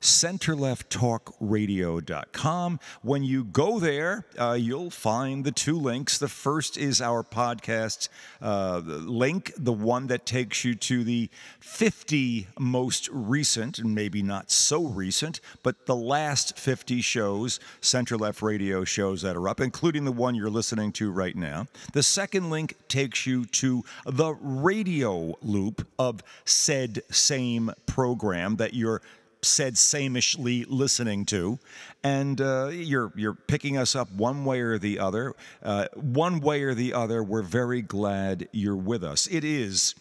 centerlefttalkradio.com. 0.00 2.80
When 3.02 3.22
you 3.22 3.44
go 3.44 3.78
there, 3.78 4.24
uh, 4.38 4.56
you'll 4.58 4.88
find 4.90 5.44
the 5.44 5.52
two 5.52 5.78
links. 5.78 6.16
The 6.18 6.28
first 6.28 6.78
is 6.78 7.02
our 7.02 7.22
podcast 7.22 8.08
uh, 8.40 8.80
link, 8.84 9.52
the 9.56 9.72
one 9.72 10.06
that 10.06 10.24
takes 10.24 10.64
you 10.64 10.74
to 10.76 11.04
the 11.04 11.28
50 11.60 12.46
most 12.58 13.10
recent, 13.12 13.78
and 13.78 13.94
maybe 13.94 14.22
not 14.22 14.50
so 14.50 14.84
recent, 14.84 15.40
but 15.62 15.84
the 15.86 15.96
last 15.96 16.58
50 16.58 17.02
shows, 17.02 17.60
Center 17.80 18.16
Left 18.16 18.42
Radio 18.42 18.84
shows 18.84 19.22
that 19.22 19.36
are 19.36 19.48
up, 19.48 19.60
including 19.60 20.04
the 20.04 20.12
one 20.12 20.34
you're 20.34 20.50
listening 20.50 20.92
to 20.92 21.10
right 21.10 21.36
now. 21.36 21.66
The 21.92 22.02
second 22.02 22.50
link 22.50 22.74
takes 22.88 23.26
you 23.26 23.44
to 23.46 23.84
the 24.06 24.34
radio 24.40 25.36
loop 25.42 25.86
of 25.98 26.22
said 26.44 27.02
same 27.10 27.72
program 27.86 28.56
that 28.56 28.74
you're 28.74 29.02
said 29.42 29.74
samishly 29.74 30.64
listening 30.68 31.24
to, 31.26 31.58
and 32.02 32.40
uh, 32.40 32.68
you're 32.72 33.12
you're 33.16 33.34
picking 33.34 33.76
us 33.76 33.94
up 33.94 34.10
one 34.12 34.44
way 34.44 34.60
or 34.60 34.78
the 34.78 34.98
other. 34.98 35.34
Uh, 35.62 35.86
one 35.94 36.40
way 36.40 36.62
or 36.62 36.74
the 36.74 36.94
other, 36.94 37.22
we're 37.22 37.42
very 37.42 37.82
glad 37.82 38.48
you're 38.52 38.76
with 38.76 39.02
us. 39.04 39.26
It 39.26 39.44
is 39.44 39.94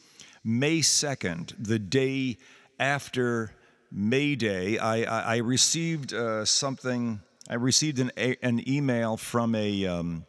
May 0.43 0.81
second, 0.81 1.53
the 1.59 1.79
day 1.79 2.37
after 2.79 3.53
May 3.91 4.35
Day. 4.35 4.77
I 4.77 5.03
I, 5.03 5.35
I 5.35 5.37
received 5.37 6.13
uh, 6.13 6.45
something. 6.45 7.21
I 7.49 7.55
received 7.55 7.99
an 7.99 8.11
a, 8.17 8.35
an 8.43 8.67
email 8.69 9.17
from 9.17 9.55
a 9.55 9.85
um, 9.85 10.25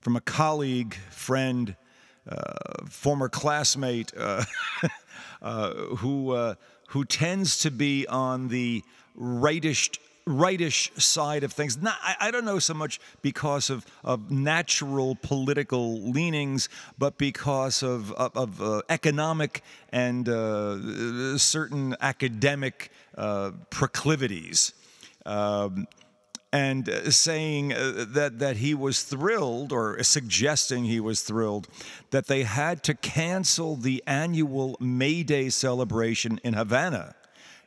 from 0.00 0.16
a 0.16 0.20
colleague, 0.20 0.96
friend, 1.10 1.76
uh, 2.28 2.86
former 2.88 3.28
classmate 3.28 4.12
uh, 4.16 4.44
who 5.96 6.32
uh, 6.32 6.54
who 6.92 7.06
tends 7.06 7.58
to 7.58 7.70
be 7.70 8.06
on 8.06 8.48
the 8.48 8.82
rightish 9.14 9.90
rightish 10.24 10.92
side 10.96 11.42
of 11.42 11.52
things. 11.52 11.80
Not, 11.82 11.96
I, 12.00 12.28
I, 12.28 12.30
don't 12.30 12.44
know 12.44 12.60
so 12.60 12.74
much 12.74 13.00
because 13.22 13.70
of, 13.70 13.84
of 14.04 14.30
natural 14.30 15.16
political 15.20 16.00
leanings, 16.00 16.68
but 16.96 17.18
because 17.18 17.82
of, 17.82 18.12
of, 18.12 18.36
of 18.36 18.62
uh, 18.62 18.82
economic 18.88 19.64
and 19.90 20.28
uh, 20.28 21.36
certain 21.38 21.96
academic 22.00 22.92
uh, 23.16 23.50
proclivities. 23.70 24.74
Um, 25.26 25.88
and 26.52 26.88
uh, 26.88 27.10
saying 27.10 27.72
uh, 27.72 28.04
that, 28.08 28.38
that 28.38 28.56
he 28.58 28.74
was 28.74 29.02
thrilled, 29.02 29.72
or 29.72 30.02
suggesting 30.02 30.84
he 30.84 31.00
was 31.00 31.22
thrilled, 31.22 31.66
that 32.10 32.26
they 32.26 32.42
had 32.42 32.82
to 32.84 32.94
cancel 32.94 33.76
the 33.76 34.02
annual 34.06 34.76
May 34.78 35.22
Day 35.22 35.48
celebration 35.48 36.38
in 36.44 36.54
Havana 36.54 37.14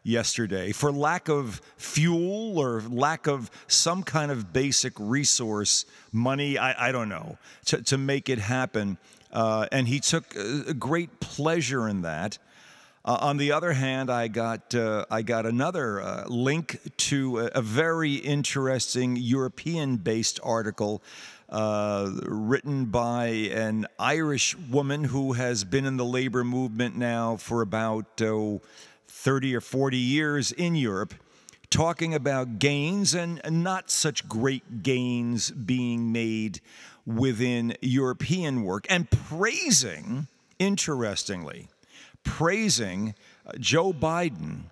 yesterday 0.03 0.71
for 0.71 0.91
lack 0.91 1.27
of 1.27 1.59
fuel 1.77 2.59
or 2.59 2.81
lack 2.87 3.27
of 3.27 3.49
some 3.67 4.03
kind 4.03 4.31
of 4.31 4.53
basic 4.53 4.93
resource, 4.99 5.85
money, 6.11 6.57
I, 6.57 6.89
I 6.89 6.91
don't 6.91 7.09
know, 7.09 7.37
to, 7.65 7.81
to 7.81 7.97
make 7.97 8.29
it 8.29 8.37
happen. 8.37 8.97
Uh, 9.33 9.67
and 9.71 9.87
he 9.87 9.99
took 9.99 10.35
a 10.35 10.73
great 10.73 11.19
pleasure 11.19 11.89
in 11.89 12.03
that. 12.03 12.37
Uh, 13.05 13.19
on 13.21 13.37
the 13.37 13.51
other 13.51 13.73
hand, 13.73 14.09
I 14.09 14.27
got 14.27 14.73
uh, 14.73 15.05
I 15.11 15.21
got 15.21 15.45
another 15.45 16.01
uh, 16.01 16.25
link 16.27 16.79
to 16.97 17.37
a, 17.37 17.45
a 17.55 17.61
very 17.61 18.15
interesting 18.15 19.15
European-based 19.15 20.39
article 20.41 21.03
uh, 21.47 22.09
written 22.23 22.85
by 22.85 23.27
an 23.27 23.85
Irish 23.99 24.57
woman 24.57 25.03
who 25.03 25.33
has 25.33 25.63
been 25.63 25.85
in 25.85 25.97
the 25.97 26.05
labor 26.05 26.43
movement 26.43 26.97
now 26.97 27.35
for 27.35 27.61
about 27.61 28.19
oh, 28.21 28.61
30 29.07 29.55
or 29.55 29.61
40 29.61 29.97
years 29.97 30.51
in 30.51 30.73
Europe. 30.75 31.13
Talking 31.69 32.15
about 32.15 32.57
gains 32.57 33.13
and 33.13 33.39
not 33.63 33.91
such 33.91 34.27
great 34.27 34.81
gains 34.81 35.51
being 35.51 36.11
made 36.11 36.59
within 37.05 37.75
European 37.81 38.63
work 38.63 38.87
and 38.89 39.09
praising, 39.11 40.27
interestingly, 40.57 41.67
praising 42.25 43.15
uh, 43.45 43.53
Joe 43.57 43.93
Biden 43.93 44.63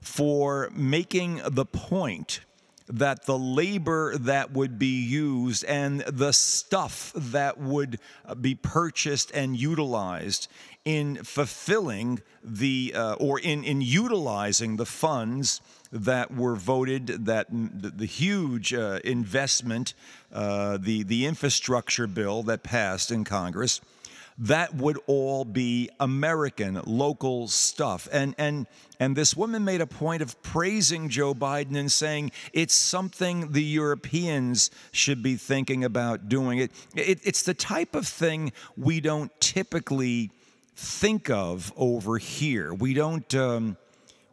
for 0.00 0.70
making 0.72 1.40
the 1.44 1.64
point 1.64 2.40
that 2.88 3.26
the 3.26 3.38
labor 3.38 4.16
that 4.16 4.52
would 4.52 4.78
be 4.78 5.02
used 5.02 5.64
and 5.64 6.00
the 6.00 6.32
stuff 6.32 7.12
that 7.14 7.58
would 7.58 7.98
uh, 8.24 8.34
be 8.34 8.54
purchased 8.54 9.30
and 9.32 9.56
utilized 9.56 10.48
in 10.84 11.16
fulfilling 11.22 12.20
the 12.42 12.92
uh, 12.96 13.14
or 13.14 13.38
in, 13.38 13.62
in 13.62 13.82
utilizing 13.82 14.76
the 14.76 14.86
funds 14.86 15.60
that 15.92 16.34
were 16.34 16.56
voted 16.56 17.06
that 17.26 17.46
the, 17.50 18.06
huge 18.06 18.72
uh, 18.72 19.00
investment 19.04 19.92
uh, 20.32 20.78
the 20.78 21.02
the 21.02 21.26
infrastructure 21.26 22.06
bill 22.06 22.42
that 22.42 22.62
passed 22.62 23.10
in 23.10 23.24
Congress 23.24 23.80
that 24.38 24.74
would 24.74 24.98
all 25.06 25.44
be 25.44 25.90
American, 25.98 26.80
local 26.86 27.48
stuff. 27.48 28.08
And, 28.12 28.34
and, 28.38 28.66
and 29.00 29.16
this 29.16 29.36
woman 29.36 29.64
made 29.64 29.80
a 29.80 29.86
point 29.86 30.22
of 30.22 30.40
praising 30.42 31.08
Joe 31.08 31.34
Biden 31.34 31.76
and 31.76 31.90
saying 31.90 32.30
it's 32.52 32.74
something 32.74 33.52
the 33.52 33.62
Europeans 33.62 34.70
should 34.92 35.22
be 35.22 35.34
thinking 35.34 35.82
about 35.82 36.28
doing. 36.28 36.58
It, 36.58 36.72
it 36.94 37.20
it's 37.24 37.42
the 37.42 37.54
type 37.54 37.96
of 37.96 38.06
thing 38.06 38.52
we 38.76 39.00
don't 39.00 39.32
typically 39.40 40.30
think 40.76 41.28
of 41.28 41.72
over 41.76 42.18
here. 42.18 42.72
We 42.72 42.94
don't. 42.94 43.34
Um, 43.34 43.76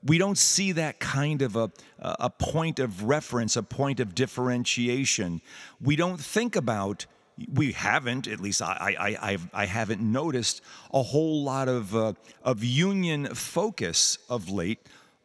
we 0.08 0.20
don't 0.20 0.38
see 0.38 0.72
that 0.74 1.00
kind 1.00 1.42
of 1.42 1.56
a, 1.56 1.72
a 1.98 2.30
point 2.30 2.78
of 2.78 3.06
reference, 3.06 3.56
a 3.56 3.64
point 3.64 4.00
of 4.00 4.14
differentiation. 4.14 5.42
We 5.82 5.96
don't 5.96 6.20
think 6.20 6.56
about 6.56 7.08
we 7.54 7.74
haven't, 7.74 8.28
at 8.28 8.40
least 8.40 8.62
I, 8.62 8.96
I, 8.98 9.32
I, 9.32 9.38
I 9.54 9.66
haven't 9.66 10.02
noticed 10.02 10.62
a 10.94 11.04
whole 11.04 11.44
lot 11.44 11.68
of, 11.68 11.96
uh, 11.96 12.14
of 12.44 12.64
union 12.64 13.28
focus 13.36 14.18
of 14.30 14.50
late, 14.50 14.80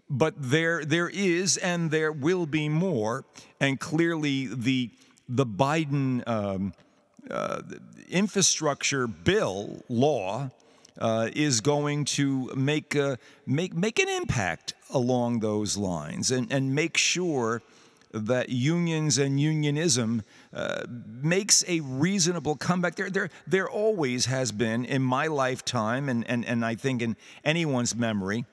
but 0.09 0.35
there, 0.37 0.85
there 0.85 1.09
is 1.09 1.57
and 1.57 1.91
there 1.91 2.11
will 2.11 2.47
be 2.47 2.69
more. 2.69 3.25
And 3.61 3.79
clearly, 3.79 4.47
the, 4.47 4.91
the 5.29 5.47
Biden 5.47 6.27
um, 6.29 6.73
uh, 7.31 7.63
infrastructure 8.09 9.07
bill 9.07 9.85
law 9.89 10.51
uh, 10.99 11.31
is 11.33 11.61
going 11.61 12.05
to 12.05 12.53
make, 12.57 12.97
uh, 12.97 13.17
make, 13.47 13.75
make 13.75 14.01
an 14.01 14.09
impact 14.09 14.75
along 14.93 15.41
those 15.41 15.77
lines 15.77 16.33
and, 16.33 16.53
and 16.53 16.75
make 16.75 16.97
sure 16.97 17.63
that 18.13 18.49
unions 18.49 19.19
and 19.19 19.41
unionism 19.41 20.23
uh, 20.53 20.85
makes 21.23 21.65
a 21.69 21.81
reasonable 21.81 22.57
comeback. 22.57 22.97
There, 22.97 23.11
there, 23.11 23.31
there 23.47 23.69
always 23.69 24.27
has 24.27 24.53
been 24.53 24.85
in 24.85 25.03
my 25.03 25.27
lifetime, 25.27 26.09
and, 26.09 26.29
and, 26.29 26.45
and 26.45 26.65
I 26.65 26.75
think 26.75 27.03
in 27.03 27.17
anyone's 27.45 27.95
memory, 27.95 28.47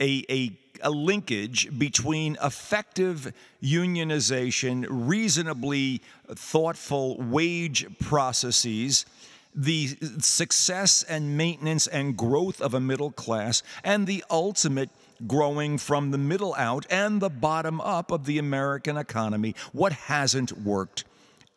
a, 0.00 0.24
a, 0.30 0.58
a 0.82 0.90
linkage 0.90 1.78
between 1.78 2.36
effective 2.42 3.32
unionization, 3.62 4.86
reasonably 4.88 6.02
thoughtful 6.34 7.20
wage 7.20 7.86
processes 7.98 9.06
the 9.54 9.88
success 10.18 11.02
and 11.02 11.36
maintenance 11.36 11.86
and 11.86 12.16
growth 12.16 12.60
of 12.60 12.72
a 12.72 12.80
middle 12.80 13.10
class, 13.10 13.62
and 13.84 14.06
the 14.06 14.24
ultimate 14.30 14.88
growing 15.26 15.78
from 15.78 16.10
the 16.10 16.18
middle 16.18 16.54
out 16.56 16.86
and 16.90 17.20
the 17.20 17.30
bottom 17.30 17.80
up 17.80 18.10
of 18.10 18.26
the 18.26 18.38
American 18.38 18.96
economy. 18.96 19.54
What 19.72 19.92
hasn't 19.92 20.52
worked 20.52 21.04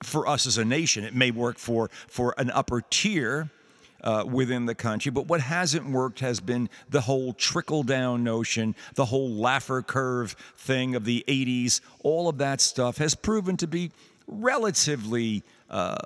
for 0.04 0.28
us 0.28 0.46
as 0.46 0.58
a 0.58 0.66
nation? 0.66 1.04
It 1.04 1.16
may 1.16 1.32
work 1.32 1.58
for, 1.58 1.90
for 2.08 2.34
an 2.38 2.52
upper 2.52 2.82
tier. 2.90 3.50
Uh, 4.04 4.24
within 4.24 4.68
the 4.68 4.76
country. 4.76 5.12
But 5.12 5.26
what 5.26 5.42
hasn't 5.42 5.90
worked 5.90 6.20
has 6.20 6.40
been 6.40 6.70
the 6.88 7.02
whole 7.02 7.34
trickle 7.34 7.82
down 7.82 8.24
notion, 8.24 8.76
the 8.94 9.06
whole 9.06 9.32
Laffer 9.32 9.82
curve 9.88 10.36
thing 10.56 10.94
of 10.94 11.06
the 11.06 11.26
80s. 11.28 11.82
All 12.04 12.30
of 12.30 12.38
that 12.38 12.62
stuff 12.62 12.98
has 13.00 13.16
proven 13.16 13.58
to 13.58 13.66
be 13.66 13.90
relatively 14.28 15.42
uh, 15.72 15.98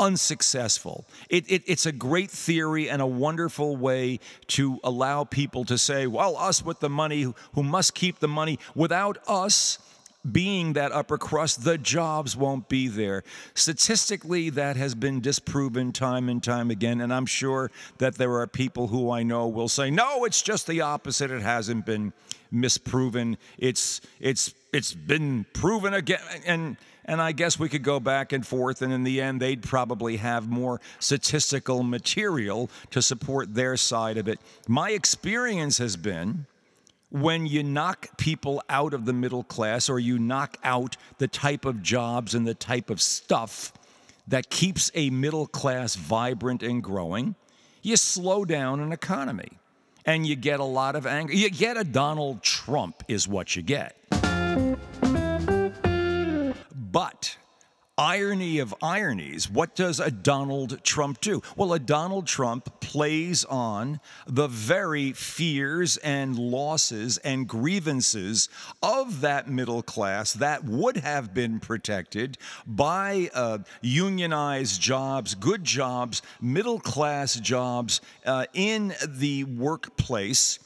unsuccessful. 0.00 1.04
It, 1.28 1.44
it, 1.48 1.62
it's 1.66 1.86
a 1.86 1.92
great 1.92 2.30
theory 2.30 2.88
and 2.88 3.00
a 3.00 3.06
wonderful 3.06 3.76
way 3.76 4.18
to 4.48 4.80
allow 4.82 5.24
people 5.24 5.64
to 5.66 5.78
say, 5.78 6.06
well, 6.06 6.36
us 6.36 6.64
with 6.64 6.80
the 6.80 6.88
money 6.88 7.32
who 7.54 7.62
must 7.62 7.94
keep 7.94 8.18
the 8.18 8.28
money. 8.28 8.58
Without 8.74 9.18
us, 9.28 9.78
being 10.30 10.74
that 10.74 10.92
upper 10.92 11.16
crust, 11.16 11.64
the 11.64 11.78
jobs 11.78 12.36
won't 12.36 12.68
be 12.68 12.88
there. 12.88 13.22
Statistically, 13.54 14.50
that 14.50 14.76
has 14.76 14.94
been 14.94 15.20
disproven 15.20 15.92
time 15.92 16.28
and 16.28 16.42
time 16.42 16.70
again, 16.70 17.00
and 17.00 17.12
I'm 17.12 17.26
sure 17.26 17.70
that 17.98 18.16
there 18.16 18.34
are 18.34 18.46
people 18.46 18.88
who 18.88 19.10
I 19.10 19.22
know 19.22 19.48
will 19.48 19.68
say, 19.68 19.90
"No, 19.90 20.24
it's 20.24 20.42
just 20.42 20.66
the 20.66 20.82
opposite. 20.82 21.30
It 21.30 21.42
hasn't 21.42 21.86
been 21.86 22.12
misproven. 22.52 23.38
It's 23.58 24.00
it's 24.18 24.54
it's 24.72 24.92
been 24.92 25.46
proven 25.54 25.94
again." 25.94 26.20
And 26.44 26.76
and 27.06 27.20
I 27.20 27.32
guess 27.32 27.58
we 27.58 27.68
could 27.68 27.82
go 27.82 27.98
back 27.98 28.32
and 28.32 28.46
forth, 28.46 28.82
and 28.82 28.92
in 28.92 29.04
the 29.04 29.20
end, 29.20 29.40
they'd 29.40 29.62
probably 29.62 30.18
have 30.18 30.48
more 30.48 30.80
statistical 30.98 31.82
material 31.82 32.70
to 32.90 33.00
support 33.00 33.54
their 33.54 33.76
side 33.76 34.18
of 34.18 34.28
it. 34.28 34.38
My 34.68 34.90
experience 34.90 35.78
has 35.78 35.96
been 35.96 36.46
when 37.10 37.46
you 37.46 37.62
knock 37.62 38.16
people 38.16 38.62
out 38.68 38.94
of 38.94 39.04
the 39.04 39.12
middle 39.12 39.42
class 39.42 39.88
or 39.88 39.98
you 39.98 40.18
knock 40.18 40.56
out 40.62 40.96
the 41.18 41.28
type 41.28 41.64
of 41.64 41.82
jobs 41.82 42.34
and 42.34 42.46
the 42.46 42.54
type 42.54 42.88
of 42.88 43.00
stuff 43.00 43.72
that 44.28 44.48
keeps 44.48 44.90
a 44.94 45.10
middle 45.10 45.46
class 45.46 45.96
vibrant 45.96 46.62
and 46.62 46.82
growing, 46.82 47.34
you 47.82 47.96
slow 47.96 48.44
down 48.44 48.80
an 48.80 48.92
economy 48.92 49.58
and 50.06 50.26
you 50.26 50.36
get 50.36 50.60
a 50.60 50.64
lot 50.64 50.94
of 50.94 51.06
anger. 51.06 51.34
You 51.34 51.50
get 51.50 51.76
a 51.76 51.84
Donald 51.84 52.42
Trump, 52.42 53.02
is 53.08 53.26
what 53.26 53.56
you 53.56 53.62
get. 53.62 53.96
But 56.92 57.36
irony 58.00 58.58
of 58.58 58.74
ironies, 58.82 59.50
what 59.50 59.76
does 59.76 60.00
a 60.00 60.10
Donald 60.10 60.82
Trump 60.82 61.20
do? 61.20 61.42
Well, 61.54 61.74
a 61.74 61.78
Donald 61.78 62.26
Trump 62.26 62.80
plays 62.80 63.44
on 63.44 64.00
the 64.26 64.48
very 64.48 65.12
fears 65.12 65.98
and 65.98 66.38
losses 66.38 67.18
and 67.18 67.46
grievances 67.46 68.48
of 68.82 69.20
that 69.20 69.50
middle 69.50 69.82
class 69.82 70.32
that 70.32 70.64
would 70.64 70.96
have 70.96 71.34
been 71.34 71.60
protected 71.60 72.38
by 72.66 73.28
uh, 73.34 73.58
unionized 73.82 74.80
jobs, 74.80 75.34
good 75.34 75.62
jobs, 75.62 76.22
middle 76.40 76.80
class 76.80 77.34
jobs 77.34 78.00
uh, 78.24 78.46
in 78.54 78.94
the 79.06 79.44
workplace, 79.44 80.58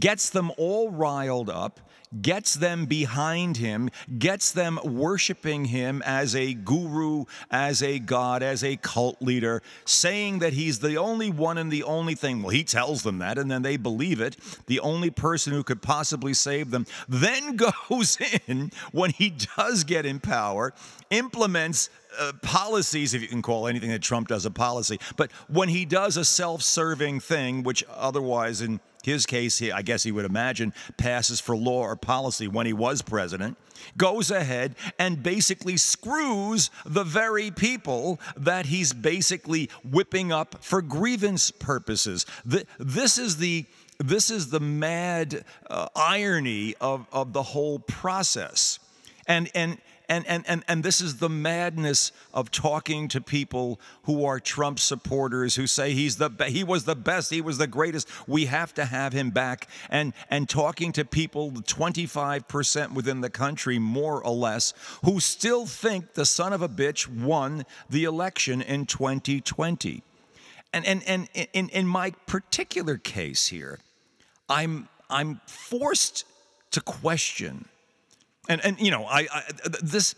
gets 0.00 0.30
them 0.30 0.50
all 0.56 0.90
riled 0.90 1.50
up 1.50 1.80
gets 2.20 2.54
them 2.54 2.86
behind 2.86 3.56
him, 3.56 3.90
gets 4.18 4.52
them 4.52 4.78
worshiping 4.84 5.66
him 5.66 6.02
as 6.04 6.34
a 6.34 6.54
guru, 6.54 7.24
as 7.50 7.82
a 7.82 7.98
god, 7.98 8.42
as 8.42 8.62
a 8.62 8.76
cult 8.76 9.20
leader, 9.22 9.62
saying 9.84 10.40
that 10.40 10.52
he's 10.52 10.80
the 10.80 10.96
only 10.96 11.30
one 11.30 11.58
and 11.58 11.70
the 11.70 11.82
only 11.82 12.14
thing. 12.14 12.42
Well, 12.42 12.50
he 12.50 12.64
tells 12.64 13.02
them 13.02 13.18
that, 13.18 13.38
and 13.38 13.50
then 13.50 13.62
they 13.62 13.76
believe 13.76 14.20
it. 14.20 14.36
The 14.66 14.80
only 14.80 15.10
person 15.10 15.52
who 15.52 15.62
could 15.62 15.82
possibly 15.82 16.34
save 16.34 16.70
them 16.70 16.86
then 17.08 17.56
goes 17.88 18.18
in 18.46 18.70
when 18.92 19.10
he 19.10 19.32
does 19.56 19.84
get 19.84 20.04
in 20.04 20.20
power, 20.20 20.74
implements 21.10 21.88
uh, 22.18 22.32
policies, 22.42 23.14
if 23.14 23.22
you 23.22 23.28
can 23.28 23.42
call 23.42 23.66
anything 23.66 23.90
that 23.90 24.02
Trump 24.02 24.28
does 24.28 24.44
a 24.44 24.50
policy, 24.50 24.98
but 25.16 25.30
when 25.48 25.68
he 25.68 25.84
does 25.84 26.16
a 26.16 26.24
self 26.24 26.62
serving 26.62 27.20
thing, 27.20 27.62
which 27.62 27.84
otherwise 27.88 28.60
in 28.60 28.80
his 29.02 29.26
case, 29.26 29.58
he, 29.58 29.72
I 29.72 29.82
guess 29.82 30.02
he 30.02 30.12
would 30.12 30.24
imagine, 30.24 30.72
passes 30.96 31.40
for 31.40 31.56
law 31.56 31.82
or 31.82 31.96
policy 31.96 32.48
when 32.48 32.66
he 32.66 32.72
was 32.72 33.02
president, 33.02 33.56
goes 33.96 34.30
ahead 34.30 34.74
and 34.98 35.22
basically 35.22 35.76
screws 35.76 36.70
the 36.84 37.04
very 37.04 37.50
people 37.50 38.20
that 38.36 38.66
he's 38.66 38.92
basically 38.92 39.68
whipping 39.84 40.32
up 40.32 40.62
for 40.62 40.82
grievance 40.82 41.50
purposes. 41.50 42.26
This 42.44 43.18
is 43.18 43.36
the 43.38 43.66
this 43.98 44.30
is 44.30 44.50
the 44.50 44.58
mad 44.58 45.44
uh, 45.70 45.88
irony 45.94 46.74
of, 46.80 47.06
of 47.12 47.32
the 47.32 47.42
whole 47.42 47.78
process. 47.78 48.80
And, 49.28 49.48
and, 49.54 49.78
and, 50.12 50.26
and, 50.26 50.44
and, 50.46 50.62
and 50.68 50.84
this 50.84 51.00
is 51.00 51.16
the 51.16 51.30
madness 51.30 52.12
of 52.34 52.50
talking 52.50 53.08
to 53.08 53.20
people 53.22 53.80
who 54.02 54.26
are 54.26 54.38
Trump 54.38 54.78
supporters 54.78 55.54
who 55.54 55.66
say 55.66 55.94
he's 55.94 56.16
the 56.16 56.30
he 56.48 56.62
was 56.62 56.84
the 56.84 56.94
best, 56.94 57.30
he 57.30 57.40
was 57.40 57.56
the 57.56 57.66
greatest. 57.66 58.06
We 58.28 58.44
have 58.44 58.74
to 58.74 58.84
have 58.84 59.14
him 59.14 59.30
back. 59.30 59.68
And 59.88 60.12
and 60.28 60.50
talking 60.50 60.92
to 60.92 61.06
people, 61.06 61.50
25% 61.52 62.92
within 62.92 63.22
the 63.22 63.30
country, 63.30 63.78
more 63.78 64.22
or 64.22 64.34
less, 64.34 64.74
who 65.02 65.18
still 65.18 65.64
think 65.64 66.12
the 66.12 66.26
son 66.26 66.52
of 66.52 66.60
a 66.60 66.68
bitch 66.68 67.08
won 67.08 67.64
the 67.88 68.04
election 68.04 68.60
in 68.60 68.84
2020. 68.84 70.02
And 70.74 70.84
and 70.84 71.02
and 71.06 71.28
in, 71.54 71.70
in 71.70 71.86
my 71.86 72.10
particular 72.26 72.98
case 72.98 73.46
here, 73.46 73.78
I'm 74.50 74.90
I'm 75.08 75.40
forced 75.46 76.26
to 76.72 76.82
question 76.82 77.66
and 78.48 78.64
and 78.64 78.80
you 78.80 78.90
know, 78.90 79.04
I, 79.04 79.28
I 79.30 79.42
this 79.82 80.14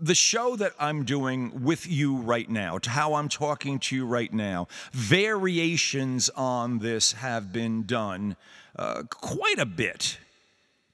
the 0.00 0.14
show 0.14 0.56
that 0.56 0.72
I'm 0.78 1.04
doing 1.04 1.64
with 1.64 1.86
you 1.86 2.16
right 2.16 2.48
now, 2.48 2.78
to 2.78 2.90
how 2.90 3.14
I'm 3.14 3.28
talking 3.28 3.78
to 3.80 3.96
you 3.96 4.06
right 4.06 4.32
now, 4.32 4.68
variations 4.92 6.28
on 6.30 6.78
this 6.78 7.12
have 7.12 7.52
been 7.52 7.84
done 7.84 8.36
uh, 8.76 9.04
quite 9.08 9.58
a 9.58 9.66
bit 9.66 10.18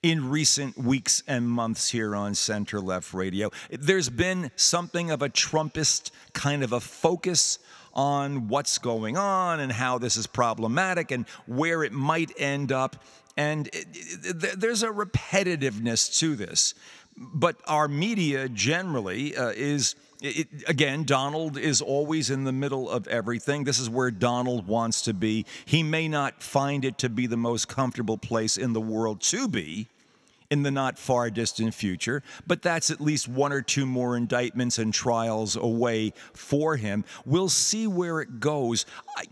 in 0.02 0.28
recent 0.30 0.76
weeks 0.76 1.22
and 1.28 1.48
months 1.48 1.90
here 1.90 2.16
on 2.16 2.34
Center 2.34 2.80
Left 2.80 3.14
Radio. 3.14 3.50
There's 3.70 4.08
been 4.08 4.50
something 4.56 5.10
of 5.10 5.22
a 5.22 5.28
Trumpist 5.28 6.10
kind 6.32 6.64
of 6.64 6.72
a 6.72 6.80
focus 6.80 7.58
on 7.94 8.48
what's 8.48 8.78
going 8.78 9.16
on 9.16 9.60
and 9.60 9.70
how 9.70 9.98
this 9.98 10.16
is 10.16 10.26
problematic 10.26 11.10
and 11.10 11.26
where 11.46 11.84
it 11.84 11.92
might 11.92 12.32
end 12.38 12.72
up. 12.72 12.96
And 13.36 13.68
it, 13.68 13.86
it, 14.22 14.60
there's 14.60 14.82
a 14.82 14.88
repetitiveness 14.88 16.18
to 16.20 16.36
this. 16.36 16.74
But 17.16 17.56
our 17.66 17.88
media 17.88 18.48
generally 18.48 19.36
uh, 19.36 19.48
is. 19.48 19.94
It, 20.24 20.46
again, 20.68 21.02
Donald 21.02 21.58
is 21.58 21.82
always 21.82 22.30
in 22.30 22.44
the 22.44 22.52
middle 22.52 22.88
of 22.88 23.08
everything. 23.08 23.64
This 23.64 23.80
is 23.80 23.90
where 23.90 24.12
Donald 24.12 24.68
wants 24.68 25.02
to 25.02 25.12
be. 25.12 25.44
He 25.64 25.82
may 25.82 26.06
not 26.06 26.40
find 26.40 26.84
it 26.84 26.96
to 26.98 27.08
be 27.08 27.26
the 27.26 27.36
most 27.36 27.66
comfortable 27.66 28.16
place 28.16 28.56
in 28.56 28.72
the 28.72 28.80
world 28.80 29.20
to 29.22 29.48
be 29.48 29.88
in 30.52 30.62
the 30.62 30.70
not 30.70 30.98
far 30.98 31.30
distant 31.30 31.72
future, 31.72 32.22
but 32.46 32.60
that's 32.60 32.90
at 32.90 33.00
least 33.00 33.26
one 33.26 33.54
or 33.54 33.62
two 33.62 33.86
more 33.86 34.18
indictments 34.18 34.78
and 34.78 34.92
trials 34.92 35.56
away 35.56 36.12
for 36.34 36.76
him. 36.76 37.06
We'll 37.24 37.48
see 37.48 37.86
where 37.86 38.20
it 38.20 38.38
goes. 38.38 38.84
I, 39.16 39.24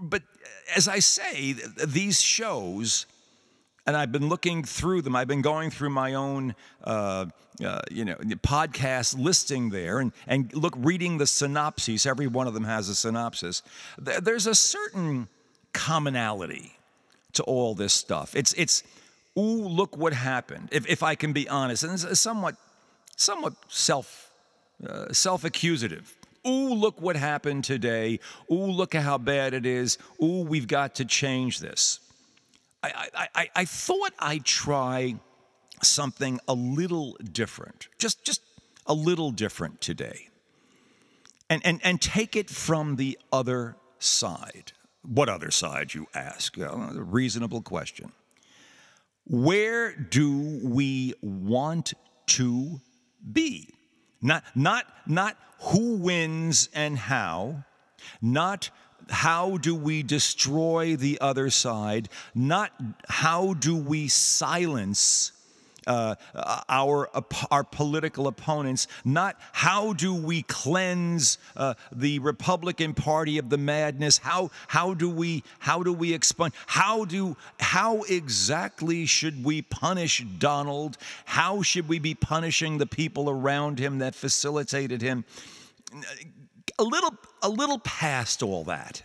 but 0.00 0.22
as 0.74 0.88
I 0.88 0.98
say, 0.98 1.54
these 1.84 2.20
shows, 2.20 3.06
and 3.86 3.96
I've 3.96 4.12
been 4.12 4.28
looking 4.28 4.64
through 4.64 5.02
them. 5.02 5.16
I've 5.16 5.28
been 5.28 5.42
going 5.42 5.70
through 5.70 5.90
my 5.90 6.14
own, 6.14 6.54
uh, 6.84 7.26
uh, 7.64 7.80
you 7.90 8.04
know, 8.04 8.16
podcast 8.42 9.18
listing 9.18 9.70
there, 9.70 9.98
and 9.98 10.12
and 10.26 10.52
look, 10.54 10.74
reading 10.76 11.18
the 11.18 11.26
synopses. 11.26 12.06
Every 12.06 12.26
one 12.26 12.46
of 12.46 12.54
them 12.54 12.64
has 12.64 12.88
a 12.88 12.94
synopsis. 12.94 13.62
There's 13.98 14.46
a 14.46 14.54
certain 14.54 15.28
commonality 15.72 16.72
to 17.32 17.42
all 17.44 17.74
this 17.74 17.92
stuff. 17.92 18.34
It's 18.34 18.52
it's, 18.54 18.82
ooh, 19.38 19.66
look 19.68 19.96
what 19.96 20.12
happened. 20.12 20.68
If 20.72 20.86
if 20.86 21.02
I 21.02 21.14
can 21.14 21.32
be 21.32 21.48
honest, 21.48 21.84
and 21.84 21.92
it's 21.92 22.20
somewhat 22.20 22.56
somewhat 23.16 23.54
self 23.68 24.30
uh, 24.86 25.12
self 25.12 25.44
accusative 25.44 26.17
Ooh, 26.48 26.72
look 26.74 27.00
what 27.00 27.16
happened 27.16 27.64
today. 27.64 28.20
Ooh, 28.50 28.70
look 28.70 28.94
at 28.94 29.02
how 29.02 29.18
bad 29.18 29.52
it 29.52 29.66
is. 29.66 29.98
Ooh, 30.22 30.42
we've 30.42 30.66
got 30.66 30.94
to 30.96 31.04
change 31.04 31.60
this. 31.60 32.00
I, 32.82 33.08
I, 33.14 33.28
I, 33.34 33.50
I 33.54 33.64
thought 33.64 34.12
I'd 34.18 34.44
try 34.44 35.16
something 35.82 36.40
a 36.48 36.54
little 36.54 37.16
different, 37.32 37.88
just, 37.98 38.24
just 38.24 38.40
a 38.86 38.94
little 38.94 39.30
different 39.30 39.80
today. 39.80 40.28
And, 41.50 41.62
and, 41.64 41.80
and 41.84 42.00
take 42.00 42.36
it 42.36 42.50
from 42.50 42.96
the 42.96 43.18
other 43.32 43.76
side. 43.98 44.72
What 45.02 45.28
other 45.28 45.50
side, 45.50 45.94
you 45.94 46.06
ask? 46.14 46.58
A 46.58 47.02
reasonable 47.02 47.62
question. 47.62 48.12
Where 49.24 49.94
do 49.94 50.60
we 50.62 51.14
want 51.20 51.94
to 52.28 52.80
be? 53.32 53.68
Not, 54.20 54.44
not, 54.54 54.86
not 55.06 55.36
who 55.60 55.96
wins 55.96 56.68
and 56.74 56.98
how, 56.98 57.64
not 58.20 58.70
how 59.08 59.56
do 59.56 59.74
we 59.74 60.02
destroy 60.02 60.96
the 60.96 61.20
other 61.20 61.50
side, 61.50 62.08
not 62.34 62.72
how 63.08 63.54
do 63.54 63.76
we 63.76 64.08
silence 64.08 65.32
uh, 65.86 66.14
our, 66.68 67.08
our 67.50 67.64
political 67.64 68.26
opponents, 68.26 68.86
not 69.04 69.36
how 69.52 69.92
do 69.92 70.14
we 70.14 70.42
cleanse 70.42 71.38
uh, 71.56 71.74
the 71.92 72.18
Republican 72.18 72.94
Party 72.94 73.38
of 73.38 73.48
the 73.48 73.58
madness, 73.58 74.18
how, 74.18 74.50
how 74.68 74.94
do 74.94 75.08
we, 75.08 75.42
how 75.60 75.82
do 75.82 75.92
we 75.92 76.12
expunge, 76.12 76.54
how, 76.66 77.04
do, 77.04 77.36
how 77.60 78.02
exactly 78.02 79.06
should 79.06 79.44
we 79.44 79.62
punish 79.62 80.24
Donald, 80.38 80.98
how 81.24 81.62
should 81.62 81.88
we 81.88 81.98
be 81.98 82.14
punishing 82.14 82.78
the 82.78 82.86
people 82.86 83.30
around 83.30 83.78
him 83.78 83.98
that 83.98 84.14
facilitated 84.14 85.02
him? 85.02 85.24
A 86.78 86.84
little, 86.84 87.14
a 87.42 87.48
little 87.48 87.78
past 87.78 88.42
all 88.42 88.64
that. 88.64 89.02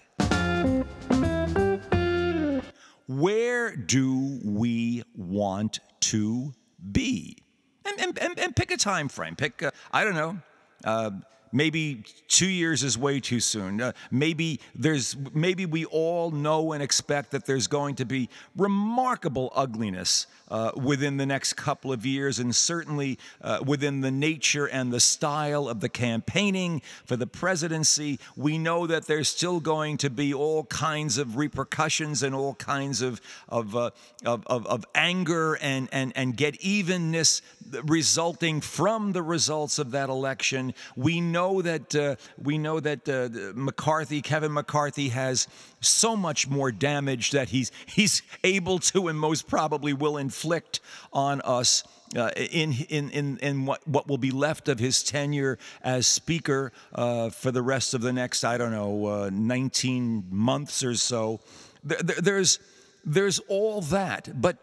Where 3.07 3.75
do 3.75 4.39
we 4.43 5.03
want 5.15 5.79
to 6.01 6.53
be. 6.91 7.37
and, 7.85 8.17
and, 8.19 8.39
and 8.39 8.55
pick 8.55 8.71
a 8.71 8.77
time 8.77 9.09
frame. 9.09 9.35
Pick, 9.35 9.61
uh, 9.63 9.71
I 9.91 10.03
don't 10.03 10.15
know. 10.15 10.39
Uh, 10.83 11.11
maybe 11.53 12.03
two 12.27 12.47
years 12.47 12.83
is 12.83 12.97
way 12.97 13.19
too 13.19 13.39
soon. 13.39 13.79
Uh, 13.79 13.91
maybe 14.11 14.59
there's 14.75 15.15
maybe 15.33 15.65
we 15.65 15.85
all 15.85 16.31
know 16.31 16.73
and 16.73 16.83
expect 16.83 17.31
that 17.31 17.45
there's 17.45 17.67
going 17.67 17.95
to 17.95 18.05
be 18.05 18.29
remarkable 18.57 19.51
ugliness 19.55 20.27
uh, 20.53 20.71
within 20.75 21.17
the 21.17 21.25
next 21.25 21.53
couple 21.53 21.91
of 21.91 22.05
years, 22.05 22.37
and 22.37 22.55
certainly 22.55 23.17
uh, 23.41 23.57
within 23.65 24.01
the 24.01 24.11
nature 24.11 24.67
and 24.67 24.93
the 24.93 24.99
style 24.99 25.67
of 25.67 25.79
the 25.79 25.89
campaigning 25.89 26.79
for 27.05 27.15
the 27.15 27.25
presidency. 27.25 28.19
We 28.35 28.59
know 28.59 28.85
that 28.85 29.07
there's 29.07 29.27
still 29.27 29.59
going 29.59 29.97
to 29.97 30.11
be 30.11 30.31
all 30.31 30.65
kinds 30.65 31.17
of 31.17 31.37
repercussions 31.37 32.21
and 32.21 32.35
all 32.35 32.53
kinds 32.53 33.01
of 33.01 33.19
of 33.49 33.75
uh, 33.75 33.89
of, 34.23 34.45
of, 34.45 34.67
of 34.67 34.85
anger 34.93 35.55
and 35.55 35.89
and 35.91 36.13
and 36.15 36.37
get 36.37 36.55
evenness 36.61 37.41
resulting 37.85 38.61
from 38.61 39.13
the 39.13 39.23
results 39.23 39.79
of 39.79 39.89
that 39.91 40.09
election. 40.09 40.75
We 40.95 41.19
know 41.19 41.63
that 41.63 41.95
uh, 41.95 42.15
we 42.37 42.59
know 42.59 42.79
that 42.79 43.09
uh, 43.09 43.53
McCarthy, 43.55 44.21
Kevin 44.21 44.53
McCarthy, 44.53 45.09
has 45.09 45.47
so 45.83 46.15
much 46.15 46.47
more 46.47 46.71
damage 46.71 47.31
that 47.31 47.49
he's 47.49 47.71
he's 47.85 48.21
able 48.43 48.79
to 48.79 49.07
and 49.07 49.19
most 49.19 49.47
probably 49.47 49.93
will 49.93 50.17
inflict 50.17 50.79
on 51.11 51.41
us. 51.41 51.83
Uh, 52.15 52.29
in, 52.35 52.73
in, 52.89 53.09
in, 53.09 53.37
in 53.39 53.65
what, 53.65 53.87
what 53.87 54.07
will 54.07 54.19
be 54.19 54.29
left 54.29 54.69
of 54.69 54.77
his 54.77 55.01
tenure 55.01 55.57
as 55.81 56.05
Speaker 56.05 56.71
uh, 56.93 57.31
for 57.31 57.49
the 57.49 57.63
rest 57.63 57.95
of 57.95 58.01
the 58.01 58.13
next, 58.13 58.43
I 58.43 58.55
don't 58.55 58.69
know, 58.69 59.05
uh, 59.07 59.29
19 59.33 60.25
months 60.29 60.83
or 60.83 60.93
so. 60.93 61.39
There, 61.83 61.97
there's, 62.21 62.59
there's 63.03 63.39
all 63.47 63.81
that, 63.81 64.29
but, 64.39 64.57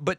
but 0.00 0.18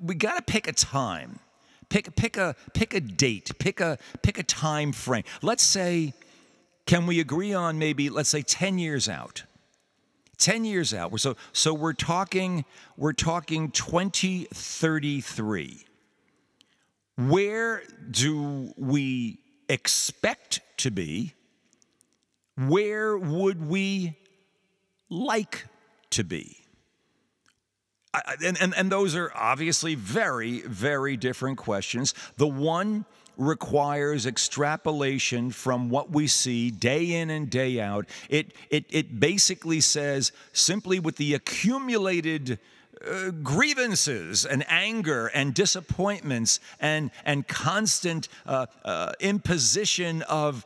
we 0.00 0.14
got 0.14 0.36
to 0.36 0.42
pick 0.42 0.68
a 0.68 0.72
time. 0.72 1.40
Pick, 1.88 2.14
pick, 2.14 2.36
a, 2.36 2.54
pick 2.72 2.94
a 2.94 3.00
date, 3.00 3.50
pick 3.58 3.80
a, 3.80 3.98
pick 4.22 4.38
a 4.38 4.44
time 4.44 4.92
frame. 4.92 5.24
Let's 5.42 5.64
say, 5.64 6.14
can 6.86 7.06
we 7.06 7.20
agree 7.20 7.52
on 7.52 7.78
maybe, 7.78 8.10
let's 8.10 8.28
say, 8.28 8.42
10 8.42 8.78
years 8.78 9.08
out? 9.08 9.42
10 10.42 10.64
years 10.64 10.92
out. 10.92 11.18
So, 11.20 11.36
so 11.52 11.72
we're 11.72 11.92
talking, 11.92 12.64
we're 12.96 13.12
talking 13.12 13.70
2033. 13.70 15.84
Where 17.16 17.84
do 18.10 18.74
we 18.76 19.38
expect 19.68 20.58
to 20.78 20.90
be? 20.90 21.34
Where 22.56 23.16
would 23.16 23.68
we 23.68 24.18
like 25.08 25.66
to 26.10 26.24
be? 26.24 26.56
I, 28.12 28.34
and, 28.44 28.60
and, 28.60 28.74
and 28.74 28.90
those 28.90 29.14
are 29.14 29.30
obviously 29.34 29.94
very, 29.94 30.62
very 30.62 31.16
different 31.16 31.58
questions. 31.58 32.14
The 32.36 32.48
one 32.48 33.04
requires 33.36 34.26
extrapolation 34.26 35.50
from 35.50 35.90
what 35.90 36.10
we 36.10 36.26
see 36.26 36.70
day 36.70 37.12
in 37.14 37.30
and 37.30 37.50
day 37.50 37.80
out. 37.80 38.06
It, 38.28 38.52
it, 38.70 38.84
it 38.90 39.20
basically 39.20 39.80
says 39.80 40.32
simply 40.52 41.00
with 41.00 41.16
the 41.16 41.34
accumulated 41.34 42.58
uh, 43.04 43.30
grievances 43.42 44.44
and 44.44 44.64
anger 44.68 45.26
and 45.28 45.54
disappointments 45.54 46.60
and, 46.78 47.10
and 47.24 47.48
constant 47.48 48.28
uh, 48.46 48.66
uh, 48.84 49.12
imposition 49.18 50.22
of, 50.22 50.64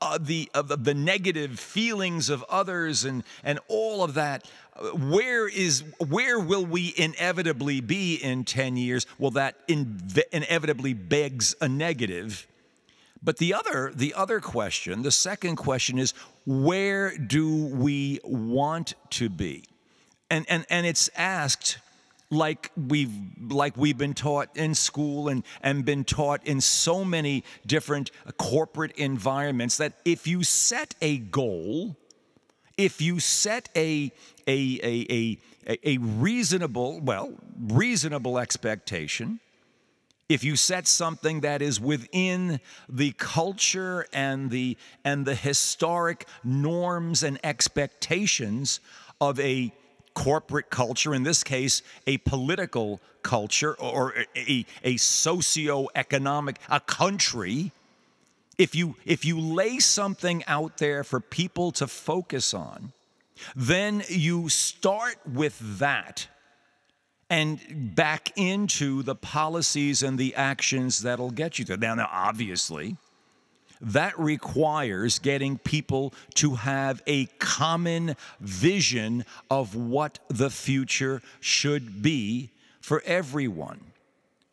uh, 0.00 0.18
the, 0.20 0.50
of 0.54 0.84
the 0.84 0.94
negative 0.94 1.60
feelings 1.60 2.30
of 2.30 2.44
others 2.48 3.04
and, 3.04 3.22
and 3.44 3.58
all 3.68 4.02
of 4.02 4.14
that 4.14 4.46
where 4.94 5.46
is 5.48 5.84
where 5.98 6.38
will 6.38 6.64
we 6.64 6.94
inevitably 6.96 7.80
be 7.80 8.14
in 8.14 8.44
10 8.44 8.76
years? 8.76 9.06
Well 9.18 9.32
that 9.32 9.56
inevitably 9.68 10.94
begs 10.94 11.54
a 11.60 11.68
negative. 11.68 12.46
But 13.22 13.36
the 13.36 13.52
other 13.54 13.92
the 13.94 14.14
other 14.14 14.40
question 14.40 15.02
the 15.02 15.10
second 15.10 15.56
question 15.56 15.98
is 15.98 16.14
where 16.46 17.16
do 17.16 17.66
we 17.66 18.20
want 18.24 18.94
to 19.10 19.28
be? 19.28 19.64
And 20.30 20.46
and 20.48 20.64
and 20.70 20.86
it's 20.86 21.10
asked 21.14 21.78
like 22.30 22.70
we've 22.76 23.12
like 23.48 23.76
we've 23.76 23.98
been 23.98 24.14
taught 24.14 24.56
in 24.56 24.74
school 24.74 25.28
and 25.28 25.42
and 25.62 25.84
been 25.84 26.04
taught 26.04 26.46
in 26.46 26.60
so 26.60 27.04
many 27.04 27.44
different 27.66 28.10
corporate 28.38 28.92
environments 28.92 29.76
that 29.78 29.94
if 30.04 30.26
you 30.26 30.44
set 30.44 30.94
a 31.02 31.18
goal 31.18 31.96
if 32.80 33.02
you 33.02 33.20
set 33.20 33.68
a, 33.76 34.10
a, 34.46 34.80
a, 34.82 35.38
a, 35.68 35.78
a 35.84 35.98
reasonable, 35.98 36.98
well, 37.00 37.34
reasonable 37.60 38.38
expectation, 38.38 39.38
if 40.30 40.42
you 40.44 40.56
set 40.56 40.86
something 40.86 41.40
that 41.40 41.60
is 41.60 41.78
within 41.78 42.58
the 42.88 43.12
culture 43.12 44.06
and 44.14 44.50
the 44.50 44.78
and 45.04 45.26
the 45.26 45.34
historic 45.34 46.26
norms 46.42 47.22
and 47.22 47.38
expectations 47.44 48.80
of 49.20 49.38
a 49.40 49.72
corporate 50.14 50.70
culture 50.70 51.14
in 51.14 51.22
this 51.22 51.42
case 51.44 51.82
a 52.06 52.18
political 52.18 53.00
culture 53.22 53.74
or 53.74 54.14
a, 54.36 54.66
a 54.82 54.96
socio-economic 54.96 56.58
a 56.68 56.80
country 56.80 57.72
if 58.60 58.74
you 58.74 58.94
if 59.06 59.24
you 59.24 59.40
lay 59.40 59.78
something 59.78 60.44
out 60.46 60.76
there 60.76 61.02
for 61.02 61.18
people 61.18 61.72
to 61.72 61.86
focus 61.86 62.52
on, 62.52 62.92
then 63.56 64.02
you 64.08 64.50
start 64.50 65.16
with 65.26 65.78
that 65.78 66.28
and 67.30 67.94
back 67.96 68.32
into 68.36 69.02
the 69.02 69.14
policies 69.14 70.02
and 70.02 70.18
the 70.18 70.34
actions 70.34 71.00
that'll 71.00 71.30
get 71.30 71.58
you 71.58 71.64
there. 71.64 71.78
Now, 71.78 71.94
now 71.94 72.10
obviously, 72.12 72.98
that 73.80 74.18
requires 74.18 75.18
getting 75.18 75.58
people 75.58 76.12
to 76.34 76.54
have 76.54 77.02
a 77.06 77.26
common 77.38 78.16
vision 78.40 79.24
of 79.50 79.74
what 79.74 80.18
the 80.28 80.50
future 80.50 81.22
should 81.40 82.02
be 82.02 82.50
for 82.80 83.02
everyone. 83.06 83.80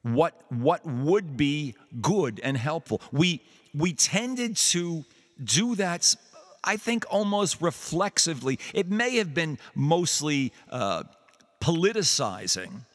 What, 0.03 0.39
what 0.49 0.85
would 0.85 1.35
be 1.35 1.75
good 2.01 2.39
and 2.41 2.55
helpful? 2.55 3.01
We, 3.11 3.41
we 3.73 3.93
tended 3.93 4.55
to 4.57 5.03
do 5.43 5.75
that, 5.75 6.15
I 6.63 6.77
think, 6.77 7.05
almost 7.09 7.61
reflexively. 7.61 8.59
It 8.73 8.89
may 8.89 9.17
have 9.17 9.33
been 9.33 9.59
mostly 9.75 10.53
uh, 10.69 11.03
politicizing. 11.59 12.85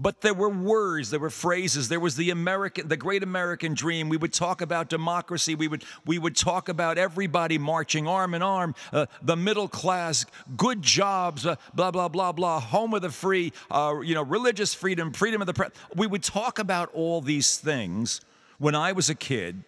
But 0.00 0.20
there 0.20 0.34
were 0.34 0.48
words, 0.48 1.10
there 1.10 1.18
were 1.18 1.30
phrases. 1.30 1.88
There 1.88 1.98
was 1.98 2.14
the 2.14 2.30
American, 2.30 2.86
the 2.86 2.96
great 2.96 3.24
American 3.24 3.74
dream. 3.74 4.08
We 4.08 4.16
would 4.16 4.32
talk 4.32 4.60
about 4.60 4.88
democracy. 4.88 5.56
We 5.56 5.66
would 5.66 5.84
we 6.06 6.20
would 6.20 6.36
talk 6.36 6.68
about 6.68 6.98
everybody 6.98 7.58
marching 7.58 8.06
arm 8.06 8.34
in 8.34 8.42
arm, 8.42 8.76
uh, 8.92 9.06
the 9.22 9.36
middle 9.36 9.66
class, 9.66 10.24
good 10.56 10.82
jobs, 10.82 11.44
uh, 11.44 11.56
blah 11.74 11.90
blah 11.90 12.08
blah 12.08 12.30
blah, 12.30 12.60
home 12.60 12.94
of 12.94 13.02
the 13.02 13.10
free, 13.10 13.52
uh, 13.72 13.96
you 14.04 14.14
know, 14.14 14.22
religious 14.22 14.72
freedom, 14.72 15.12
freedom 15.12 15.42
of 15.42 15.46
the 15.46 15.54
press. 15.54 15.72
We 15.96 16.06
would 16.06 16.22
talk 16.22 16.60
about 16.60 16.90
all 16.94 17.20
these 17.20 17.58
things 17.58 18.20
when 18.58 18.76
I 18.76 18.92
was 18.92 19.10
a 19.10 19.16
kid, 19.16 19.64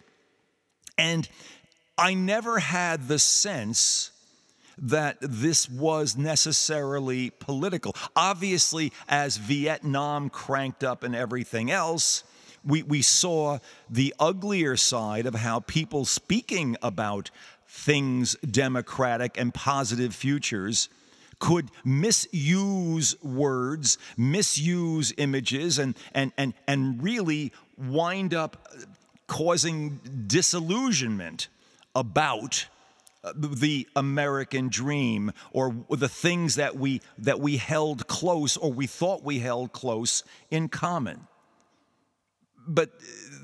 and 0.97 1.27
I 1.97 2.13
never 2.13 2.59
had 2.59 3.09
the 3.09 3.19
sense 3.19 4.11
that 4.77 5.17
this 5.21 5.69
was 5.69 6.17
necessarily 6.17 7.29
political. 7.29 7.95
Obviously, 8.15 8.91
as 9.07 9.37
Vietnam 9.37 10.29
cranked 10.29 10.83
up 10.83 11.03
and 11.03 11.15
everything 11.15 11.71
else, 11.71 12.23
we, 12.63 12.83
we 12.83 13.01
saw 13.01 13.59
the 13.89 14.13
uglier 14.19 14.77
side 14.77 15.25
of 15.25 15.35
how 15.35 15.61
people 15.61 16.05
speaking 16.05 16.77
about 16.81 17.31
things 17.67 18.35
democratic 18.37 19.37
and 19.39 19.53
positive 19.53 20.13
futures 20.13 20.89
could 21.39 21.69
misuse 21.83 23.21
words, 23.23 23.97
misuse 24.15 25.11
images, 25.17 25.79
and, 25.79 25.95
and, 26.13 26.31
and, 26.37 26.53
and 26.67 27.01
really 27.01 27.51
wind 27.77 28.33
up 28.33 28.67
causing 29.25 29.99
disillusionment 30.27 31.47
about 31.95 32.67
the 33.35 33.87
American 33.95 34.69
dream 34.69 35.31
or 35.51 35.75
the 35.89 36.09
things 36.09 36.55
that 36.55 36.75
we 36.75 37.01
that 37.19 37.39
we 37.39 37.57
held 37.57 38.07
close 38.07 38.57
or 38.57 38.71
we 38.71 38.87
thought 38.87 39.23
we 39.23 39.39
held 39.39 39.71
close 39.71 40.23
in 40.49 40.69
common. 40.69 41.27
But 42.67 42.91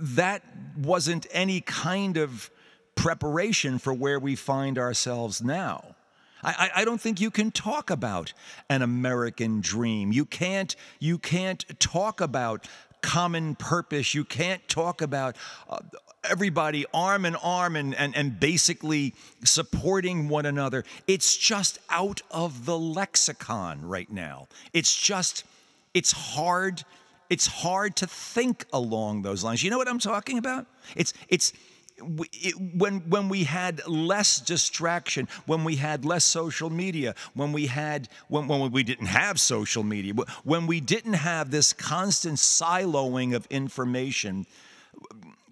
that 0.01 0.43
wasn't 0.77 1.27
any 1.31 1.61
kind 1.61 2.17
of 2.17 2.49
preparation 2.95 3.77
for 3.77 3.93
where 3.93 4.19
we 4.19 4.35
find 4.35 4.77
ourselves 4.77 5.41
now. 5.43 5.95
I, 6.43 6.69
I, 6.75 6.85
don't 6.85 7.01
think 7.01 7.19
you 7.19 7.31
can 7.31 7.49
talk 7.49 7.89
about 7.89 8.33
an 8.69 8.83
American 8.83 9.59
dream. 9.59 10.11
You 10.11 10.23
can't, 10.23 10.75
you 10.99 11.17
can't 11.17 11.65
talk 11.79 12.21
about 12.21 12.67
common 13.01 13.55
purpose. 13.55 14.13
You 14.13 14.23
can't 14.23 14.65
talk 14.67 15.01
about 15.01 15.35
uh, 15.67 15.79
everybody 16.23 16.85
arm 16.93 17.25
in 17.25 17.35
arm 17.35 17.75
and, 17.75 17.95
and, 17.95 18.15
and 18.15 18.39
basically 18.39 19.13
supporting 19.43 20.29
one 20.29 20.45
another. 20.45 20.83
It's 21.07 21.37
just 21.37 21.79
out 21.89 22.21
of 22.31 22.65
the 22.65 22.77
lexicon 22.77 23.85
right 23.87 24.11
now. 24.11 24.47
It's 24.73 24.95
just, 24.95 25.43
it's 25.93 26.11
hard 26.11 26.83
it's 27.29 27.47
hard 27.47 27.95
to 27.97 28.07
think 28.07 28.65
along 28.71 29.21
those 29.21 29.43
lines. 29.43 29.63
You 29.63 29.69
know 29.69 29.77
what 29.77 29.87
I'm 29.87 29.99
talking 29.99 30.37
about? 30.37 30.65
It's 30.95 31.13
it's 31.27 31.53
it, 31.99 32.53
when 32.75 32.99
when 33.09 33.27
we 33.27 33.43
had 33.43 33.85
less 33.87 34.39
distraction, 34.39 35.27
when 35.45 35.63
we 35.63 35.75
had 35.77 36.05
less 36.05 36.23
social 36.23 36.69
media, 36.69 37.15
when 37.33 37.51
we 37.51 37.67
had 37.67 38.07
when, 38.27 38.47
when 38.47 38.71
we 38.71 38.83
didn't 38.83 39.07
have 39.07 39.39
social 39.39 39.83
media, 39.83 40.13
when 40.43 40.67
we 40.67 40.79
didn't 40.79 41.13
have 41.13 41.51
this 41.51 41.73
constant 41.73 42.37
siloing 42.37 43.35
of 43.35 43.45
information, 43.47 44.45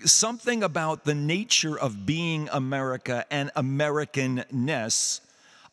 something 0.05 0.63
about 0.63 1.03
the 1.03 1.15
nature 1.15 1.77
of 1.77 2.05
being 2.05 2.49
America 2.51 3.25
and 3.29 3.51
Americanness 3.55 5.21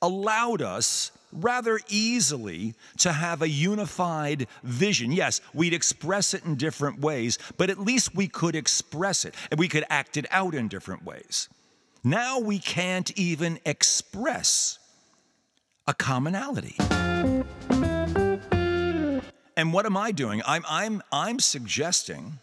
allowed 0.00 0.62
us 0.62 1.12
rather 1.32 1.80
easily 1.88 2.74
to 2.98 3.12
have 3.12 3.42
a 3.42 3.48
unified 3.48 4.46
vision. 4.62 5.12
Yes, 5.12 5.40
we'd 5.54 5.72
express 5.72 6.34
it 6.34 6.44
in 6.44 6.56
different 6.56 7.00
ways, 7.00 7.38
but 7.56 7.70
at 7.70 7.78
least 7.78 8.14
we 8.14 8.28
could 8.28 8.54
express 8.54 9.24
it 9.24 9.34
and 9.50 9.58
we 9.58 9.68
could 9.68 9.84
act 9.88 10.16
it 10.16 10.26
out 10.30 10.54
in 10.54 10.68
different 10.68 11.04
ways. 11.04 11.48
Now 12.04 12.38
we 12.38 12.58
can't 12.58 13.16
even 13.18 13.60
express 13.64 14.78
a 15.86 15.94
commonality. 15.94 16.76
And 19.56 19.72
what 19.72 19.86
am 19.86 19.96
I 19.96 20.12
doing? 20.12 20.42
I'm, 20.46 20.64
I'm, 20.68 21.02
I'm 21.12 21.38
suggesting, 21.38 22.38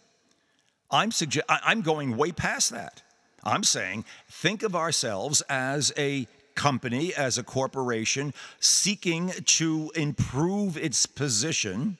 I'm, 0.90 1.12
suggest, 1.12 1.46
I'm 1.48 1.82
going 1.82 2.16
way 2.16 2.32
past 2.32 2.70
that. 2.70 3.02
I'm 3.44 3.64
saying, 3.64 4.04
think 4.28 4.62
of 4.62 4.76
ourselves 4.76 5.40
as 5.48 5.92
a 5.96 6.26
company, 6.54 7.14
as 7.14 7.38
a 7.38 7.42
corporation, 7.42 8.34
seeking 8.58 9.32
to 9.44 9.90
improve 9.94 10.76
its 10.76 11.06
position. 11.06 11.96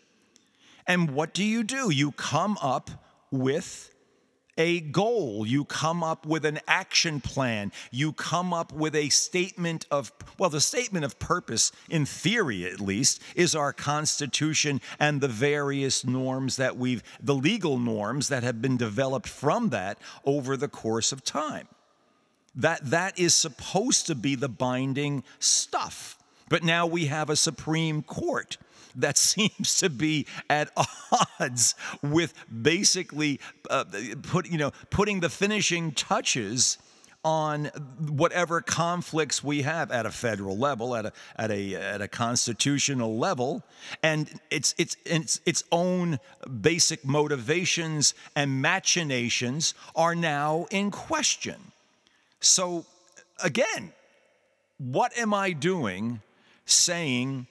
And 0.87 1.13
what 1.13 1.33
do 1.33 1.45
you 1.45 1.63
do? 1.63 1.91
You 1.91 2.13
come 2.13 2.59
up 2.61 2.91
with 3.31 3.91
a 4.61 4.79
goal, 4.79 5.47
you 5.47 5.65
come 5.65 6.05
up 6.05 6.27
with 6.27 6.45
an 6.45 6.61
action 6.69 7.19
plan, 7.19 7.73
you 7.91 8.13
come 8.13 8.53
up 8.53 8.73
with 8.73 8.95
a 8.95 9.09
statement 9.09 9.87
of, 9.91 10.13
well, 10.37 10.51
the 10.51 10.61
statement 10.61 11.03
of 11.03 11.19
purpose, 11.19 11.73
in 11.89 12.05
theory 12.05 12.67
at 12.67 12.79
least, 12.79 13.23
is 13.35 13.55
our 13.55 13.73
Constitution 13.73 14.83
and 14.99 15.23
the 15.23 15.29
various 15.29 16.05
norms 16.05 16.57
that 16.57 16.77
we've, 16.77 17.03
the 17.23 17.35
legal 17.35 17.79
norms 17.79 18.29
that 18.29 18.43
have 18.43 18.61
been 18.61 18.77
developed 18.77 19.29
from 19.29 19.71
that 19.71 19.99
over 20.27 20.59
the 20.59 20.69
course 20.69 21.11
of 21.11 21.25
time. 21.25 21.67
That, 22.55 22.91
that 22.91 23.19
is 23.19 23.33
supposed 23.33 24.07
to 24.09 24.15
be 24.15 24.35
the 24.35 24.49
binding 24.49 25.25
stuff. 25.39 26.19
But 26.51 26.65
now 26.65 26.87
we 26.87 27.07
have 27.07 27.31
a 27.31 27.37
Supreme 27.37 28.03
Court 28.03 28.59
that 28.97 29.19
seems 29.31 29.79
to 29.79 29.91
be 29.91 30.27
at 30.49 30.71
odds 31.41 31.75
with 32.03 32.35
basically 32.63 33.41
uh, 33.69 33.85
put, 34.23 34.51
you 34.51 34.59
know, 34.59 34.73
putting 34.91 35.21
the 35.21 35.31
finishing 35.31 35.93
touches 35.93 36.79
on 37.23 37.67
whatever 38.09 38.63
conflicts 38.63 39.45
we 39.45 39.63
have 39.63 39.91
at 39.91 40.07
a 40.07 40.11
federal 40.11 40.57
level, 40.57 40.97
at 40.97 41.07
a, 41.07 41.13
at 41.37 41.51
a, 41.51 41.75
at 41.75 42.01
a 42.01 42.09
constitutional 42.09 43.19
level, 43.19 43.63
and 44.03 44.41
its, 44.51 44.75
its, 44.79 44.97
its, 45.05 45.41
its 45.45 45.63
own 45.71 46.19
basic 46.61 47.05
motivations 47.05 48.15
and 48.35 48.63
machinations 48.63 49.75
are 49.95 50.15
now 50.15 50.67
in 50.71 50.91
question. 50.91 51.73
So, 52.41 52.87
again, 53.45 53.93
what 54.79 55.17
am 55.19 55.35
I 55.35 55.53
doing 55.53 56.23
saying 56.65 57.47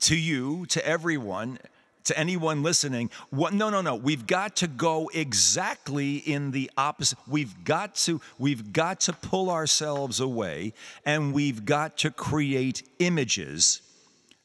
to 0.00 0.16
you, 0.16 0.66
to 0.66 0.86
everyone, 0.86 1.58
to 2.04 2.18
anyone 2.18 2.62
listening, 2.62 3.10
what, 3.30 3.52
no, 3.52 3.70
no, 3.70 3.80
no. 3.80 3.94
We've 3.94 4.26
got 4.26 4.56
to 4.56 4.66
go 4.66 5.10
exactly 5.12 6.16
in 6.16 6.50
the 6.50 6.70
opposite. 6.76 7.18
We've 7.28 7.64
got 7.64 7.94
to, 7.96 8.20
we've 8.38 8.72
got 8.72 9.00
to 9.00 9.12
pull 9.12 9.50
ourselves 9.50 10.20
away 10.20 10.72
and 11.04 11.32
we've 11.32 11.64
got 11.64 11.98
to 11.98 12.10
create 12.10 12.82
images 12.98 13.82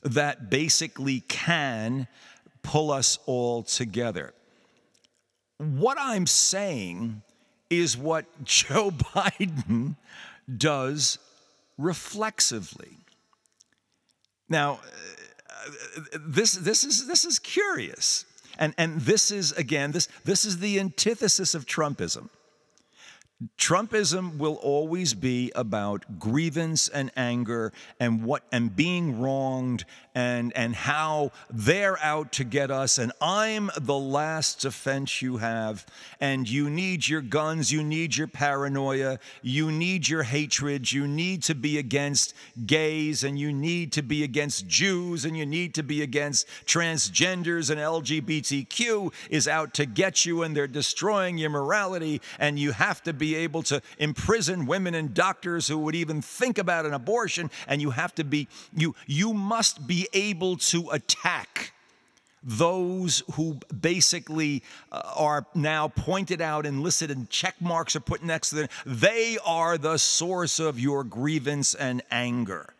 that 0.04 0.50
basically 0.50 1.22
can 1.22 2.08
pull 2.62 2.92
us 2.92 3.18
all 3.26 3.64
together. 3.64 4.34
What 5.58 5.98
I'm 6.00 6.28
saying 6.28 7.22
is 7.70 7.98
what 7.98 8.26
Joe 8.44 8.92
Biden 8.92 9.96
does 10.58 11.18
reflexively. 11.78 12.98
Now, 14.48 14.80
this, 16.20 16.54
this, 16.54 16.84
is, 16.84 17.08
this 17.08 17.26
is 17.26 17.40
curious. 17.40 18.26
And, 18.58 18.74
and 18.78 19.02
this 19.02 19.32
is, 19.32 19.52
again, 19.54 19.92
this, 19.92 20.08
this 20.24 20.46
is 20.46 20.60
the 20.60 20.80
antithesis 20.80 21.54
of 21.56 21.66
Trumpism. 21.66 22.30
Trumpism 23.58 24.38
will 24.38 24.56
always 24.56 25.14
be 25.14 25.52
about 25.56 26.20
grievance 26.20 26.88
and 26.88 27.12
anger 27.18 27.74
and 28.00 28.24
what 28.24 28.44
and 28.50 28.74
being 28.74 29.20
wronged 29.20 29.84
and 30.14 30.56
and 30.56 30.74
how 30.74 31.32
they're 31.50 32.02
out 32.02 32.32
to 32.32 32.46
get 32.46 32.72
us. 32.72 32.98
And 32.98 33.12
I'm 33.20 33.70
the 33.78 33.98
last 33.98 34.62
defense 34.62 35.22
you 35.22 35.38
have. 35.38 35.86
And 36.22 36.48
you 36.48 36.70
need 36.70 37.10
your 37.10 37.20
guns. 37.20 37.74
You 37.74 37.84
need 37.84 38.16
your 38.16 38.28
paranoia. 38.28 39.20
You 39.42 39.70
need 39.70 40.08
your 40.08 40.24
hatred. 40.24 40.94
You 40.94 41.06
need 41.06 41.44
to 41.44 41.56
be 41.56 41.78
against 41.78 42.34
gays 42.66 43.26
and 43.26 43.38
you 43.38 43.52
need 43.52 43.92
to 43.94 44.02
be 44.02 44.24
against 44.24 44.66
Jews 44.66 45.26
and 45.26 45.36
you 45.36 45.46
need 45.46 45.74
to 45.74 45.84
be 45.84 46.02
against 46.02 46.48
transgenders 46.66 47.70
and 47.70 47.82
LGBTQ 47.82 49.14
is 49.30 49.46
out 49.46 49.74
to 49.74 49.86
get 49.86 50.26
you 50.26 50.44
and 50.44 50.56
they're 50.56 50.68
destroying 50.68 51.38
your 51.38 51.50
morality 51.50 52.22
and 52.40 52.58
you 52.58 52.72
have 52.72 53.04
to 53.04 53.12
be 53.12 53.25
able 53.34 53.64
to 53.64 53.82
imprison 53.98 54.68
women 54.68 54.94
and 54.94 55.16
doctors 55.16 55.68
who 55.68 55.80
would 55.80 55.96
even 55.96 56.22
think 56.22 56.60
about 56.60 56.86
an 56.86 56.94
abortion 56.94 57.50
and 57.68 57.82
you 57.82 57.90
have 57.90 58.14
to 58.14 58.24
be 58.24 58.48
you 58.76 58.94
you 59.08 59.34
must 59.34 59.88
be 59.88 60.08
able 60.14 60.58
to 60.58 60.90
attack 60.92 61.72
those 62.46 63.24
who 63.34 63.58
basically 63.82 64.62
uh, 64.92 65.02
are 65.16 65.46
now 65.56 65.88
pointed 65.88 66.42
out 66.42 66.66
and 66.66 66.82
listed 66.82 67.10
and 67.10 67.28
check 67.30 67.56
marks 67.60 67.96
are 67.96 68.02
put 68.02 68.24
next 68.24 68.52
to 68.52 68.56
them, 68.56 68.68
they 68.86 69.38
are 69.44 69.78
the 69.80 69.98
source 69.98 70.60
of 70.60 70.80
your 70.80 71.04
grievance 71.04 71.74
and 71.74 72.04
anger. 72.12 72.76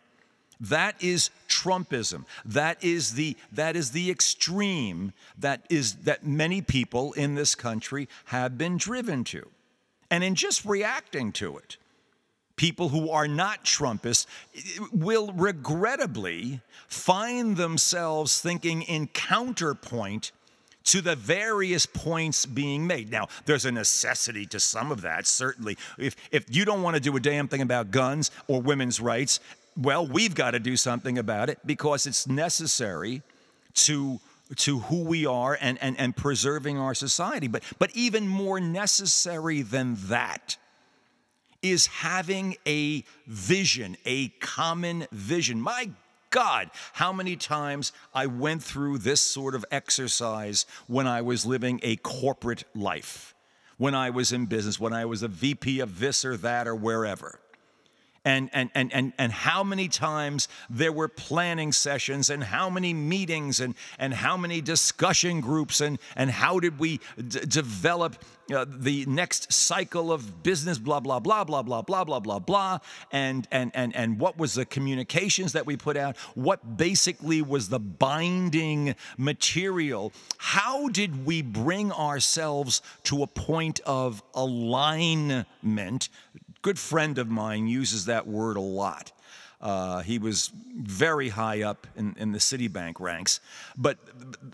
That 0.60 1.02
is 1.02 1.30
Trumpism. 1.48 2.24
That 2.44 2.82
is 2.82 3.12
the 3.12 3.36
that 3.52 3.76
is 3.76 3.90
the 3.90 4.10
extreme 4.10 5.12
that 5.38 5.66
is 5.68 5.96
that 6.04 6.26
many 6.26 6.62
people 6.62 7.12
in 7.12 7.34
this 7.34 7.54
country 7.54 8.08
have 8.26 8.56
been 8.56 8.78
driven 8.78 9.24
to. 9.24 9.48
And 10.10 10.22
in 10.22 10.34
just 10.34 10.64
reacting 10.64 11.32
to 11.32 11.56
it, 11.58 11.76
people 12.56 12.88
who 12.88 13.10
are 13.10 13.28
not 13.28 13.64
Trumpists 13.64 14.26
will 14.92 15.32
regrettably 15.32 16.60
find 16.88 17.56
themselves 17.56 18.40
thinking 18.40 18.82
in 18.82 19.08
counterpoint 19.08 20.32
to 20.84 21.00
the 21.00 21.16
various 21.16 21.84
points 21.84 22.46
being 22.46 22.86
made. 22.86 23.10
Now, 23.10 23.28
there's 23.44 23.64
a 23.64 23.72
necessity 23.72 24.46
to 24.46 24.60
some 24.60 24.92
of 24.92 25.02
that, 25.02 25.26
certainly. 25.26 25.76
If, 25.98 26.14
if 26.30 26.44
you 26.48 26.64
don't 26.64 26.82
want 26.82 26.94
to 26.94 27.00
do 27.00 27.16
a 27.16 27.20
damn 27.20 27.48
thing 27.48 27.60
about 27.60 27.90
guns 27.90 28.30
or 28.46 28.62
women's 28.62 29.00
rights, 29.00 29.40
well, 29.76 30.06
we've 30.06 30.34
got 30.34 30.52
to 30.52 30.60
do 30.60 30.76
something 30.76 31.18
about 31.18 31.50
it 31.50 31.58
because 31.66 32.06
it's 32.06 32.26
necessary 32.28 33.22
to 33.74 34.20
to 34.54 34.78
who 34.80 35.02
we 35.02 35.26
are 35.26 35.58
and, 35.60 35.78
and, 35.80 35.98
and 35.98 36.16
preserving 36.16 36.78
our 36.78 36.94
society. 36.94 37.48
But, 37.48 37.64
but 37.78 37.90
even 37.94 38.28
more 38.28 38.60
necessary 38.60 39.62
than 39.62 39.96
that 40.08 40.56
is 41.62 41.86
having 41.86 42.56
a 42.66 43.04
vision, 43.26 43.96
a 44.04 44.28
common 44.28 45.06
vision. 45.10 45.60
My 45.60 45.90
God, 46.30 46.70
how 46.92 47.12
many 47.12 47.34
times 47.36 47.92
I 48.14 48.26
went 48.26 48.62
through 48.62 48.98
this 48.98 49.20
sort 49.20 49.54
of 49.54 49.64
exercise 49.70 50.66
when 50.86 51.06
I 51.06 51.22
was 51.22 51.46
living 51.46 51.80
a 51.82 51.96
corporate 51.96 52.64
life, 52.74 53.34
when 53.78 53.94
I 53.94 54.10
was 54.10 54.32
in 54.32 54.46
business, 54.46 54.78
when 54.78 54.92
I 54.92 55.06
was 55.06 55.22
a 55.22 55.28
VP 55.28 55.80
of 55.80 55.98
this 55.98 56.24
or 56.24 56.36
that 56.36 56.68
or 56.68 56.74
wherever 56.74 57.40
and, 58.26 58.50
and, 58.52 58.70
and, 58.74 58.92
and, 58.92 59.12
and 59.18 59.30
how 59.30 59.62
many 59.62 59.86
times 59.86 60.48
there 60.68 60.90
were 60.90 61.06
planning 61.06 61.70
sessions 61.70 62.28
and 62.28 62.42
how 62.42 62.68
many 62.68 62.92
meetings 62.92 63.60
and, 63.60 63.76
and 64.00 64.12
how 64.12 64.36
many 64.36 64.60
discussion 64.60 65.40
groups 65.40 65.80
and, 65.80 66.00
and 66.16 66.32
how 66.32 66.58
did 66.58 66.80
we 66.80 66.98
d- 67.16 67.38
develop 67.46 68.16
uh, 68.52 68.64
the 68.68 69.06
next 69.06 69.52
cycle 69.52 70.12
of 70.12 70.42
business, 70.42 70.76
blah, 70.76 70.98
blah, 70.98 71.20
blah, 71.20 71.44
blah, 71.44 71.62
blah, 71.62 71.82
blah, 71.82 72.04
blah, 72.04 72.18
blah, 72.18 72.38
blah, 72.40 72.78
and, 73.12 73.46
and, 73.52 73.70
and, 73.74 73.94
and 73.94 74.18
what 74.18 74.36
was 74.36 74.54
the 74.54 74.64
communications 74.64 75.52
that 75.52 75.64
we 75.64 75.76
put 75.76 75.96
out, 75.96 76.16
what 76.34 76.76
basically 76.76 77.40
was 77.42 77.68
the 77.68 77.78
binding 77.78 78.96
material. 79.16 80.12
How 80.38 80.88
did 80.88 81.24
we 81.24 81.42
bring 81.42 81.92
ourselves 81.92 82.82
to 83.04 83.22
a 83.22 83.28
point 83.28 83.78
of 83.86 84.20
alignment 84.34 86.08
good 86.66 86.78
friend 86.80 87.16
of 87.18 87.28
mine 87.28 87.68
uses 87.68 88.06
that 88.06 88.26
word 88.26 88.56
a 88.56 88.60
lot. 88.60 89.12
Uh, 89.60 90.02
he 90.02 90.18
was 90.18 90.50
very 90.76 91.28
high 91.28 91.62
up 91.62 91.86
in, 91.94 92.12
in 92.18 92.32
the 92.32 92.40
Citibank 92.40 92.98
ranks. 92.98 93.38
But 93.78 93.98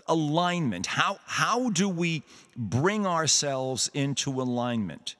alignment, 0.07 0.85
how, 0.85 1.17
how 1.25 1.71
do 1.71 1.89
we 1.89 2.21
bring 2.55 3.07
ourselves 3.07 3.89
into 3.95 4.29
alignment? 4.29 5.15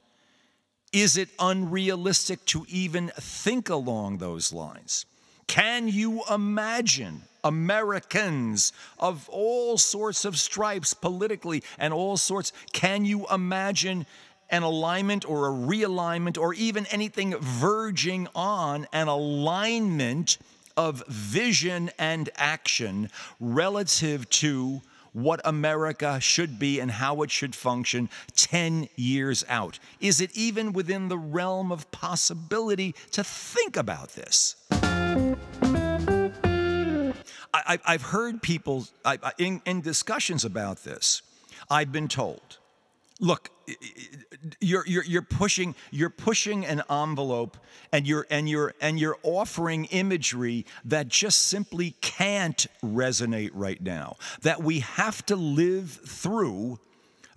Is 0.92 1.18
it 1.18 1.30
unrealistic 1.40 2.46
to 2.54 2.64
even 2.70 3.12
think 3.20 3.70
along 3.70 4.20
those 4.20 4.54
lines? 4.54 5.08
Can 5.48 5.88
you 5.88 6.22
imagine 6.30 7.24
Americans 7.44 8.72
of 9.00 9.28
all 9.30 9.80
sorts 9.80 10.26
of 10.26 10.38
stripes 10.38 10.94
politically 10.94 11.64
and 11.80 11.92
all 11.92 12.18
sorts? 12.18 12.54
Can 12.72 13.04
you 13.04 13.26
imagine 13.34 14.06
an 14.50 14.64
alignment 14.64 15.28
or 15.28 15.48
a 15.48 15.52
realignment 15.52 16.38
or 16.38 16.54
even 16.54 16.86
anything 16.88 17.36
verging 17.40 18.28
on 18.36 18.88
an 18.94 19.08
alignment 19.08 20.38
of 20.76 21.04
vision 21.08 21.92
and 22.00 22.30
action 22.36 23.10
relative 23.40 24.30
to 24.30 24.82
what 25.14 25.40
America 25.46 26.20
should 26.20 26.58
be 26.58 26.80
and 26.80 26.90
how 26.92 27.22
it 27.22 27.32
should 27.32 27.56
function 27.56 28.10
10 28.36 28.90
years 28.96 29.46
out? 29.48 29.80
Is 30.00 30.20
it 30.20 30.36
even 30.36 30.74
within 30.74 31.08
the 31.08 31.18
realm 31.18 31.72
of 31.72 31.90
possibility 31.92 32.96
to 33.12 33.24
think 33.24 33.78
about 33.78 34.10
this? 34.10 34.56
I, 37.54 37.80
have 37.86 38.02
heard 38.02 38.42
people 38.42 38.88
I, 39.06 39.20
in, 39.38 39.62
in 39.66 39.82
discussions 39.82 40.44
about 40.44 40.84
this, 40.84 41.22
I've 41.70 41.92
been 41.92 42.08
told 42.08 42.58
look 43.20 43.50
you're, 44.60 44.86
you're, 44.86 45.04
you're 45.04 45.22
pushing 45.22 45.76
you're 45.92 46.10
pushing 46.10 46.66
an 46.66 46.82
envelope 46.90 47.58
and 47.92 48.08
you're 48.08 48.26
and 48.30 48.50
you're 48.50 48.74
and 48.82 49.00
you're 49.00 49.18
offering 49.24 49.86
imagery 49.86 50.66
that 50.84 51.08
just 51.08 51.48
simply 51.48 51.96
can't 52.02 52.68
resonate 52.84 53.52
right 53.54 53.82
now 53.82 54.18
that 54.42 54.62
we 54.62 54.80
have 54.80 55.26
to 55.26 55.36
live 55.36 55.92
through 56.06 56.80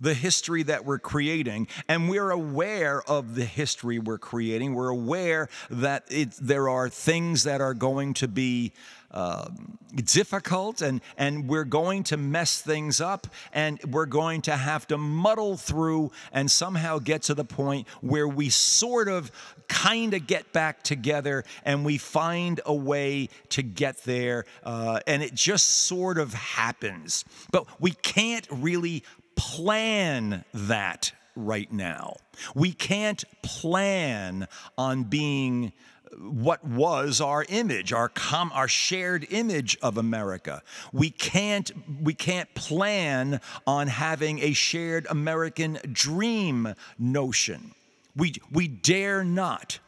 the 0.00 0.14
history 0.14 0.62
that 0.62 0.84
we're 0.84 0.98
creating 0.98 1.68
and 1.88 2.08
we're 2.08 2.30
aware 2.30 3.02
of 3.02 3.34
the 3.34 3.44
history 3.44 3.98
we're 3.98 4.18
creating 4.18 4.74
we're 4.74 4.88
aware 4.88 5.48
that 5.70 6.04
it, 6.08 6.32
there 6.40 6.68
are 6.68 6.88
things 6.88 7.44
that 7.44 7.60
are 7.60 7.74
going 7.74 8.14
to 8.14 8.28
be 8.28 8.72
uh, 9.10 9.48
difficult 9.94 10.82
and, 10.82 11.00
and 11.16 11.48
we're 11.48 11.64
going 11.64 12.02
to 12.02 12.16
mess 12.16 12.60
things 12.60 13.00
up 13.00 13.26
and 13.52 13.80
we're 13.84 14.04
going 14.04 14.42
to 14.42 14.54
have 14.54 14.86
to 14.86 14.98
muddle 14.98 15.56
through 15.56 16.10
and 16.32 16.50
somehow 16.50 16.98
get 16.98 17.22
to 17.22 17.34
the 17.34 17.44
point 17.44 17.88
where 18.02 18.28
we 18.28 18.50
sort 18.50 19.08
of 19.08 19.30
kind 19.68 20.12
of 20.12 20.26
get 20.26 20.52
back 20.52 20.82
together 20.82 21.44
and 21.64 21.84
we 21.84 21.96
find 21.96 22.60
a 22.66 22.74
way 22.74 23.28
to 23.48 23.62
get 23.62 23.96
there 24.04 24.44
uh, 24.64 25.00
and 25.06 25.22
it 25.22 25.34
just 25.34 25.66
sort 25.66 26.18
of 26.18 26.34
happens. 26.34 27.24
But 27.50 27.66
we 27.80 27.92
can't 27.92 28.46
really 28.50 29.02
plan 29.36 30.44
that 30.52 31.12
right 31.36 31.70
now. 31.72 32.16
We 32.54 32.72
can't 32.72 33.24
plan 33.42 34.48
on 34.76 35.04
being 35.04 35.72
what 36.18 36.64
was 36.64 37.20
our 37.20 37.44
image, 37.48 37.92
our 37.92 38.08
com- 38.08 38.52
our 38.54 38.68
shared 38.68 39.26
image 39.30 39.76
of 39.82 39.98
America. 39.98 40.62
We 40.92 41.10
can't 41.10 41.70
we 42.00 42.14
can't 42.14 42.52
plan 42.54 43.40
on 43.66 43.88
having 43.88 44.38
a 44.40 44.52
shared 44.52 45.06
American 45.10 45.78
dream 45.92 46.74
notion. 46.98 47.72
We 48.14 48.34
we 48.50 48.68
dare 48.68 49.24
not. 49.24 49.78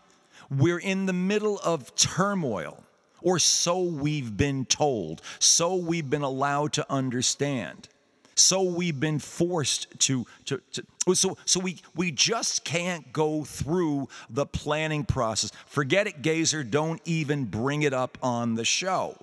We're 0.51 0.79
in 0.79 1.07
the 1.07 1.13
middle 1.13 1.59
of 1.59 1.95
turmoil, 1.95 2.85
or 3.21 3.39
so 3.39 3.83
we've 3.83 4.37
been 4.37 4.65
told, 4.65 5.21
so 5.39 5.77
we've 5.77 6.09
been 6.09 6.23
allowed 6.23 6.73
to 6.75 6.91
understand. 6.91 7.89
So 8.38 8.62
we've 8.62 8.98
been 8.98 9.18
forced 9.18 9.98
to, 10.01 10.24
to, 10.44 10.61
to 10.72 10.85
so, 11.14 11.37
so 11.44 11.59
we, 11.59 11.79
we 11.96 12.12
just 12.12 12.64
can't 12.64 13.12
go 13.12 13.42
through 13.42 14.09
the 14.31 14.46
planning 14.46 15.05
process. 15.05 15.51
Forget 15.66 16.07
it, 16.07 16.22
Gazer, 16.22 16.62
don't 16.62 17.01
even 17.05 17.46
bring 17.46 17.83
it 17.83 17.92
up 17.92 18.16
on 18.22 18.55
the 18.55 18.64
show. 18.64 19.16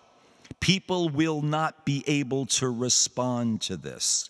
People 0.60 1.10
will 1.10 1.41
not 1.41 1.86
be 1.86 2.04
able 2.08 2.45
to 2.47 2.69
respond 2.69 3.62
to 3.62 3.78
this. 3.78 4.30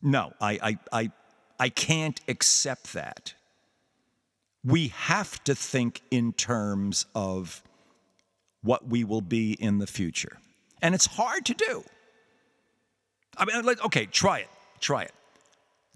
No, 0.00 0.32
I, 0.40 0.58
I, 0.62 0.78
I, 0.92 1.10
I 1.58 1.68
can't 1.70 2.20
accept 2.28 2.92
that. 2.92 3.34
We 4.64 4.88
have 4.88 5.42
to 5.44 5.54
think 5.54 6.02
in 6.10 6.32
terms 6.32 7.06
of 7.14 7.62
what 8.62 8.86
we 8.86 9.04
will 9.04 9.22
be 9.22 9.52
in 9.54 9.78
the 9.78 9.86
future. 9.86 10.38
And 10.82 10.94
it's 10.94 11.06
hard 11.06 11.46
to 11.46 11.54
do. 11.54 11.84
I 13.36 13.44
mean, 13.44 13.64
like, 13.64 13.84
okay, 13.84 14.06
try 14.06 14.40
it. 14.40 14.48
Try 14.80 15.02
it. 15.02 15.12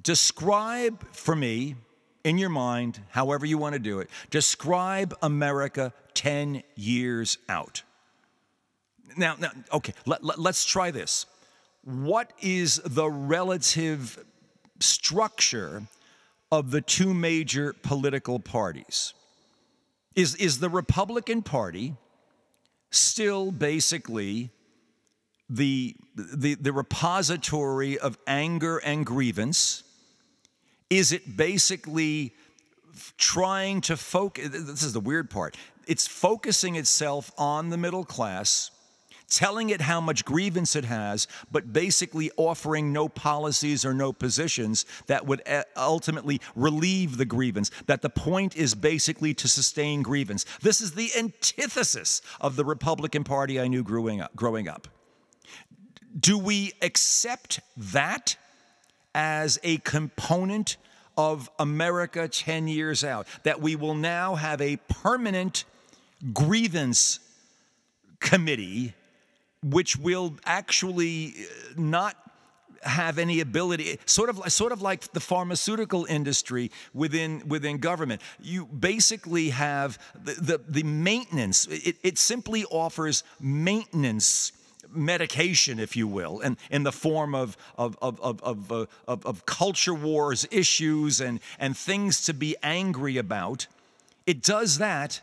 Describe 0.02 1.04
for 1.12 1.34
me, 1.34 1.76
in 2.24 2.38
your 2.38 2.48
mind, 2.48 3.00
however 3.10 3.46
you 3.46 3.58
want 3.58 3.74
to 3.74 3.78
do 3.78 4.00
it, 4.00 4.10
describe 4.30 5.14
America 5.22 5.92
10 6.14 6.62
years 6.74 7.38
out. 7.48 7.82
Now, 9.16 9.36
now 9.38 9.50
okay, 9.72 9.94
let, 10.06 10.24
let, 10.24 10.38
let's 10.38 10.64
try 10.64 10.90
this. 10.90 11.26
What 11.84 12.32
is 12.40 12.80
the 12.84 13.08
relative 13.08 14.24
structure 14.80 15.82
of 16.50 16.70
the 16.70 16.80
two 16.80 17.14
major 17.14 17.72
political 17.82 18.38
parties? 18.38 19.14
Is, 20.14 20.34
is 20.34 20.58
the 20.58 20.68
Republican 20.68 21.42
Party 21.42 21.94
still 22.90 23.52
basically 23.52 24.50
the, 25.48 25.96
the, 26.14 26.54
the 26.54 26.72
repository 26.72 27.98
of 27.98 28.18
anger 28.26 28.78
and 28.78 29.06
grievance? 29.06 29.84
Is 30.90 31.12
it 31.12 31.36
basically 31.36 32.34
trying 33.16 33.80
to 33.82 33.96
focus? 33.96 34.48
This 34.50 34.82
is 34.82 34.92
the 34.92 35.00
weird 35.00 35.30
part. 35.30 35.56
It's 35.86 36.06
focusing 36.06 36.76
itself 36.76 37.30
on 37.38 37.70
the 37.70 37.78
middle 37.78 38.04
class, 38.04 38.70
telling 39.30 39.70
it 39.70 39.82
how 39.82 40.00
much 40.00 40.24
grievance 40.24 40.76
it 40.76 40.84
has, 40.84 41.28
but 41.50 41.72
basically 41.72 42.30
offering 42.36 42.92
no 42.92 43.08
policies 43.08 43.84
or 43.84 43.94
no 43.94 44.12
positions 44.12 44.86
that 45.06 45.26
would 45.26 45.46
uh, 45.46 45.62
ultimately 45.76 46.40
relieve 46.56 47.16
the 47.16 47.24
grievance. 47.24 47.70
That 47.86 48.02
the 48.02 48.10
point 48.10 48.56
is 48.56 48.74
basically 48.74 49.34
to 49.34 49.48
sustain 49.48 50.02
grievance. 50.02 50.44
This 50.60 50.80
is 50.80 50.92
the 50.92 51.10
antithesis 51.16 52.22
of 52.40 52.56
the 52.56 52.64
Republican 52.64 53.24
Party 53.24 53.60
I 53.60 53.68
knew 53.68 53.82
growing 53.82 54.20
up. 54.20 54.34
Growing 54.36 54.68
up. 54.68 54.88
Do 56.18 56.38
we 56.38 56.72
accept 56.82 57.60
that 57.76 58.36
as 59.14 59.58
a 59.62 59.78
component 59.78 60.76
of 61.16 61.50
America 61.58 62.28
10 62.28 62.68
years 62.68 63.04
out? 63.04 63.26
That 63.42 63.60
we 63.60 63.76
will 63.76 63.94
now 63.94 64.34
have 64.36 64.60
a 64.60 64.76
permanent 64.88 65.64
grievance 66.32 67.20
committee 68.20 68.94
which 69.62 69.96
will 69.96 70.34
actually 70.44 71.34
uh, 71.38 71.74
not 71.76 72.16
have 72.82 73.18
any 73.18 73.40
ability 73.40 73.98
sort 74.06 74.30
of 74.30 74.52
sort 74.52 74.70
of 74.70 74.80
like 74.80 75.12
the 75.12 75.20
pharmaceutical 75.20 76.04
industry 76.04 76.70
within 76.94 77.42
within 77.48 77.78
government 77.78 78.22
you 78.40 78.66
basically 78.66 79.50
have 79.50 79.98
the 80.24 80.34
the, 80.34 80.60
the 80.68 80.82
maintenance 80.84 81.66
it, 81.66 81.96
it 82.04 82.18
simply 82.18 82.64
offers 82.66 83.24
maintenance 83.40 84.52
medication, 84.92 85.78
if 85.78 85.96
you 85.96 86.06
will, 86.06 86.40
and 86.40 86.56
in 86.70 86.82
the 86.82 86.92
form 86.92 87.34
of, 87.34 87.56
of, 87.76 87.96
of, 88.00 88.20
of, 88.20 88.42
of, 88.42 88.72
uh, 88.72 88.86
of, 89.06 89.24
of 89.26 89.46
culture 89.46 89.94
wars 89.94 90.46
issues 90.50 91.20
and, 91.20 91.40
and 91.58 91.76
things 91.76 92.24
to 92.26 92.34
be 92.34 92.56
angry 92.62 93.16
about. 93.16 93.66
It 94.26 94.42
does 94.42 94.78
that, 94.78 95.20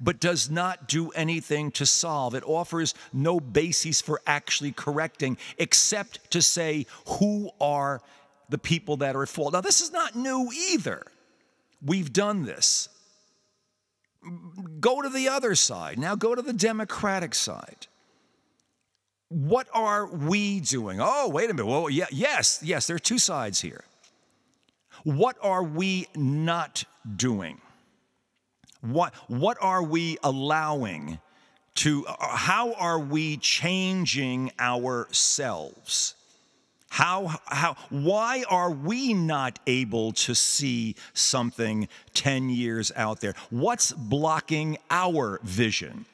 but 0.00 0.20
does 0.20 0.50
not 0.50 0.88
do 0.88 1.10
anything 1.10 1.70
to 1.72 1.86
solve. 1.86 2.34
It 2.34 2.44
offers 2.44 2.94
no 3.12 3.40
basis 3.40 4.00
for 4.00 4.20
actually 4.26 4.72
correcting, 4.72 5.36
except 5.58 6.30
to 6.32 6.42
say 6.42 6.86
who 7.06 7.50
are 7.60 8.00
the 8.48 8.58
people 8.58 8.96
that 8.98 9.14
are 9.14 9.22
at 9.22 9.28
fault. 9.28 9.52
Now, 9.52 9.60
this 9.60 9.80
is 9.80 9.92
not 9.92 10.16
new 10.16 10.50
either. 10.70 11.04
We've 11.84 12.12
done 12.12 12.44
this. 12.44 12.88
Go 14.80 15.02
to 15.02 15.08
the 15.08 15.28
other 15.28 15.54
side. 15.54 15.98
Now 15.98 16.16
go 16.16 16.34
to 16.34 16.42
the 16.42 16.52
Democratic 16.52 17.34
side 17.34 17.86
what 19.28 19.68
are 19.74 20.06
we 20.06 20.60
doing? 20.60 20.98
Oh, 21.00 21.28
wait 21.28 21.50
a 21.50 21.54
minute. 21.54 21.66
Well, 21.66 21.90
yeah, 21.90 22.06
yes, 22.10 22.60
yes, 22.62 22.86
there 22.86 22.96
are 22.96 23.00
two 23.00 23.18
sides 23.18 23.60
here. 23.60 23.84
What 25.04 25.36
are 25.42 25.62
we 25.62 26.06
not 26.16 26.84
doing? 27.16 27.60
What, 28.80 29.14
what 29.26 29.58
are 29.60 29.82
we 29.82 30.18
allowing 30.22 31.18
to, 31.76 32.04
how 32.18 32.72
are 32.74 32.98
we 32.98 33.36
changing 33.36 34.50
ourselves? 34.58 36.14
How, 36.90 37.38
how, 37.46 37.76
why 37.90 38.44
are 38.48 38.70
we 38.70 39.12
not 39.12 39.58
able 39.66 40.12
to 40.12 40.34
see 40.34 40.96
something 41.12 41.88
10 42.14 42.50
years 42.50 42.90
out 42.96 43.20
there? 43.20 43.34
What's 43.50 43.92
blocking 43.92 44.78
our 44.90 45.38
vision? 45.42 46.06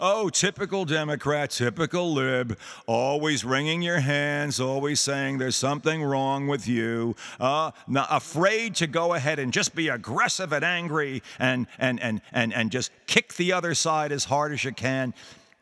Oh, 0.00 0.28
typical 0.28 0.84
Democrat, 0.84 1.50
typical 1.50 2.12
lib, 2.12 2.56
always 2.86 3.44
wringing 3.44 3.82
your 3.82 3.98
hands, 3.98 4.60
always 4.60 5.00
saying 5.00 5.38
there's 5.38 5.56
something 5.56 6.04
wrong 6.04 6.46
with 6.46 6.68
you, 6.68 7.16
uh, 7.40 7.72
not 7.88 8.06
afraid 8.08 8.76
to 8.76 8.86
go 8.86 9.14
ahead 9.14 9.40
and 9.40 9.52
just 9.52 9.74
be 9.74 9.88
aggressive 9.88 10.52
and 10.52 10.64
angry 10.64 11.20
and, 11.40 11.66
and, 11.80 12.00
and, 12.00 12.20
and, 12.32 12.54
and 12.54 12.70
just 12.70 12.92
kick 13.08 13.34
the 13.34 13.52
other 13.52 13.74
side 13.74 14.12
as 14.12 14.24
hard 14.24 14.52
as 14.52 14.62
you 14.62 14.72
can. 14.72 15.14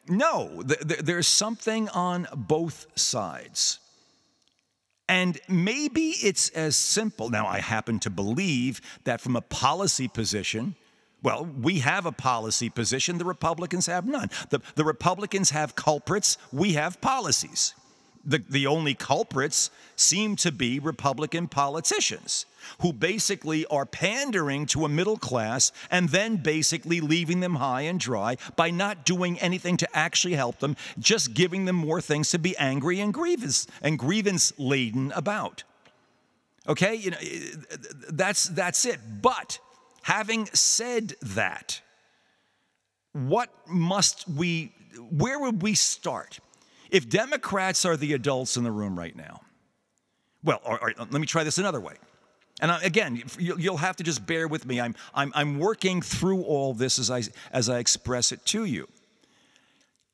No, 0.07 0.63
th- 0.67 0.87
th- 0.87 1.01
there's 1.01 1.27
something 1.27 1.89
on 1.89 2.29
both 2.35 2.87
sides. 2.95 3.79
And 5.09 5.39
maybe 5.49 6.11
it's 6.11 6.51
as 6.51 6.77
simple. 6.77 7.31
Now, 7.31 7.47
I 7.47 7.61
happen 7.61 8.01
to 8.01 8.11
believe 8.11 8.83
that 9.05 9.21
from 9.21 9.35
a 9.35 9.41
policy 9.41 10.09
position, 10.09 10.75
well, 11.27 11.45
we 11.61 11.81
have 11.81 12.07
a 12.07 12.13
policy 12.13 12.71
position, 12.71 13.19
the 13.19 13.25
Republicans 13.25 13.87
have 13.87 14.07
none. 14.07 14.31
The, 14.51 14.61
the 14.77 14.85
Republicans 14.85 15.51
have 15.51 15.75
culprits, 15.75 16.39
we 16.53 16.75
have 16.75 17.01
policies. 17.01 17.75
The, 18.25 18.45
the 18.49 18.69
only 18.69 18.95
culprits 18.95 19.73
seem 19.97 20.37
to 20.37 20.53
be 20.53 20.79
Republican 20.79 21.49
politicians 21.49 22.47
who 22.81 22.93
basically 22.93 23.67
are 23.67 23.85
pandering 23.85 24.67
to 24.67 24.85
a 24.85 24.89
middle 24.89 25.17
class 25.17 25.73
and 25.91 26.11
then 26.11 26.37
basically 26.37 27.01
leaving 27.01 27.41
them 27.41 27.57
high 27.57 27.81
and 27.81 27.99
dry 27.99 28.37
by 28.55 28.71
not 28.71 29.05
doing 29.05 29.37
anything 29.41 29.77
to 29.79 29.97
actually 29.97 30.35
help 30.35 30.61
them, 30.61 30.77
just 30.97 31.35
giving 31.35 31.65
them 31.65 31.75
more 31.75 32.01
things 32.01 32.31
to 32.31 32.39
be 32.39 32.57
angry 32.57 33.01
and 33.01 33.13
grievous 33.13 33.67
and 33.83 33.99
grievance 33.99 34.53
laden 34.61 35.11
about. 35.17 35.65
Okay, 36.69 36.95
you 36.95 37.11
know 37.11 37.19
that's 38.11 38.45
that's 38.45 38.85
it. 38.85 39.01
But 39.23 39.59
Having 40.07 40.47
said 40.53 41.15
that, 41.21 41.81
what 43.13 43.51
must 43.67 44.29
we, 44.29 44.73
where 45.11 45.41
would 45.41 45.63
we 45.63 45.75
start? 45.75 46.39
If 46.93 47.09
Democrats 47.09 47.85
are 47.85 47.97
the 47.97 48.13
adults 48.13 48.57
in 48.57 48.63
the 48.63 48.71
room 48.71 48.97
right 48.97 49.17
now, 49.17 49.41
well, 50.45 50.61
or, 50.65 50.81
or, 50.81 50.93
let 50.97 51.11
me 51.11 51.27
try 51.27 51.43
this 51.43 51.59
another 51.59 51.81
way. 51.81 51.95
And 52.61 52.71
again, 52.85 53.21
you'll 53.37 53.79
have 53.79 53.97
to 53.97 54.05
just 54.05 54.25
bear 54.25 54.47
with 54.47 54.65
me. 54.65 54.81
I'm, 54.81 54.95
I'm, 55.13 55.33
I'm 55.35 55.59
working 55.59 56.01
through 56.01 56.43
all 56.43 56.73
this 56.73 57.01
as 57.01 57.11
I, 57.11 57.23
as 57.51 57.69
I 57.69 57.79
express 57.79 58.31
it 58.31 58.45
to 58.47 58.65
you. 58.65 58.87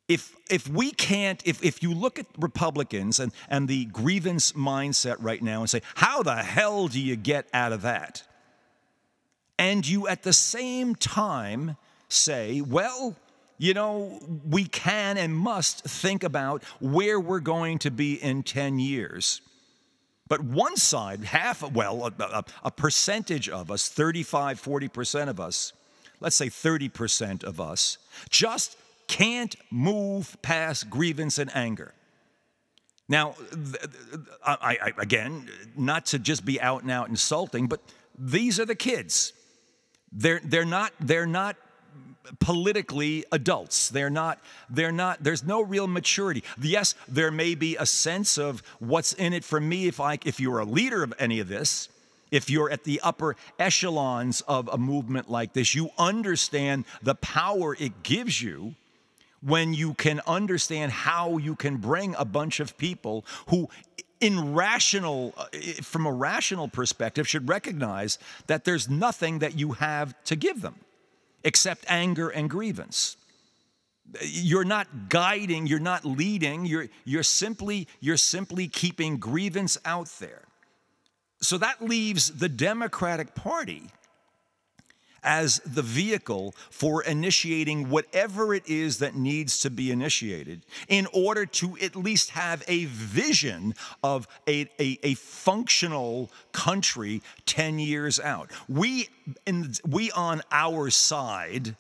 If, 0.09 0.35
if 0.48 0.66
we 0.68 0.92
can't, 0.92 1.42
if, 1.44 1.62
if 1.62 1.83
you 1.83 1.92
look 1.92 2.18
at 2.18 2.24
Republicans 2.38 3.20
and, 3.20 3.31
and 3.50 3.68
the 3.68 3.85
grievance 3.85 4.52
mindset 4.52 5.16
right 5.20 5.42
now 5.42 5.61
and 5.61 5.68
say, 5.68 5.83
how 5.96 6.22
the 6.22 6.37
hell 6.37 6.88
do 6.88 6.98
you 6.98 7.14
get 7.14 7.46
out 7.52 7.74
of 7.74 7.83
that? 7.83 8.22
And 9.62 9.87
you 9.87 10.09
at 10.09 10.25
the 10.25 10.33
same 10.33 10.96
time 10.96 11.77
say, 12.09 12.61
well, 12.61 13.14
you 13.59 13.75
know, 13.75 14.18
we 14.44 14.64
can 14.64 15.16
and 15.16 15.33
must 15.33 15.85
think 15.85 16.25
about 16.25 16.64
where 16.81 17.20
we're 17.20 17.38
going 17.38 17.79
to 17.79 17.90
be 17.92 18.14
in 18.14 18.42
10 18.42 18.81
years. 18.81 19.40
But 20.27 20.42
one 20.42 20.77
side, 20.77 21.22
half, 21.22 21.62
well, 21.70 22.07
a, 22.07 22.22
a, 22.25 22.44
a, 22.64 22.70
percentage 22.72 23.48
of 23.48 23.70
us, 23.70 23.88
35, 23.88 24.61
40% 24.61 25.29
of 25.29 25.38
us, 25.38 25.72
let's 26.18 26.35
say 26.35 26.48
30% 26.48 27.44
of 27.44 27.61
us, 27.61 27.98
just 28.31 28.77
can't 29.07 29.55
move 29.70 30.37
past 30.42 30.90
grievance 30.90 31.38
and 31.38 31.55
anger. 31.55 31.94
Now, 33.09 33.37
I, 34.44 34.77
I, 34.83 34.92
again, 34.98 35.48
not 35.77 36.07
to 36.07 36.18
just 36.18 36.44
be 36.44 36.61
out 36.61 36.83
and 36.83 36.90
out 36.90 37.09
insulting, 37.09 37.68
but 37.68 37.81
these 38.18 38.59
are 38.59 38.64
the 38.64 38.75
kids. 38.75 39.35
They're, 40.12 40.40
they're 40.44 40.64
not, 40.64 40.92
they're 41.01 41.27
not 41.27 41.57
politically 42.38 43.25
adults. 43.33 43.88
They're 43.88 44.11
not, 44.11 44.38
they're 44.70 44.92
not, 44.92 45.22
there's 45.22 45.44
no 45.44 45.61
real 45.61 45.87
maturity. 45.87 46.44
Yes, 46.61 46.94
there 47.09 47.31
may 47.31 47.55
be 47.55 47.77
a 47.77 47.87
sense 47.87 48.38
of 48.38 48.62
what's 48.79 49.12
in 49.12 49.33
it 49.33 49.44
for 49.44 49.61
me 49.61 49.87
if 49.87 50.01
I 50.01 50.18
if 50.25 50.40
you're 50.40 50.61
a 50.61 50.64
leader 50.64 51.03
of 51.03 51.14
any 51.18 51.40
of 51.40 51.48
this, 51.48 51.88
if 52.31 52.48
you're 52.48 52.70
at 52.70 52.85
the 52.85 53.01
upper 53.03 53.37
echelons 53.59 54.40
of 54.42 54.68
a 54.68 54.79
movement 54.79 55.31
like 55.31 55.53
this, 55.53 55.75
you 55.75 55.90
understand 55.98 56.85
the 57.03 57.14
power 57.14 57.77
it 57.79 58.03
gives 58.03 58.40
you 58.40 58.75
when 59.42 59.75
you 59.75 59.92
can 59.94 60.20
understand 60.27 60.92
how 60.92 61.37
you 61.37 61.55
can 61.57 61.77
bring 61.77 62.14
a 62.16 62.25
bunch 62.25 62.61
of 62.61 62.79
people 62.79 63.25
who 63.48 63.68
in 64.22 64.54
rational 64.54 65.35
uh, 65.37 65.46
from 65.82 66.06
a 66.06 66.12
rational 66.12 66.68
perspective 66.68 67.28
should 67.28 67.48
recognize 67.48 68.18
that 68.46 68.64
there's 68.64 68.88
nothing 68.88 69.40
that 69.40 69.58
you 69.58 69.72
have 69.72 70.14
to 70.24 70.37
give 70.37 70.62
them 70.62 70.76
except 71.42 71.85
anger 71.88 72.28
and 72.28 72.48
grievance. 72.48 73.16
You're 74.20 74.64
not 74.64 75.08
guiding 75.08 75.66
you're 75.66 75.80
not 75.80 76.04
leading 76.04 76.66
you're 76.66 76.87
you're 77.04 77.22
simply 77.24 77.88
you're 78.00 78.16
simply 78.16 78.68
keeping 78.68 79.16
grievance 79.16 79.76
out 79.85 80.08
there. 80.20 80.42
So 81.40 81.58
that 81.58 81.82
leaves 81.82 82.30
the 82.30 82.48
democratic 82.48 83.35
party 83.35 83.90
as 85.22 85.58
the 85.61 85.82
vehicle 85.82 86.54
for 86.70 87.02
initiating 87.02 87.88
whatever 87.88 88.54
it 88.54 88.68
is 88.68 88.98
that 88.98 89.14
needs 89.14 89.61
to 89.61 89.70
be 89.70 89.90
initiated 89.90 90.64
in 90.88 91.06
order 91.12 91.46
to 91.46 91.76
at 91.82 91.94
least 91.94 92.30
have 92.30 92.64
a 92.68 92.87
vision 92.87 93.74
of 94.02 94.26
a, 94.48 94.68
a, 94.80 94.98
a 95.02 95.14
functional 95.14 96.30
country 96.52 97.22
10 97.46 97.78
years 97.78 98.18
out. 98.18 98.50
We, 98.68 99.08
in, 99.46 99.72
we 99.87 100.11
on 100.12 100.42
our 100.50 100.90
side 100.90 101.76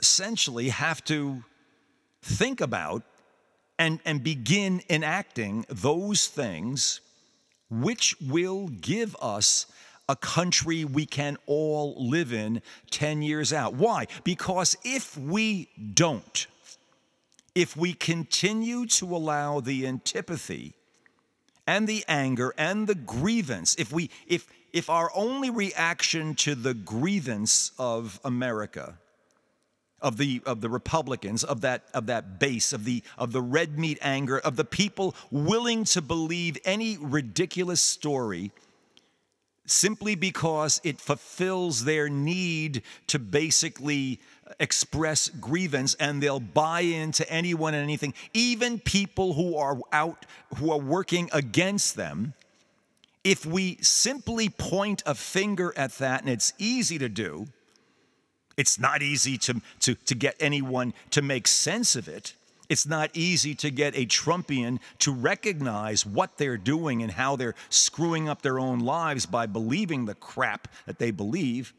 essentially 0.00 0.68
have 0.70 1.04
to 1.04 1.44
think 2.22 2.60
about 2.60 3.02
and, 3.78 4.00
and 4.04 4.22
begin 4.22 4.82
enacting 4.88 5.66
those 5.68 6.26
things 6.26 7.00
which 7.68 8.14
will 8.20 8.68
give 8.68 9.16
us 9.20 9.66
a 10.08 10.16
country 10.16 10.84
we 10.84 11.06
can 11.06 11.36
all 11.46 11.94
live 11.98 12.32
in 12.32 12.62
10 12.90 13.22
years 13.22 13.52
out. 13.52 13.74
Why? 13.74 14.06
Because 14.24 14.76
if 14.84 15.16
we 15.16 15.68
don't, 15.94 16.46
if 17.54 17.76
we 17.76 17.92
continue 17.92 18.86
to 18.86 19.16
allow 19.16 19.60
the 19.60 19.86
antipathy 19.86 20.74
and 21.66 21.88
the 21.88 22.04
anger 22.06 22.54
and 22.56 22.86
the 22.86 22.94
grievance, 22.94 23.74
if 23.76 23.92
we 23.92 24.10
if 24.26 24.46
if 24.72 24.90
our 24.90 25.10
only 25.14 25.50
reaction 25.50 26.34
to 26.34 26.54
the 26.54 26.74
grievance 26.74 27.72
of 27.78 28.20
America 28.24 28.98
of 30.02 30.18
the 30.18 30.42
of 30.44 30.60
the 30.60 30.68
Republicans 30.68 31.42
of 31.42 31.62
that 31.62 31.84
of 31.94 32.06
that 32.06 32.38
base 32.38 32.72
of 32.72 32.84
the 32.84 33.02
of 33.16 33.32
the 33.32 33.40
red 33.40 33.78
meat 33.78 33.98
anger 34.02 34.38
of 34.38 34.56
the 34.56 34.64
people 34.64 35.14
willing 35.30 35.84
to 35.84 36.02
believe 36.02 36.58
any 36.64 36.98
ridiculous 36.98 37.80
story 37.80 38.52
simply 39.66 40.14
because 40.14 40.80
it 40.84 41.00
fulfills 41.00 41.84
their 41.84 42.08
need 42.08 42.82
to 43.08 43.18
basically 43.18 44.20
express 44.60 45.28
grievance 45.28 45.94
and 45.94 46.22
they'll 46.22 46.40
buy 46.40 46.80
into 46.80 47.28
anyone 47.30 47.74
and 47.74 47.82
anything. 47.82 48.14
Even 48.32 48.78
people 48.78 49.34
who 49.34 49.56
are 49.56 49.78
out 49.92 50.24
who 50.56 50.70
are 50.70 50.78
working 50.78 51.28
against 51.32 51.96
them 51.96 52.34
if 53.24 53.44
we 53.44 53.76
simply 53.80 54.48
point 54.48 55.02
a 55.04 55.14
finger 55.14 55.72
at 55.76 55.98
that 55.98 56.20
and 56.20 56.30
it's 56.30 56.52
easy 56.58 56.96
to 56.96 57.08
do 57.08 57.48
it's 58.56 58.78
not 58.78 59.02
easy 59.02 59.36
to, 59.36 59.60
to, 59.80 59.94
to 59.94 60.14
get 60.14 60.34
anyone 60.40 60.94
to 61.10 61.22
make 61.22 61.46
sense 61.46 61.96
of 61.96 62.08
it 62.08 62.34
it's 62.68 62.86
not 62.86 63.10
easy 63.14 63.54
to 63.56 63.70
get 63.70 63.96
a 63.96 64.06
Trumpian 64.06 64.78
to 65.00 65.12
recognize 65.12 66.04
what 66.04 66.36
they're 66.36 66.56
doing 66.56 67.02
and 67.02 67.12
how 67.12 67.36
they're 67.36 67.54
screwing 67.70 68.28
up 68.28 68.42
their 68.42 68.58
own 68.58 68.80
lives 68.80 69.26
by 69.26 69.46
believing 69.46 70.06
the 70.06 70.14
crap 70.14 70.68
that 70.86 70.98
they 70.98 71.10
believe. 71.10 71.72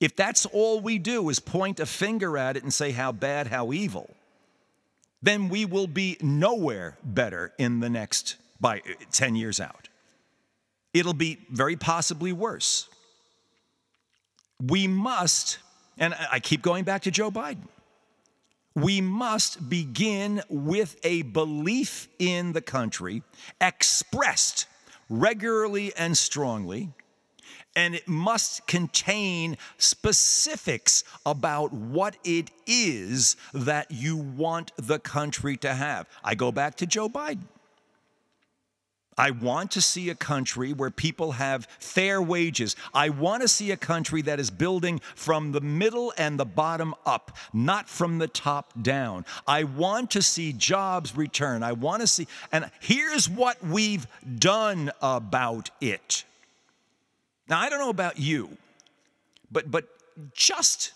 If 0.00 0.16
that's 0.16 0.46
all 0.46 0.80
we 0.80 0.98
do 0.98 1.28
is 1.28 1.40
point 1.40 1.80
a 1.80 1.86
finger 1.86 2.38
at 2.38 2.56
it 2.56 2.62
and 2.62 2.72
say 2.72 2.92
how 2.92 3.12
bad, 3.12 3.48
how 3.48 3.72
evil, 3.72 4.08
then 5.22 5.50
we 5.50 5.66
will 5.66 5.86
be 5.86 6.16
nowhere 6.22 6.96
better 7.04 7.52
in 7.58 7.80
the 7.80 7.90
next 7.90 8.36
by 8.58 8.78
uh, 8.78 8.92
10 9.12 9.36
years 9.36 9.60
out. 9.60 9.88
It'll 10.94 11.14
be 11.14 11.38
very 11.50 11.76
possibly 11.76 12.32
worse. 12.32 12.88
We 14.62 14.86
must, 14.88 15.58
and 15.98 16.14
I 16.32 16.40
keep 16.40 16.62
going 16.62 16.84
back 16.84 17.02
to 17.02 17.10
Joe 17.10 17.30
Biden 17.30 17.68
we 18.74 19.00
must 19.00 19.68
begin 19.68 20.42
with 20.48 20.96
a 21.02 21.22
belief 21.22 22.08
in 22.18 22.52
the 22.52 22.60
country 22.60 23.22
expressed 23.60 24.66
regularly 25.08 25.92
and 25.96 26.16
strongly, 26.16 26.90
and 27.74 27.94
it 27.94 28.06
must 28.06 28.66
contain 28.66 29.56
specifics 29.78 31.04
about 31.26 31.72
what 31.72 32.16
it 32.24 32.50
is 32.66 33.36
that 33.52 33.90
you 33.90 34.16
want 34.16 34.72
the 34.76 34.98
country 34.98 35.56
to 35.56 35.74
have. 35.74 36.08
I 36.22 36.34
go 36.34 36.52
back 36.52 36.76
to 36.76 36.86
Joe 36.86 37.08
Biden. 37.08 37.44
I 39.18 39.32
want 39.32 39.72
to 39.72 39.82
see 39.82 40.08
a 40.08 40.14
country 40.14 40.72
where 40.72 40.90
people 40.90 41.32
have 41.32 41.66
fair 41.78 42.22
wages. 42.22 42.76
I 42.94 43.10
want 43.10 43.42
to 43.42 43.48
see 43.48 43.70
a 43.70 43.76
country 43.76 44.22
that 44.22 44.40
is 44.40 44.50
building 44.50 45.00
from 45.14 45.52
the 45.52 45.60
middle 45.60 46.12
and 46.16 46.38
the 46.38 46.44
bottom 46.46 46.94
up, 47.04 47.36
not 47.52 47.88
from 47.88 48.18
the 48.18 48.28
top 48.28 48.72
down. 48.80 49.26
I 49.46 49.64
want 49.64 50.10
to 50.12 50.22
see 50.22 50.52
jobs 50.52 51.16
return. 51.16 51.62
I 51.62 51.72
want 51.72 52.00
to 52.02 52.06
see, 52.06 52.28
and 52.52 52.70
here's 52.80 53.28
what 53.28 53.62
we've 53.64 54.06
done 54.38 54.90
about 55.02 55.70
it. 55.80 56.24
Now, 57.48 57.58
I 57.58 57.68
don't 57.68 57.80
know 57.80 57.90
about 57.90 58.18
you, 58.18 58.56
but, 59.50 59.70
but 59.70 59.86
just 60.32 60.92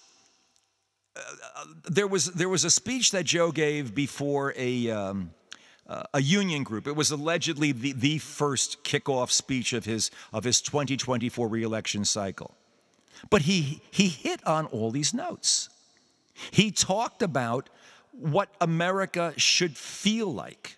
uh, 1.17 1.21
uh 1.57 1.65
there 1.89 2.07
was 2.07 2.33
there 2.33 2.49
was 2.49 2.65
a 2.65 2.71
speech 2.71 3.13
that 3.13 3.25
Joe 3.25 3.53
gave 3.53 3.95
before 3.95 4.53
a 4.57 4.91
um, 4.91 5.31
uh, 5.87 6.05
a 6.15 6.21
union 6.21 6.63
group. 6.63 6.87
It 6.87 6.97
was 6.97 7.11
allegedly 7.11 7.73
the, 7.73 7.93
the 7.93 8.19
first 8.19 8.85
kickoff 8.85 9.31
speech 9.31 9.73
of 9.73 9.85
his, 9.85 10.11
of 10.33 10.45
his 10.45 10.61
2024 10.61 11.47
reelection 11.49 12.05
cycle. 12.05 12.55
But 13.31 13.43
he, 13.43 13.81
he 13.91 14.09
hit 14.09 14.45
on 14.47 14.67
all 14.67 14.91
these 14.91 15.15
notes. 15.15 15.69
He 16.51 16.71
talked 16.71 17.23
about 17.23 17.69
what 18.13 18.49
America 18.61 19.35
should 19.37 19.77
feel 19.77 20.33
like. 20.33 20.77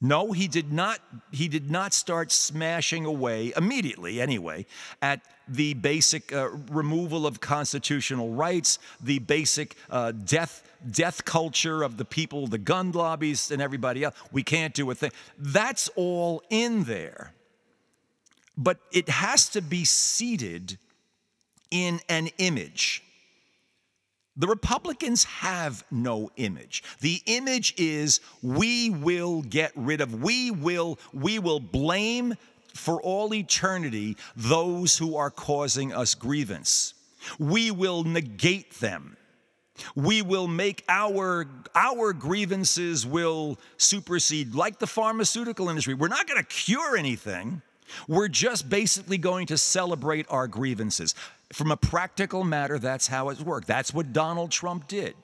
No, 0.00 0.30
he 0.30 0.46
did 0.46 0.72
not 0.72 1.00
he 1.32 1.48
did 1.48 1.70
not 1.70 1.92
start 1.92 2.30
smashing 2.30 3.04
away 3.04 3.52
immediately 3.56 4.20
anyway 4.20 4.64
at 5.02 5.20
the 5.48 5.74
basic 5.74 6.32
uh, 6.32 6.50
removal 6.70 7.26
of 7.26 7.40
constitutional 7.40 8.30
rights, 8.32 8.78
the 9.00 9.18
basic 9.18 9.74
uh, 9.90 10.12
death 10.12 10.62
death 10.88 11.24
culture 11.24 11.82
of 11.82 11.96
the 11.96 12.04
people, 12.04 12.46
the 12.46 12.58
gun 12.58 12.92
lobbies, 12.92 13.50
and 13.50 13.60
everybody 13.60 14.04
else. 14.04 14.14
We 14.30 14.44
can't 14.44 14.72
do 14.72 14.88
a 14.90 14.94
thing. 14.94 15.10
That's 15.36 15.88
all 15.96 16.42
in 16.48 16.84
there. 16.84 17.32
But 18.56 18.78
it 18.92 19.08
has 19.08 19.48
to 19.50 19.60
be 19.60 19.84
seated 19.84 20.78
in 21.70 22.00
an 22.08 22.28
image. 22.38 23.02
The 24.38 24.46
Republicans 24.46 25.24
have 25.24 25.84
no 25.90 26.30
image. 26.36 26.84
The 27.00 27.20
image 27.26 27.74
is 27.76 28.20
we 28.40 28.88
will 28.90 29.42
get 29.42 29.72
rid 29.74 30.00
of, 30.00 30.22
we 30.22 30.52
will, 30.52 30.98
we 31.12 31.40
will 31.40 31.60
blame 31.60 32.34
for 32.72 33.02
all 33.02 33.34
eternity 33.34 34.16
those 34.36 34.96
who 34.96 35.16
are 35.16 35.30
causing 35.30 35.92
us 35.92 36.14
grievance. 36.14 36.94
We 37.40 37.72
will 37.72 38.04
negate 38.04 38.74
them. 38.78 39.16
We 39.94 40.22
will 40.22 40.48
make 40.48 40.84
our 40.88 41.48
our 41.74 42.12
grievances 42.12 43.06
will 43.06 43.58
supersede 43.76 44.54
like 44.54 44.78
the 44.78 44.86
pharmaceutical 44.86 45.68
industry. 45.68 45.94
We're 45.94 46.08
not 46.08 46.26
going 46.26 46.40
to 46.40 46.46
cure 46.48 46.96
anything. 46.96 47.62
We're 48.06 48.28
just 48.28 48.68
basically 48.68 49.18
going 49.18 49.46
to 49.46 49.58
celebrate 49.58 50.26
our 50.28 50.48
grievances. 50.48 51.14
From 51.52 51.70
a 51.70 51.76
practical 51.76 52.44
matter, 52.44 52.78
that's 52.78 53.06
how 53.06 53.30
it's 53.30 53.40
worked. 53.40 53.66
That's 53.66 53.94
what 53.94 54.12
Donald 54.12 54.50
Trump 54.50 54.86
did 54.86 55.14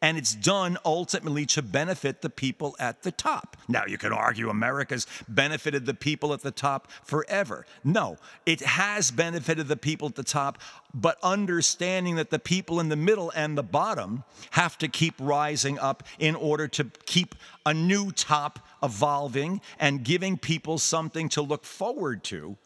and 0.00 0.16
it's 0.18 0.34
done 0.34 0.76
ultimately 0.84 1.46
to 1.46 1.62
benefit 1.62 2.22
the 2.22 2.30
people 2.30 2.76
at 2.78 3.02
the 3.02 3.12
top. 3.12 3.56
Now, 3.68 3.84
you 3.86 3.98
can 3.98 4.12
argue 4.12 4.48
America's 4.48 5.06
benefited 5.28 5.86
the 5.86 5.94
people 5.94 6.32
at 6.32 6.42
the 6.42 6.50
top 6.50 6.90
forever. 7.04 7.66
No, 7.84 8.16
it 8.44 8.60
has 8.60 9.10
benefited 9.10 9.68
the 9.68 9.76
people 9.76 10.08
at 10.08 10.14
the 10.14 10.22
top, 10.22 10.58
but 10.94 11.18
understanding 11.22 12.16
that 12.16 12.30
the 12.30 12.38
people 12.38 12.80
in 12.80 12.88
the 12.88 12.96
middle 12.96 13.32
and 13.34 13.56
the 13.56 13.62
bottom 13.62 14.24
have 14.52 14.78
to 14.78 14.88
keep 14.88 15.14
rising 15.18 15.78
up 15.78 16.02
in 16.18 16.34
order 16.34 16.68
to 16.68 16.84
keep 17.04 17.34
a 17.64 17.74
new 17.74 18.10
top 18.12 18.60
evolving 18.82 19.60
and 19.78 20.04
giving 20.04 20.38
people 20.38 20.78
something 20.78 21.28
to 21.30 21.42
look 21.42 21.64
forward 21.64 22.22
to 22.24 22.56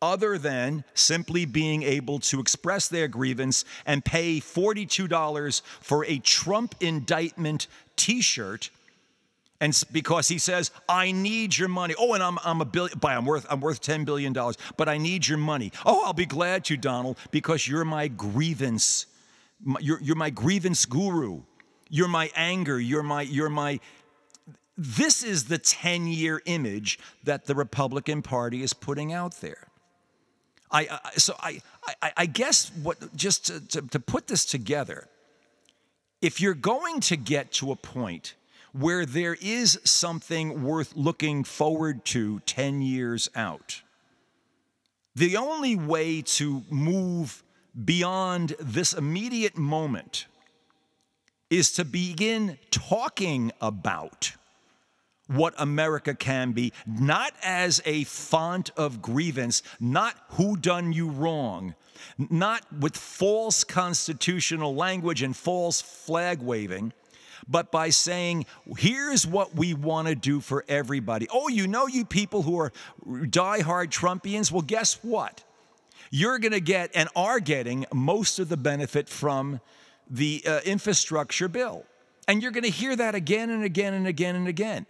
other 0.00 0.38
than 0.38 0.84
simply 0.94 1.44
being 1.44 1.82
able 1.82 2.18
to 2.20 2.40
express 2.40 2.88
their 2.88 3.08
grievance 3.08 3.64
and 3.86 4.04
pay 4.04 4.40
$42 4.40 5.62
for 5.80 6.04
a 6.04 6.18
Trump 6.18 6.74
indictment 6.80 7.66
t 7.96 8.20
shirt. 8.20 8.70
And 9.60 9.80
because 9.90 10.28
he 10.28 10.38
says, 10.38 10.70
I 10.88 11.10
need 11.10 11.58
your 11.58 11.68
money. 11.68 11.94
Oh, 11.98 12.14
and 12.14 12.22
I'm, 12.22 12.38
I'm 12.44 12.60
a 12.60 12.64
billion, 12.64 12.96
I'm 13.02 13.24
worth, 13.24 13.44
I'm 13.50 13.60
worth 13.60 13.82
$10 13.82 14.04
billion, 14.04 14.32
but 14.76 14.88
I 14.88 14.98
need 14.98 15.26
your 15.26 15.38
money. 15.38 15.72
Oh, 15.84 16.04
I'll 16.04 16.12
be 16.12 16.26
glad 16.26 16.64
to, 16.66 16.76
Donald, 16.76 17.18
because 17.32 17.66
you're 17.66 17.84
my 17.84 18.06
grievance. 18.06 19.06
You're, 19.80 20.00
you're 20.00 20.16
my 20.16 20.30
grievance 20.30 20.86
guru. 20.86 21.42
You're 21.90 22.08
my 22.08 22.30
anger. 22.36 22.78
You're 22.78 23.02
my, 23.02 23.22
you're 23.22 23.48
my, 23.48 23.80
this 24.76 25.24
is 25.24 25.46
the 25.46 25.58
10 25.58 26.06
year 26.06 26.40
image 26.44 27.00
that 27.24 27.46
the 27.46 27.56
Republican 27.56 28.22
Party 28.22 28.62
is 28.62 28.72
putting 28.72 29.12
out 29.12 29.40
there. 29.40 29.67
I, 30.70 31.00
I 31.04 31.10
so 31.16 31.34
I, 31.40 31.60
I, 32.02 32.12
I 32.18 32.26
guess 32.26 32.70
what 32.82 33.14
just 33.16 33.46
to, 33.46 33.60
to, 33.68 33.82
to 33.88 34.00
put 34.00 34.26
this 34.26 34.44
together, 34.44 35.08
if 36.20 36.40
you're 36.40 36.54
going 36.54 37.00
to 37.00 37.16
get 37.16 37.52
to 37.52 37.72
a 37.72 37.76
point 37.76 38.34
where 38.72 39.06
there 39.06 39.36
is 39.40 39.80
something 39.84 40.62
worth 40.62 40.94
looking 40.94 41.44
forward 41.44 42.04
to 42.04 42.40
10 42.40 42.82
years 42.82 43.28
out, 43.34 43.82
the 45.14 45.36
only 45.36 45.74
way 45.74 46.22
to 46.22 46.62
move 46.70 47.42
beyond 47.84 48.54
this 48.60 48.92
immediate 48.92 49.56
moment 49.56 50.26
is 51.50 51.72
to 51.72 51.84
begin 51.84 52.58
talking 52.70 53.52
about 53.60 54.32
what 55.28 55.54
America 55.58 56.14
can 56.14 56.52
be, 56.52 56.72
not 56.86 57.32
as 57.42 57.80
a 57.84 58.04
font 58.04 58.70
of 58.76 59.00
grievance, 59.00 59.62
not 59.78 60.16
who 60.30 60.56
done 60.56 60.92
you 60.92 61.08
wrong, 61.08 61.74
not 62.18 62.64
with 62.72 62.96
false 62.96 63.62
constitutional 63.62 64.74
language 64.74 65.22
and 65.22 65.36
false 65.36 65.80
flag 65.80 66.42
waving, 66.42 66.92
but 67.46 67.70
by 67.70 67.90
saying, 67.90 68.46
here's 68.76 69.26
what 69.26 69.54
we 69.54 69.72
want 69.72 70.08
to 70.08 70.14
do 70.14 70.40
for 70.40 70.64
everybody. 70.68 71.26
Oh, 71.32 71.48
you 71.48 71.66
know, 71.66 71.86
you 71.86 72.04
people 72.04 72.42
who 72.42 72.58
are 72.58 72.72
diehard 73.06 73.88
Trumpians, 73.88 74.50
well, 74.50 74.62
guess 74.62 74.94
what? 75.02 75.44
You're 76.10 76.38
going 76.38 76.52
to 76.52 76.60
get 76.60 76.90
and 76.94 77.08
are 77.14 77.40
getting 77.40 77.86
most 77.92 78.38
of 78.38 78.48
the 78.48 78.56
benefit 78.56 79.08
from 79.08 79.60
the 80.10 80.42
uh, 80.46 80.60
infrastructure 80.64 81.48
bill. 81.48 81.84
And 82.26 82.42
you're 82.42 82.50
going 82.50 82.64
to 82.64 82.70
hear 82.70 82.96
that 82.96 83.14
again 83.14 83.50
and 83.50 83.64
again 83.64 83.94
and 83.94 84.06
again 84.06 84.36
and 84.36 84.48
again. 84.48 84.86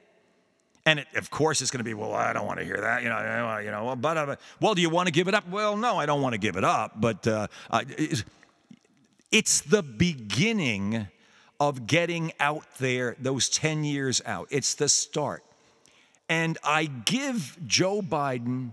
And 0.89 1.01
it, 1.01 1.07
of 1.17 1.29
course, 1.29 1.61
it's 1.61 1.71
going 1.71 1.81
to 1.81 1.85
be, 1.85 1.93
well, 1.93 2.15
I 2.15 2.33
don't 2.33 2.47
want 2.47 2.61
to 2.61 2.65
hear 2.65 2.81
that, 2.81 3.03
you 3.03 3.11
know, 3.11 3.59
you 3.59 3.71
know. 3.71 3.95
But 3.95 4.17
uh, 4.17 4.37
well, 4.59 4.75
do 4.75 4.81
you 4.81 4.89
want 4.89 5.07
to 5.07 5.13
give 5.13 5.29
it 5.29 5.35
up? 5.35 5.47
Well, 5.47 5.77
no, 5.77 5.99
I 5.99 6.07
don't 6.07 6.23
want 6.23 6.33
to 6.33 6.39
give 6.39 6.57
it 6.57 6.65
up. 6.65 6.99
But 6.99 7.27
uh, 7.27 7.49
it's 9.31 9.61
the 9.61 9.83
beginning 9.83 11.09
of 11.61 11.87
getting 11.87 12.33
out 12.41 12.65
there. 12.79 13.17
Those 13.21 13.51
ten 13.51 13.85
years 13.85 14.23
out, 14.25 14.49
it's 14.51 14.75
the 14.77 14.89
start. 14.89 15.45
And 16.27 16.57
I 16.65 16.87
give 16.87 17.59
Joe 17.67 18.01
Biden 18.01 18.73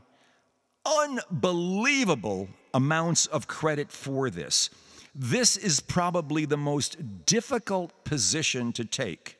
unbelievable 0.85 2.47
amounts 2.73 3.25
of 3.25 3.47
credit 3.47 3.91
for 3.91 4.29
this. 4.29 4.69
This 5.13 5.57
is 5.57 5.81
probably 5.81 6.45
the 6.45 6.55
most 6.57 7.25
difficult 7.25 8.05
position 8.05 8.71
to 8.71 8.85
take 8.85 9.37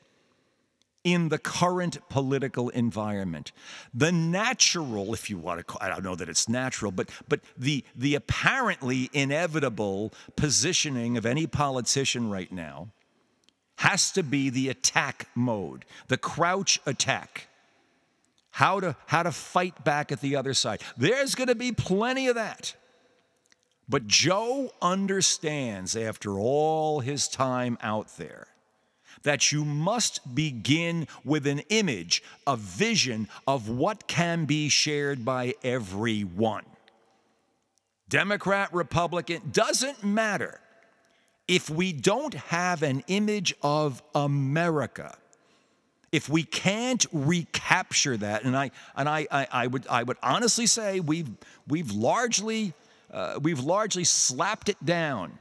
in 1.06 1.28
the 1.28 1.38
current 1.38 1.96
political 2.08 2.68
environment. 2.70 3.52
The 3.94 4.10
natural, 4.10 5.14
if 5.14 5.30
you 5.30 5.38
want 5.38 5.60
to 5.60 5.64
call 5.64 5.78
I 5.80 5.88
don't 5.88 6.02
know 6.02 6.16
that 6.16 6.28
it's 6.28 6.48
natural, 6.48 6.90
but 6.90 7.08
but 7.28 7.40
the 7.56 7.84
the 7.94 8.16
apparently 8.16 9.08
inevitable 9.12 10.12
positioning 10.34 11.16
of 11.16 11.24
any 11.24 11.46
politician 11.46 12.28
right 12.28 12.50
now 12.50 12.88
has 13.76 14.10
to 14.12 14.24
be 14.24 14.50
the 14.50 14.68
attack 14.68 15.28
mode, 15.36 15.84
the 16.08 16.18
crouch 16.18 16.80
attack. 16.86 17.46
How 18.50 18.80
to 18.80 18.96
how 19.06 19.22
to 19.22 19.30
fight 19.30 19.84
back 19.84 20.10
at 20.10 20.20
the 20.20 20.34
other 20.34 20.54
side. 20.54 20.80
There's 20.96 21.36
going 21.36 21.48
to 21.48 21.54
be 21.54 21.70
plenty 21.70 22.26
of 22.26 22.34
that. 22.34 22.74
But 23.88 24.08
Joe 24.08 24.72
understands 24.82 25.94
after 25.94 26.36
all 26.36 26.98
his 26.98 27.28
time 27.28 27.78
out 27.80 28.16
there 28.16 28.48
that 29.22 29.52
you 29.52 29.64
must 29.64 30.34
begin 30.34 31.06
with 31.24 31.46
an 31.46 31.60
image, 31.68 32.22
a 32.46 32.56
vision 32.56 33.28
of 33.46 33.68
what 33.68 34.06
can 34.06 34.44
be 34.44 34.68
shared 34.68 35.24
by 35.24 35.54
everyone. 35.62 36.64
Democrat, 38.08 38.72
Republican, 38.72 39.42
doesn't 39.52 40.04
matter. 40.04 40.60
If 41.48 41.70
we 41.70 41.92
don't 41.92 42.34
have 42.34 42.82
an 42.82 43.04
image 43.06 43.54
of 43.62 44.02
America, 44.14 45.16
if 46.12 46.28
we 46.28 46.44
can't 46.44 47.04
recapture 47.12 48.16
that, 48.16 48.44
and 48.44 48.56
I 48.56 48.70
and 48.96 49.08
I, 49.08 49.26
I, 49.30 49.46
I 49.52 49.66
would 49.66 49.86
I 49.88 50.02
would 50.02 50.16
honestly 50.22 50.66
say 50.66 51.00
we've 51.00 51.28
we've 51.68 51.92
largely 51.92 52.72
uh, 53.12 53.38
we've 53.40 53.60
largely 53.60 54.04
slapped 54.04 54.68
it 54.68 54.84
down 54.84 55.38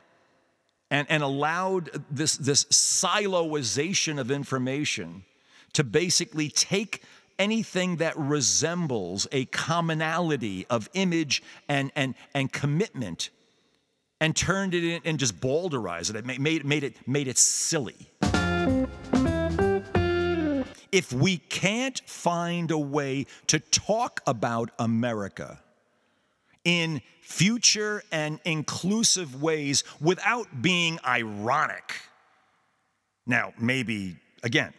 and, 0.96 1.12
and 1.12 1.24
allowed 1.24 1.90
this, 2.10 2.38
this 2.38 2.64
siloization 2.66 4.18
of 4.18 4.32
information 4.32 5.26
to 5.74 5.84
basically 5.84 6.48
take 6.48 7.04
anything 7.38 7.98
that 7.98 8.18
resembles 8.18 9.28
a 9.34 9.44
commonality 9.46 10.66
of 10.70 10.90
image 10.94 11.44
and, 11.68 11.92
and, 11.98 12.16
and 12.34 12.54
commitment 12.54 13.30
and 14.22 14.38
turned 14.38 14.74
it 14.74 14.86
in 14.86 15.02
and 15.04 15.20
just 15.20 15.42
balderized 15.42 16.12
it. 16.12 16.16
It 16.16 16.26
made, 16.26 16.64
made, 16.64 16.86
it, 16.86 17.06
made 17.06 17.28
it 17.28 17.38
silly. 17.38 18.10
If 20.94 21.12
we 21.12 21.40
can't 21.40 22.00
find 22.06 22.72
a 22.72 22.78
way 22.78 23.26
to 23.48 23.60
talk 23.60 24.22
about 24.26 24.72
America 24.80 25.60
in 26.66 27.02
future 27.22 28.04
and 28.12 28.40
inclusive 28.44 29.42
ways 29.42 29.86
without 30.02 30.62
being 30.62 31.00
ironic, 31.06 31.94
now, 33.26 33.54
maybe, 33.58 34.18
again, 34.44 34.74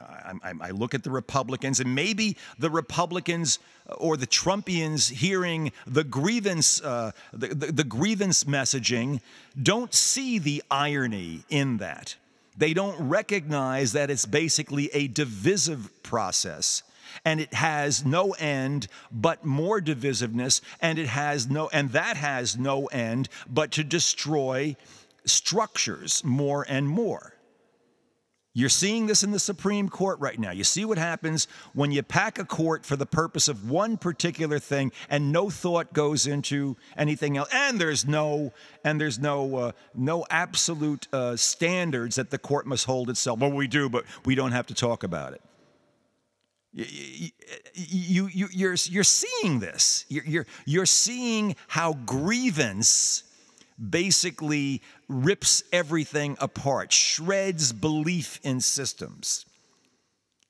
I, 0.00 0.34
I, 0.42 0.52
I, 0.60 0.70
look 0.70 0.94
at 0.94 1.02
the 1.02 1.10
Republicans, 1.10 1.80
and 1.80 1.94
maybe 1.94 2.36
the 2.58 2.70
Republicans 2.70 3.58
or 3.98 4.16
the 4.16 4.26
Trumpians 4.26 5.10
hearing 5.10 5.72
the 5.86 6.04
grievance, 6.04 6.80
uh, 6.82 7.12
the, 7.32 7.48
the, 7.48 7.72
the 7.72 7.84
grievance 7.84 8.44
messaging, 8.44 9.20
don't 9.60 9.92
see 9.92 10.38
the 10.38 10.62
irony 10.70 11.44
in 11.48 11.78
that. 11.78 12.16
They 12.56 12.74
don't 12.74 13.08
recognize 13.08 13.92
that 13.92 14.10
it's 14.10 14.26
basically 14.26 14.90
a 14.92 15.08
divisive 15.08 16.02
process 16.02 16.82
and 17.24 17.40
it 17.40 17.54
has 17.54 18.04
no 18.04 18.32
end 18.32 18.88
but 19.10 19.44
more 19.44 19.80
divisiveness 19.80 20.60
and 20.80 20.98
it 20.98 21.08
has 21.08 21.48
no 21.48 21.68
and 21.72 21.90
that 21.90 22.16
has 22.16 22.56
no 22.56 22.86
end 22.86 23.28
but 23.48 23.70
to 23.70 23.84
destroy 23.84 24.76
structures 25.24 26.22
more 26.24 26.66
and 26.68 26.88
more 26.88 27.34
you're 28.54 28.68
seeing 28.68 29.06
this 29.06 29.22
in 29.22 29.30
the 29.30 29.38
Supreme 29.38 29.88
Court 29.88 30.20
right 30.20 30.38
now. 30.38 30.50
You 30.50 30.64
see 30.64 30.84
what 30.84 30.98
happens 30.98 31.48
when 31.72 31.90
you 31.90 32.02
pack 32.02 32.38
a 32.38 32.44
court 32.44 32.84
for 32.84 32.96
the 32.96 33.06
purpose 33.06 33.48
of 33.48 33.70
one 33.70 33.96
particular 33.96 34.58
thing 34.58 34.92
and 35.08 35.32
no 35.32 35.48
thought 35.48 35.94
goes 35.94 36.26
into 36.26 36.76
anything 36.94 37.38
else. 37.38 37.48
And 37.50 37.80
there's 37.80 38.06
no 38.06 38.52
and 38.84 39.00
there's 39.00 39.18
no 39.18 39.56
uh, 39.56 39.72
no 39.94 40.26
absolute 40.28 41.08
uh, 41.14 41.36
standards 41.36 42.16
that 42.16 42.28
the 42.28 42.38
court 42.38 42.66
must 42.66 42.84
hold 42.84 43.08
itself. 43.08 43.38
Well, 43.38 43.52
we 43.52 43.68
do, 43.68 43.88
but 43.88 44.04
we 44.26 44.34
don't 44.34 44.52
have 44.52 44.66
to 44.66 44.74
talk 44.74 45.02
about 45.02 45.32
it. 45.32 45.40
You, 46.72 47.30
you, 47.74 48.28
you, 48.32 48.48
you're, 48.50 48.76
you're 48.84 49.04
seeing 49.04 49.60
this. 49.60 50.06
You're, 50.08 50.24
you're, 50.24 50.46
you're 50.64 50.86
seeing 50.86 51.56
how 51.68 51.94
grievance 52.06 53.24
basically 53.90 54.80
rips 55.08 55.62
everything 55.72 56.36
apart, 56.40 56.92
shreds 56.92 57.72
belief 57.72 58.40
in 58.42 58.60
systems. 58.60 59.44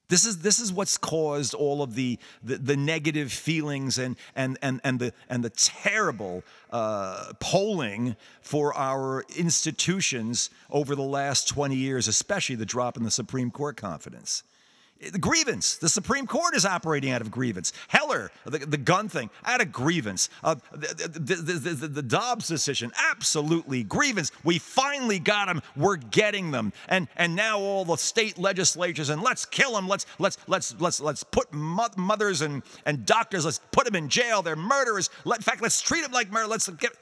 This 0.08 0.26
is, 0.26 0.40
this 0.40 0.58
is 0.58 0.70
what's 0.70 0.98
caused 0.98 1.54
all 1.54 1.82
of 1.82 1.94
the, 1.94 2.18
the, 2.44 2.56
the 2.58 2.76
negative 2.76 3.32
feelings 3.32 3.96
and, 3.96 4.16
and, 4.36 4.58
and, 4.60 4.78
and, 4.84 4.98
the, 4.98 5.14
and 5.30 5.42
the 5.42 5.48
terrible 5.48 6.44
uh, 6.70 7.32
polling 7.40 8.16
for 8.42 8.76
our 8.76 9.24
institutions 9.36 10.50
over 10.70 10.94
the 10.94 11.00
last 11.00 11.48
20 11.48 11.74
years, 11.74 12.08
especially 12.08 12.56
the 12.56 12.66
drop 12.66 12.98
in 12.98 13.04
the 13.04 13.10
Supreme 13.10 13.50
Court 13.50 13.78
confidence. 13.78 14.42
The 15.10 15.18
grievance. 15.18 15.76
The 15.76 15.88
Supreme 15.88 16.26
Court 16.26 16.54
is 16.54 16.64
operating 16.64 17.10
out 17.10 17.20
of 17.20 17.30
grievance. 17.30 17.72
Heller, 17.88 18.30
the, 18.44 18.58
the 18.58 18.76
gun 18.76 19.08
thing, 19.08 19.30
out 19.44 19.60
of 19.60 19.72
grievance. 19.72 20.30
Uh, 20.44 20.56
the, 20.72 21.08
the, 21.08 21.86
the, 21.88 22.02
Dobbs 22.02 22.46
decision, 22.46 22.92
absolutely 23.10 23.82
grievance. 23.82 24.30
We 24.44 24.58
finally 24.58 25.18
got 25.18 25.46
them. 25.46 25.62
We're 25.76 25.96
getting 25.96 26.52
them. 26.52 26.72
And 26.88 27.08
and 27.16 27.34
now 27.34 27.58
all 27.58 27.84
the 27.84 27.96
state 27.96 28.38
legislatures 28.38 29.08
and 29.08 29.22
let's 29.22 29.44
kill 29.44 29.72
them. 29.72 29.88
Let's 29.88 30.06
let's 30.18 30.38
let's 30.46 30.80
let's 30.80 31.00
let's 31.00 31.24
put 31.24 31.52
mothers 31.52 32.42
and 32.42 32.62
and 32.86 33.04
doctors. 33.04 33.44
Let's 33.44 33.60
put 33.72 33.84
them 33.86 33.96
in 33.96 34.08
jail. 34.08 34.42
They're 34.42 34.56
murderers. 34.56 35.10
Let, 35.24 35.38
in 35.38 35.42
fact, 35.42 35.62
let's 35.62 35.80
treat 35.80 36.02
them 36.02 36.12
like 36.12 36.30
murder. 36.30 36.46
Let's 36.46 36.68
get 36.68 36.92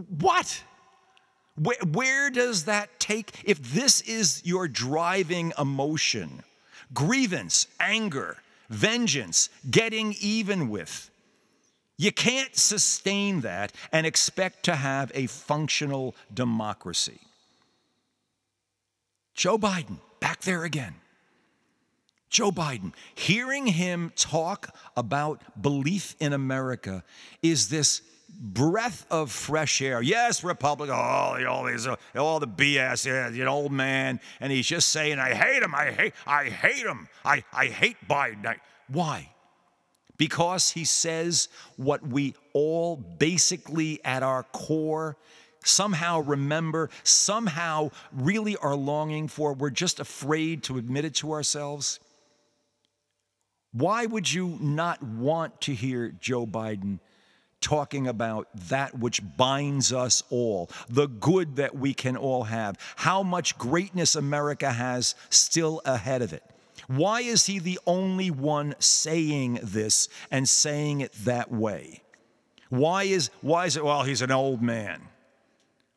what. 0.00 0.62
Where, 1.56 1.76
where 1.92 2.30
does 2.30 2.64
that 2.64 2.98
take? 2.98 3.32
If 3.44 3.58
this 3.74 4.00
is 4.02 4.40
your 4.46 4.66
driving 4.66 5.52
emotion, 5.58 6.42
grievance, 6.92 7.66
anger, 7.78 8.38
vengeance, 8.68 9.48
getting 9.70 10.14
even 10.20 10.68
with. 10.68 11.10
You 11.96 12.12
can't 12.12 12.56
sustain 12.56 13.42
that 13.42 13.72
and 13.92 14.06
expect 14.06 14.64
to 14.64 14.76
have 14.76 15.12
a 15.14 15.26
functional 15.26 16.14
democracy. 16.32 17.20
Joe 19.34 19.58
Biden, 19.58 19.98
back 20.18 20.40
there 20.40 20.64
again. 20.64 20.94
Joe 22.30 22.52
Biden, 22.52 22.92
hearing 23.14 23.66
him 23.66 24.12
talk 24.14 24.74
about 24.96 25.42
belief 25.60 26.14
in 26.20 26.32
America 26.32 27.02
is 27.42 27.68
this 27.68 28.02
breath 28.38 29.06
of 29.10 29.30
fresh 29.30 29.80
air. 29.82 30.02
Yes, 30.02 30.44
Republican, 30.44 30.94
all, 30.94 31.46
all, 31.46 31.64
these, 31.64 31.86
uh, 31.86 31.96
all 32.16 32.40
the 32.40 32.48
BS, 32.48 33.06
yeah, 33.06 33.46
old 33.46 33.72
man, 33.72 34.20
and 34.40 34.52
he's 34.52 34.66
just 34.66 34.88
saying, 34.88 35.18
I 35.18 35.34
hate 35.34 35.62
him, 35.62 35.74
I 35.74 35.90
hate, 35.90 36.12
I 36.26 36.44
hate 36.44 36.86
him, 36.86 37.08
I, 37.24 37.44
I 37.52 37.66
hate 37.66 37.96
Biden. 38.08 38.56
Why? 38.88 39.30
Because 40.16 40.70
he 40.70 40.84
says 40.84 41.48
what 41.76 42.06
we 42.06 42.34
all 42.52 42.96
basically 42.96 44.04
at 44.04 44.22
our 44.22 44.42
core 44.44 45.16
somehow 45.64 46.20
remember, 46.20 46.90
somehow 47.02 47.90
really 48.12 48.56
are 48.56 48.74
longing 48.74 49.28
for. 49.28 49.52
We're 49.52 49.70
just 49.70 50.00
afraid 50.00 50.62
to 50.64 50.78
admit 50.78 51.04
it 51.04 51.14
to 51.16 51.32
ourselves. 51.32 52.00
Why 53.72 54.06
would 54.06 54.32
you 54.32 54.58
not 54.60 55.02
want 55.02 55.60
to 55.62 55.74
hear 55.74 56.10
Joe 56.20 56.46
Biden 56.46 56.98
talking 57.60 58.06
about 58.06 58.48
that 58.68 58.98
which 58.98 59.20
binds 59.36 59.92
us 59.92 60.22
all, 60.30 60.70
the 60.88 61.06
good 61.06 61.56
that 61.56 61.76
we 61.76 61.94
can 61.94 62.16
all 62.16 62.44
have, 62.44 62.76
how 62.96 63.22
much 63.22 63.58
greatness 63.58 64.14
America 64.14 64.72
has 64.72 65.14
still 65.28 65.80
ahead 65.84 66.22
of 66.22 66.32
it. 66.32 66.42
Why 66.86 67.20
is 67.20 67.46
he 67.46 67.58
the 67.58 67.78
only 67.86 68.30
one 68.30 68.74
saying 68.78 69.60
this 69.62 70.08
and 70.30 70.48
saying 70.48 71.02
it 71.02 71.12
that 71.24 71.52
way? 71.52 72.02
Why 72.68 73.04
is, 73.04 73.30
why 73.42 73.66
is 73.66 73.76
it, 73.76 73.84
well, 73.84 74.02
he's 74.02 74.22
an 74.22 74.32
old 74.32 74.62
man? 74.62 75.02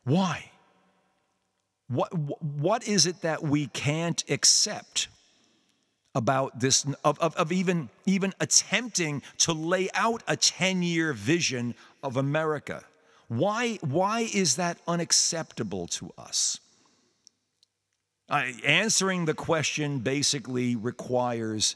Why? 0.04 0.52
What, 1.88 2.14
what 2.14 2.88
is 2.88 3.06
it 3.06 3.22
that 3.22 3.44
we 3.44 3.68
can't 3.68 4.24
accept? 4.30 5.08
About 6.16 6.60
this 6.60 6.86
of, 7.04 7.20
of, 7.20 7.36
of, 7.36 7.52
even 7.52 7.90
even 8.06 8.34
attempting 8.40 9.22
to 9.40 9.54
lay 9.54 9.90
out 9.96 10.22
a 10.28 10.38
10-year 10.38 11.14
vision 11.14 11.76
of 12.04 12.18
america. 12.18 12.84
Why 13.28 13.78
why 13.82 14.30
is 14.34 14.58
that 14.58 14.78
unacceptable 14.88 15.88
to 15.88 16.12
us? 16.18 16.60
Answering 18.30 19.26
the 19.26 19.34
question 19.34 20.00
basically 20.00 20.76
requires 20.76 21.76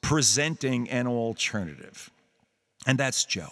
presenting 0.00 0.88
an 0.90 1.06
alternative 1.06 2.10
and 2.86 2.98
that's 2.98 3.24
joe 3.24 3.48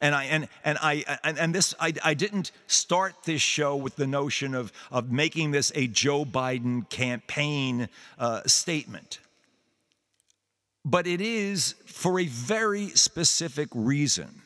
and 0.00 0.14
I 0.14 0.24
and 0.24 0.48
and 0.64 0.78
I 0.80 1.18
and, 1.24 1.38
and 1.38 1.54
this 1.54 1.74
I, 1.80 1.92
I 2.04 2.14
didn't 2.14 2.52
start 2.66 3.14
this 3.24 3.42
show 3.42 3.76
with 3.76 3.96
the 3.96 4.06
notion 4.06 4.54
of 4.54 4.72
of 4.90 5.10
making 5.10 5.50
this 5.50 5.72
a 5.74 5.86
Joe 5.86 6.24
Biden 6.24 6.88
campaign 6.88 7.88
uh, 8.18 8.42
statement, 8.46 9.20
but 10.84 11.06
it 11.06 11.20
is 11.20 11.74
for 11.86 12.20
a 12.20 12.26
very 12.26 12.88
specific 12.88 13.68
reason. 13.74 14.42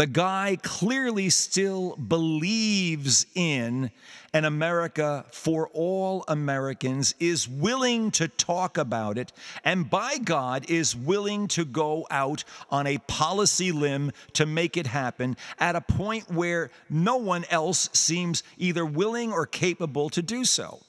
The 0.00 0.06
guy 0.06 0.56
clearly 0.62 1.28
still 1.28 1.94
believes 1.94 3.26
in 3.34 3.90
an 4.32 4.46
America 4.46 5.26
for 5.30 5.68
all 5.74 6.24
Americans, 6.26 7.14
is 7.20 7.46
willing 7.46 8.10
to 8.12 8.26
talk 8.26 8.78
about 8.78 9.18
it, 9.18 9.30
and 9.62 9.90
by 9.90 10.16
God, 10.16 10.70
is 10.70 10.96
willing 10.96 11.48
to 11.48 11.66
go 11.66 12.06
out 12.10 12.44
on 12.70 12.86
a 12.86 12.96
policy 13.08 13.72
limb 13.72 14.12
to 14.32 14.46
make 14.46 14.78
it 14.78 14.86
happen 14.86 15.36
at 15.58 15.76
a 15.76 15.82
point 15.82 16.30
where 16.30 16.70
no 16.88 17.16
one 17.16 17.44
else 17.50 17.90
seems 17.92 18.42
either 18.56 18.86
willing 18.86 19.30
or 19.30 19.44
capable 19.44 20.08
to 20.08 20.22
do 20.22 20.46
so. 20.46 20.80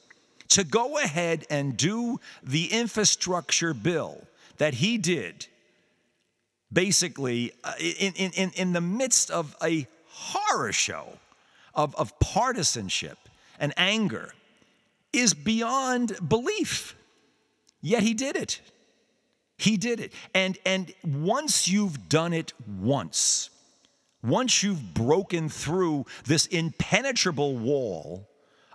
To 0.51 0.64
go 0.64 0.97
ahead 0.99 1.45
and 1.49 1.76
do 1.76 2.22
the 2.41 2.68
infrastructure 2.68 3.74
bill 3.74 4.26
that 4.55 4.76
he 4.76 4.97
did 4.97 5.47
basically 6.72 7.51
uh, 7.63 7.74
in, 7.80 8.13
in, 8.13 8.51
in 8.55 8.74
the 8.74 8.82
midst 8.82 9.32
of 9.32 9.55
a 9.63 9.88
horror 10.07 10.72
show 10.72 11.17
of, 11.74 11.95
of 11.95 12.17
partisanship 12.19 13.17
and 13.59 13.74
anger 13.78 14.34
is 15.13 15.34
beyond 15.34 16.17
belief. 16.28 16.95
Yet 17.82 18.03
he 18.03 18.13
did 18.13 18.36
it. 18.36 18.61
He 19.57 19.78
did 19.78 19.99
it. 19.99 20.13
And, 20.34 20.57
and 20.65 20.93
once 21.03 21.67
you've 21.67 22.09
done 22.09 22.34
it 22.34 22.53
once, 22.80 23.49
once 24.24 24.63
you've 24.63 24.93
broken 24.93 25.49
through 25.49 26.05
this 26.26 26.45
impenetrable 26.47 27.57
wall 27.57 28.28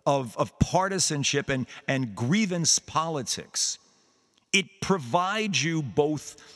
of, 0.04 0.36
of 0.36 0.56
partisanship 0.58 1.48
and, 1.48 1.66
and 1.88 2.14
grievance 2.14 2.78
politics, 2.78 3.78
it 4.52 4.66
provides 4.80 5.62
you 5.62 5.82
both 5.82 6.55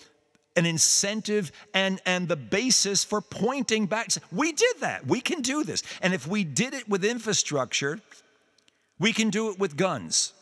an 0.60 0.66
incentive 0.66 1.50
and, 1.72 2.02
and 2.04 2.28
the 2.28 2.36
basis 2.36 3.02
for 3.02 3.22
pointing 3.22 3.86
back. 3.86 4.10
We 4.30 4.52
did 4.52 4.76
that. 4.80 5.06
We 5.06 5.22
can 5.22 5.40
do 5.40 5.64
this. 5.64 5.82
And 6.02 6.12
if 6.12 6.26
we 6.26 6.44
did 6.44 6.74
it 6.74 6.86
with 6.86 7.02
infrastructure, 7.02 7.98
we 8.98 9.14
can 9.14 9.30
do 9.30 9.50
it 9.50 9.58
with 9.58 9.78
guns. 9.78 10.34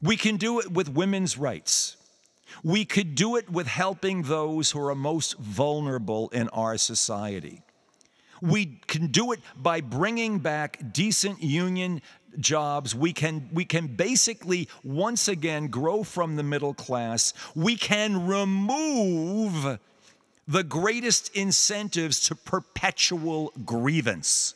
We 0.00 0.16
can 0.16 0.36
do 0.38 0.60
it 0.60 0.72
with 0.72 0.88
women's 0.88 1.36
rights. 1.36 1.96
We 2.64 2.86
could 2.86 3.14
do 3.14 3.36
it 3.36 3.50
with 3.50 3.66
helping 3.66 4.22
those 4.22 4.70
who 4.70 4.80
are 4.80 4.94
most 4.94 5.36
vulnerable 5.36 6.30
in 6.30 6.48
our 6.48 6.78
society. 6.78 7.60
We 8.40 8.80
can 8.86 9.08
do 9.08 9.32
it 9.32 9.40
by 9.56 9.82
bringing 9.82 10.38
back 10.38 10.80
decent 10.92 11.42
union 11.42 12.00
jobs. 12.38 12.94
We 12.94 13.12
can, 13.12 13.48
we 13.52 13.64
can 13.64 13.88
basically 13.88 14.68
once 14.82 15.28
again 15.28 15.68
grow 15.68 16.02
from 16.04 16.36
the 16.36 16.42
middle 16.42 16.74
class. 16.74 17.32
We 17.54 17.76
can 17.76 18.26
remove 18.26 19.78
the 20.46 20.64
greatest 20.64 21.34
incentives 21.36 22.20
to 22.28 22.34
perpetual 22.34 23.52
grievance. 23.64 24.54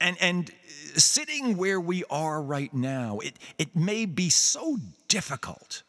And, 0.00 0.16
and 0.20 0.50
sitting 0.96 1.56
where 1.56 1.80
we 1.80 2.04
are 2.10 2.42
right 2.42 2.72
now, 2.74 3.18
it, 3.18 3.34
it 3.58 3.76
may 3.76 4.06
be 4.06 4.28
so 4.30 4.78
difficult 5.08 5.82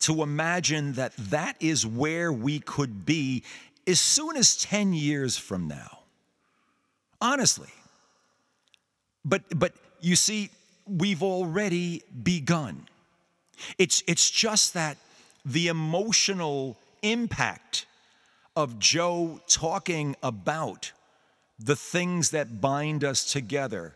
to 0.00 0.22
imagine 0.22 0.92
that 0.92 1.16
that 1.16 1.56
is 1.58 1.86
where 1.86 2.32
we 2.32 2.60
could 2.60 3.04
be 3.04 3.42
as 3.86 3.98
soon 3.98 4.36
as 4.36 4.56
10 4.56 4.92
years 4.92 5.36
from 5.36 5.66
now. 5.66 6.00
Honestly. 7.20 7.70
But, 9.26 9.42
but 9.58 9.72
you 10.00 10.16
see, 10.16 10.50
we've 10.86 11.22
already 11.22 12.02
begun. 12.22 12.86
It's, 13.76 14.02
it's 14.06 14.30
just 14.30 14.72
that 14.74 14.96
the 15.44 15.68
emotional 15.68 16.76
impact 17.02 17.86
of 18.54 18.78
Joe 18.78 19.40
talking 19.48 20.16
about 20.22 20.92
the 21.58 21.76
things 21.76 22.30
that 22.30 22.60
bind 22.60 23.02
us 23.02 23.30
together 23.30 23.94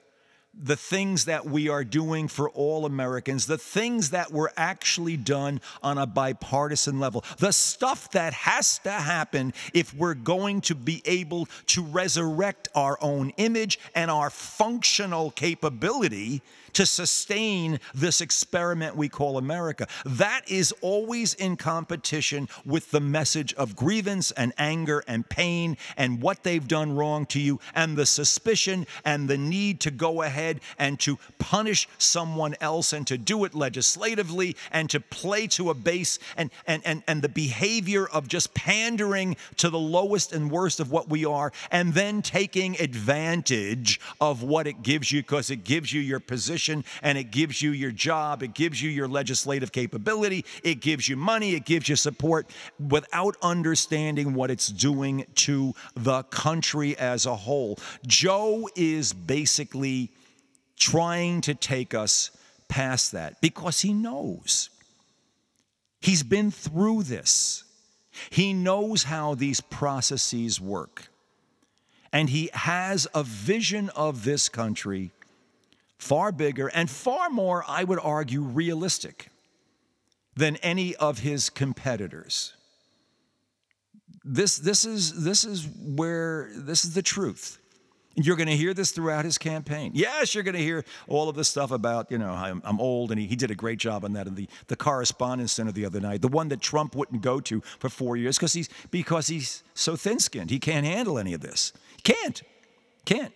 the 0.62 0.76
things 0.76 1.24
that 1.24 1.46
we 1.46 1.68
are 1.68 1.84
doing 1.84 2.28
for 2.28 2.50
all 2.50 2.84
Americans, 2.84 3.46
the 3.46 3.58
things 3.58 4.10
that 4.10 4.32
were 4.32 4.52
actually 4.56 5.16
done 5.16 5.60
on 5.82 5.98
a 5.98 6.06
bipartisan 6.06 7.00
level, 7.00 7.24
the 7.38 7.52
stuff 7.52 8.10
that 8.12 8.32
has 8.32 8.78
to 8.80 8.90
happen 8.90 9.52
if 9.72 9.94
we're 9.94 10.14
going 10.14 10.60
to 10.60 10.74
be 10.74 11.02
able 11.04 11.46
to 11.66 11.82
resurrect 11.82 12.68
our 12.74 12.98
own 13.00 13.30
image 13.36 13.78
and 13.94 14.10
our 14.10 14.30
functional 14.30 15.30
capability 15.30 16.42
to 16.74 16.86
sustain 16.86 17.80
this 17.94 18.20
experiment 18.20 18.96
we 18.96 19.08
call 19.08 19.38
America. 19.38 19.86
That 20.04 20.42
is 20.48 20.72
always 20.80 21.34
in 21.34 21.56
competition 21.56 22.48
with 22.64 22.90
the 22.90 23.00
message 23.00 23.54
of 23.54 23.76
grievance 23.76 24.30
and 24.32 24.52
anger 24.58 25.02
and 25.06 25.28
pain 25.28 25.76
and 25.96 26.22
what 26.22 26.42
they've 26.42 26.66
done 26.66 26.94
wrong 26.94 27.26
to 27.26 27.40
you 27.40 27.60
and 27.74 27.96
the 27.96 28.06
suspicion 28.06 28.86
and 29.04 29.28
the 29.28 29.38
need 29.38 29.80
to 29.80 29.90
go 29.90 30.22
ahead 30.22 30.60
and 30.78 30.98
to 31.00 31.18
punish 31.38 31.88
someone 31.98 32.54
else 32.60 32.92
and 32.92 33.06
to 33.06 33.18
do 33.18 33.44
it 33.44 33.54
legislatively 33.54 34.56
and 34.70 34.90
to 34.90 35.00
play 35.00 35.46
to 35.46 35.70
a 35.70 35.74
base 35.74 36.18
and, 36.36 36.50
and, 36.66 36.82
and, 36.84 37.02
and 37.08 37.22
the 37.22 37.28
behavior 37.28 38.06
of 38.06 38.28
just 38.28 38.54
pandering 38.54 39.36
to 39.56 39.70
the 39.70 39.78
lowest 39.78 40.32
and 40.32 40.50
worst 40.50 40.80
of 40.80 40.90
what 40.90 41.08
we 41.08 41.24
are 41.24 41.52
and 41.70 41.94
then 41.94 42.22
taking 42.22 42.78
advantage 42.80 44.00
of 44.20 44.42
what 44.42 44.66
it 44.66 44.82
gives 44.82 45.10
you 45.12 45.22
because 45.22 45.50
it 45.50 45.64
gives 45.64 45.92
you 45.92 46.00
your 46.00 46.20
position 46.20 46.59
position 46.60 46.84
and 47.02 47.16
it 47.16 47.30
gives 47.30 47.62
you 47.62 47.70
your 47.70 47.90
job, 47.90 48.42
it 48.42 48.54
gives 48.54 48.82
you 48.82 48.90
your 48.90 49.08
legislative 49.08 49.72
capability, 49.72 50.44
it 50.62 50.80
gives 50.80 51.08
you 51.08 51.16
money, 51.16 51.54
it 51.54 51.64
gives 51.64 51.88
you 51.88 51.96
support 51.96 52.46
without 52.88 53.36
understanding 53.42 54.34
what 54.34 54.50
it's 54.50 54.68
doing 54.68 55.24
to 55.34 55.74
the 55.94 56.22
country 56.24 56.96
as 56.98 57.26
a 57.26 57.34
whole. 57.34 57.78
Joe 58.06 58.68
is 58.76 59.12
basically 59.12 60.10
trying 60.78 61.40
to 61.42 61.54
take 61.54 61.94
us 61.94 62.30
past 62.68 63.12
that 63.12 63.40
because 63.40 63.80
he 63.80 63.92
knows. 63.92 64.70
He's 66.00 66.22
been 66.22 66.50
through 66.50 67.04
this. 67.04 67.64
He 68.30 68.52
knows 68.52 69.04
how 69.04 69.34
these 69.34 69.60
processes 69.60 70.60
work. 70.60 71.08
And 72.12 72.28
he 72.28 72.50
has 72.52 73.06
a 73.14 73.22
vision 73.22 73.88
of 73.90 74.24
this 74.24 74.48
country 74.48 75.12
far 76.00 76.32
bigger 76.32 76.68
and 76.68 76.90
far 76.90 77.28
more, 77.28 77.64
I 77.68 77.84
would 77.84 78.00
argue, 78.00 78.40
realistic 78.40 79.28
than 80.34 80.56
any 80.56 80.96
of 80.96 81.20
his 81.20 81.50
competitors. 81.50 82.54
This, 84.24 84.56
this, 84.56 84.84
is, 84.84 85.24
this 85.24 85.44
is 85.44 85.68
where, 85.78 86.50
this 86.54 86.84
is 86.84 86.94
the 86.94 87.02
truth. 87.02 87.58
You're 88.16 88.36
going 88.36 88.48
to 88.48 88.56
hear 88.56 88.74
this 88.74 88.90
throughout 88.90 89.24
his 89.24 89.38
campaign. 89.38 89.92
Yes, 89.94 90.34
you're 90.34 90.42
going 90.42 90.56
to 90.56 90.62
hear 90.62 90.84
all 91.06 91.28
of 91.28 91.36
this 91.36 91.48
stuff 91.48 91.70
about, 91.70 92.10
you 92.10 92.18
know, 92.18 92.30
I'm, 92.32 92.60
I'm 92.64 92.80
old, 92.80 93.12
and 93.12 93.20
he, 93.20 93.26
he 93.26 93.36
did 93.36 93.50
a 93.50 93.54
great 93.54 93.78
job 93.78 94.04
on 94.04 94.14
that 94.14 94.26
in 94.26 94.34
the, 94.34 94.48
the 94.66 94.76
Correspondents' 94.76 95.52
Center 95.52 95.72
the 95.72 95.84
other 95.84 96.00
night, 96.00 96.20
the 96.22 96.28
one 96.28 96.48
that 96.48 96.60
Trump 96.60 96.96
wouldn't 96.96 97.22
go 97.22 97.40
to 97.40 97.60
for 97.78 97.88
four 97.88 98.16
years 98.16 98.36
because 98.36 98.52
he's, 98.52 98.68
because 98.90 99.28
he's 99.28 99.62
so 99.74 99.96
thin 99.96 100.18
skinned. 100.18 100.50
He 100.50 100.58
can't 100.58 100.84
handle 100.84 101.18
any 101.18 101.34
of 101.34 101.40
this. 101.40 101.72
Can't. 102.02 102.42
Can't. 103.04 103.32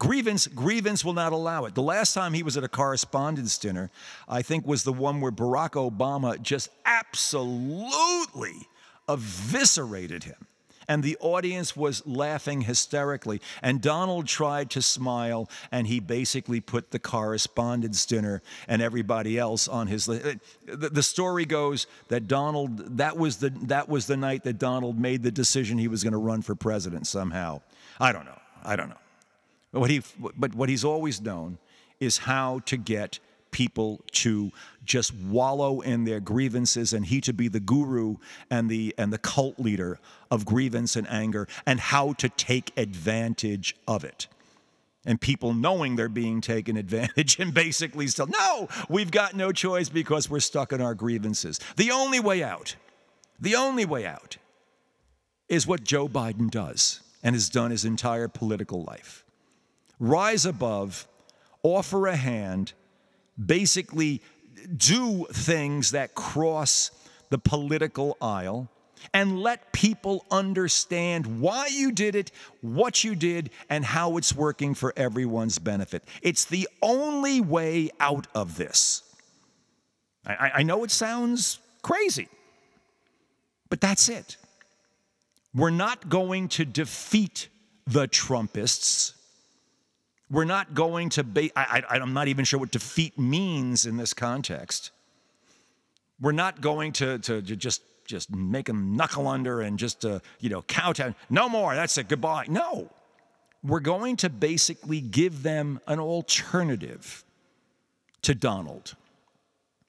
Grievance, 0.00 0.46
grievance 0.46 1.04
will 1.04 1.12
not 1.12 1.34
allow 1.34 1.66
it. 1.66 1.74
The 1.74 1.82
last 1.82 2.14
time 2.14 2.32
he 2.32 2.42
was 2.42 2.56
at 2.56 2.64
a 2.64 2.68
correspondence 2.68 3.58
dinner, 3.58 3.90
I 4.26 4.40
think, 4.40 4.66
was 4.66 4.82
the 4.82 4.94
one 4.94 5.20
where 5.20 5.30
Barack 5.30 5.72
Obama 5.72 6.40
just 6.40 6.70
absolutely 6.86 8.66
eviscerated 9.10 10.24
him. 10.24 10.46
And 10.88 11.02
the 11.02 11.18
audience 11.20 11.76
was 11.76 12.04
laughing 12.06 12.62
hysterically. 12.62 13.42
And 13.62 13.82
Donald 13.82 14.26
tried 14.26 14.70
to 14.70 14.80
smile, 14.80 15.50
and 15.70 15.86
he 15.86 16.00
basically 16.00 16.62
put 16.62 16.92
the 16.92 16.98
correspondence 16.98 18.06
dinner 18.06 18.40
and 18.66 18.80
everybody 18.80 19.38
else 19.38 19.68
on 19.68 19.86
his 19.86 20.08
list. 20.08 20.24
Uh, 20.24 20.76
the 20.76 21.02
story 21.02 21.44
goes 21.44 21.86
that 22.08 22.26
Donald, 22.26 22.96
that 22.96 23.18
was 23.18 23.36
the, 23.36 23.50
that 23.64 23.90
was 23.90 24.06
the 24.06 24.16
night 24.16 24.44
that 24.44 24.58
Donald 24.58 24.98
made 24.98 25.22
the 25.22 25.30
decision 25.30 25.76
he 25.76 25.88
was 25.88 26.02
going 26.02 26.14
to 26.14 26.18
run 26.18 26.40
for 26.40 26.54
president 26.54 27.06
somehow. 27.06 27.60
I 28.00 28.12
don't 28.12 28.24
know. 28.24 28.40
I 28.64 28.76
don't 28.76 28.88
know. 28.88 28.96
But 29.72 29.80
what, 29.80 29.90
he, 29.90 30.02
but 30.36 30.54
what 30.54 30.68
he's 30.68 30.84
always 30.84 31.20
known 31.20 31.58
is 32.00 32.18
how 32.18 32.60
to 32.60 32.76
get 32.76 33.20
people 33.50 34.00
to 34.12 34.50
just 34.84 35.14
wallow 35.14 35.80
in 35.80 36.04
their 36.04 36.20
grievances 36.20 36.92
and 36.92 37.06
he 37.06 37.20
to 37.20 37.32
be 37.32 37.48
the 37.48 37.60
guru 37.60 38.16
and 38.50 38.68
the 38.68 38.94
and 38.96 39.12
the 39.12 39.18
cult 39.18 39.58
leader 39.58 39.98
of 40.30 40.44
grievance 40.44 40.96
and 40.96 41.08
anger 41.08 41.48
and 41.66 41.80
how 41.80 42.12
to 42.14 42.28
take 42.28 42.72
advantage 42.76 43.76
of 43.86 44.04
it. 44.04 44.28
And 45.04 45.20
people 45.20 45.54
knowing 45.54 45.96
they're 45.96 46.08
being 46.08 46.40
taken 46.40 46.76
advantage 46.76 47.38
and 47.40 47.52
basically 47.52 48.06
still 48.06 48.26
no 48.28 48.68
we've 48.88 49.10
got 49.10 49.34
no 49.34 49.52
choice 49.52 49.88
because 49.88 50.30
we're 50.30 50.40
stuck 50.40 50.72
in 50.72 50.80
our 50.80 50.94
grievances. 50.94 51.58
The 51.76 51.90
only 51.90 52.20
way 52.20 52.42
out 52.42 52.76
the 53.40 53.56
only 53.56 53.84
way 53.84 54.06
out 54.06 54.36
is 55.48 55.66
what 55.66 55.82
Joe 55.82 56.08
Biden 56.08 56.50
does 56.50 57.00
and 57.22 57.34
has 57.34 57.48
done 57.48 57.70
his 57.70 57.84
entire 57.84 58.28
political 58.28 58.84
life 58.84 59.24
rise 60.00 60.46
above, 60.46 61.06
offer 61.62 62.08
a 62.08 62.16
hand, 62.16 62.72
basically 63.44 64.20
do 64.76 65.26
things 65.32 65.92
that 65.92 66.14
cross 66.14 66.90
the 67.28 67.38
political 67.38 68.16
aisle 68.20 68.68
and 69.14 69.40
let 69.40 69.72
people 69.72 70.26
understand 70.30 71.40
why 71.40 71.68
you 71.68 71.90
did 71.92 72.14
it, 72.14 72.30
what 72.60 73.02
you 73.02 73.14
did, 73.14 73.50
and 73.68 73.84
how 73.84 74.16
it's 74.16 74.34
working 74.34 74.74
for 74.74 74.92
everyone's 74.96 75.58
benefit. 75.58 76.04
It's 76.22 76.44
the 76.44 76.68
only 76.82 77.40
way 77.40 77.90
out 77.98 78.26
of 78.34 78.56
this. 78.56 79.02
I, 80.26 80.50
I, 80.56 80.62
know 80.64 80.84
it 80.84 80.90
sounds 80.90 81.60
crazy, 81.80 82.28
but 83.70 83.80
that's 83.80 84.10
it. 84.10 84.36
We're 85.54 85.70
not 85.70 86.10
going 86.10 86.48
to 86.48 86.66
defeat 86.66 87.48
the 87.86 88.06
Trumpists 88.06 89.14
we're 90.30 90.44
not 90.44 90.74
going 90.74 91.08
to, 91.10 91.24
ba- 91.24 91.50
I, 91.56 91.82
I, 91.88 91.98
I'm 91.98 92.12
not 92.12 92.28
even 92.28 92.44
sure 92.44 92.60
what 92.60 92.70
defeat 92.70 93.18
means 93.18 93.84
in 93.86 93.96
this 93.96 94.14
context. 94.14 94.92
We're 96.20 96.32
not 96.32 96.60
going 96.60 96.92
to, 96.92 97.18
to, 97.18 97.42
to 97.42 97.56
just, 97.56 97.82
just 98.06 98.34
make 98.34 98.66
them 98.66 98.96
knuckle 98.96 99.26
under 99.26 99.60
and 99.60 99.78
just, 99.78 100.04
uh, 100.04 100.20
you 100.38 100.48
know, 100.48 100.62
kowtow. 100.62 101.14
No 101.28 101.48
more, 101.48 101.74
that's 101.74 101.98
it, 101.98 102.08
goodbye. 102.08 102.44
No. 102.48 102.90
We're 103.62 103.80
going 103.80 104.16
to 104.18 104.30
basically 104.30 105.00
give 105.00 105.42
them 105.42 105.80
an 105.86 105.98
alternative 105.98 107.24
to 108.22 108.34
Donald. 108.34 108.94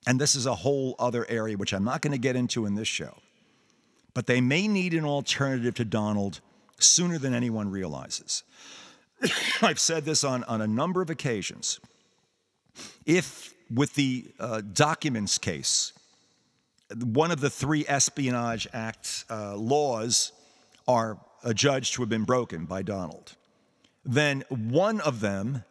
And 0.08 0.20
this 0.20 0.36
is 0.36 0.46
a 0.46 0.56
whole 0.56 0.96
other 0.98 1.26
area, 1.30 1.56
which 1.56 1.74
I'm 1.74 1.84
not 1.84 2.02
going 2.02 2.12
to 2.14 2.18
get 2.18 2.36
into 2.36 2.66
in 2.66 2.76
this 2.76 2.88
show. 2.88 3.18
But 4.14 4.26
they 4.26 4.42
may 4.42 4.68
need 4.68 4.94
an 4.94 5.06
alternative 5.06 5.76
to 5.76 5.86
Donald 5.86 6.42
sooner 6.80 7.18
than 7.18 7.34
anyone 7.34 7.70
realizes. 7.70 8.44
I've 9.62 9.80
said 9.80 10.06
this 10.06 10.24
on, 10.24 10.44
on 10.46 10.62
a 10.62 10.68
number 10.68 11.02
of 11.02 11.10
occasions. 11.10 11.80
If 13.06 13.54
with 13.74 13.96
the 13.96 14.26
uh, 14.40 14.62
documents 14.74 15.38
case, 15.38 15.94
one 16.96 17.32
of 17.32 17.40
the 17.40 17.50
three 17.50 17.86
Espionage 17.88 18.68
Act 18.74 19.26
uh, 19.30 19.56
laws 19.56 20.32
are 20.88 21.18
adjudged 21.44 21.94
to 21.94 22.02
have 22.02 22.10
been 22.10 22.24
broken 22.24 22.66
by 22.66 22.82
Donald. 22.82 23.36
Then 24.04 24.44
one 24.50 25.00
of 25.02 25.20
them 25.20 25.64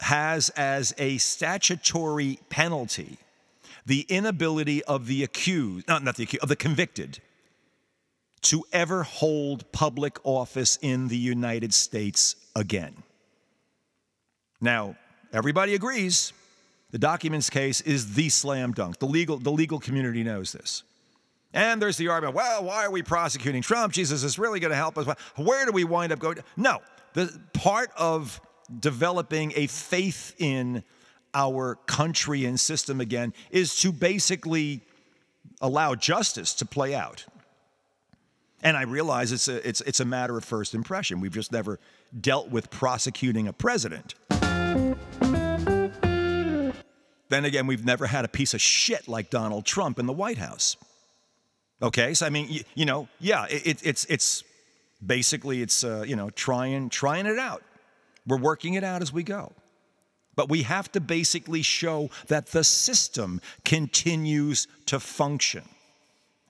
has 0.00 0.50
as 0.50 0.94
a 0.98 1.18
statutory 1.18 2.38
penalty 2.50 3.18
the 3.86 4.02
inability 4.08 4.82
of 4.84 5.06
the 5.06 5.22
accused, 5.22 5.86
not, 5.88 6.02
not 6.02 6.16
the 6.16 6.24
accused, 6.24 6.42
of 6.42 6.48
the 6.48 6.56
convicted, 6.56 7.20
to 8.42 8.64
ever 8.72 9.02
hold 9.02 9.70
public 9.72 10.18
office 10.24 10.78
in 10.82 11.08
the 11.08 11.16
United 11.16 11.74
States 11.74 12.36
again. 12.54 12.94
Now, 14.60 14.96
everybody 15.32 15.74
agrees 15.74 16.32
the 16.90 16.98
documents 16.98 17.50
case 17.50 17.80
is 17.80 18.14
the 18.14 18.28
slam 18.28 18.72
dunk. 18.72 18.98
The 18.98 19.06
legal, 19.06 19.38
the 19.38 19.50
legal 19.50 19.78
community 19.78 20.22
knows 20.22 20.52
this. 20.52 20.82
And 21.52 21.80
there's 21.80 21.96
the 21.96 22.08
argument 22.08 22.36
well, 22.36 22.64
why 22.64 22.84
are 22.84 22.90
we 22.90 23.02
prosecuting 23.02 23.62
Trump? 23.62 23.92
Jesus 23.92 24.22
is 24.22 24.38
really 24.38 24.60
going 24.60 24.70
to 24.70 24.76
help 24.76 24.98
us. 24.98 25.06
Where 25.36 25.66
do 25.66 25.72
we 25.72 25.84
wind 25.84 26.12
up 26.12 26.18
going? 26.18 26.38
No, 26.56 26.80
the 27.14 27.38
part 27.52 27.90
of 27.96 28.40
developing 28.80 29.52
a 29.56 29.66
faith 29.66 30.34
in 30.38 30.84
our 31.34 31.76
country 31.86 32.44
and 32.44 32.58
system 32.58 33.00
again 33.00 33.34
is 33.50 33.76
to 33.80 33.92
basically 33.92 34.80
allow 35.60 35.94
justice 35.94 36.54
to 36.54 36.66
play 36.66 36.94
out. 36.94 37.24
And 38.66 38.76
I 38.76 38.82
realize 38.82 39.30
it's 39.30 39.46
a, 39.46 39.66
it's, 39.66 39.80
it's 39.82 40.00
a 40.00 40.04
matter 40.04 40.36
of 40.36 40.44
first 40.44 40.74
impression. 40.74 41.20
We've 41.20 41.32
just 41.32 41.52
never 41.52 41.78
dealt 42.20 42.50
with 42.50 42.68
prosecuting 42.68 43.46
a 43.46 43.52
president. 43.52 44.16
Then 47.28 47.44
again, 47.44 47.68
we've 47.68 47.84
never 47.84 48.06
had 48.06 48.24
a 48.24 48.28
piece 48.28 48.54
of 48.54 48.60
shit 48.60 49.06
like 49.06 49.30
Donald 49.30 49.66
Trump 49.66 50.00
in 50.00 50.06
the 50.06 50.12
White 50.12 50.38
House. 50.38 50.76
Okay, 51.80 52.12
so 52.12 52.26
I 52.26 52.30
mean, 52.30 52.48
you, 52.50 52.64
you 52.74 52.86
know, 52.86 53.06
yeah, 53.20 53.46
it, 53.48 53.86
it's 53.86 54.04
it's 54.06 54.42
basically 55.04 55.62
it's 55.62 55.84
uh, 55.84 56.02
you 56.04 56.16
know 56.16 56.30
trying 56.30 56.88
trying 56.88 57.26
it 57.26 57.38
out. 57.38 57.62
We're 58.26 58.36
working 58.36 58.74
it 58.74 58.82
out 58.82 59.00
as 59.00 59.12
we 59.12 59.22
go. 59.22 59.52
But 60.34 60.48
we 60.48 60.64
have 60.64 60.90
to 60.92 61.00
basically 61.00 61.62
show 61.62 62.10
that 62.26 62.48
the 62.48 62.64
system 62.64 63.40
continues 63.64 64.66
to 64.86 64.98
function. 64.98 65.62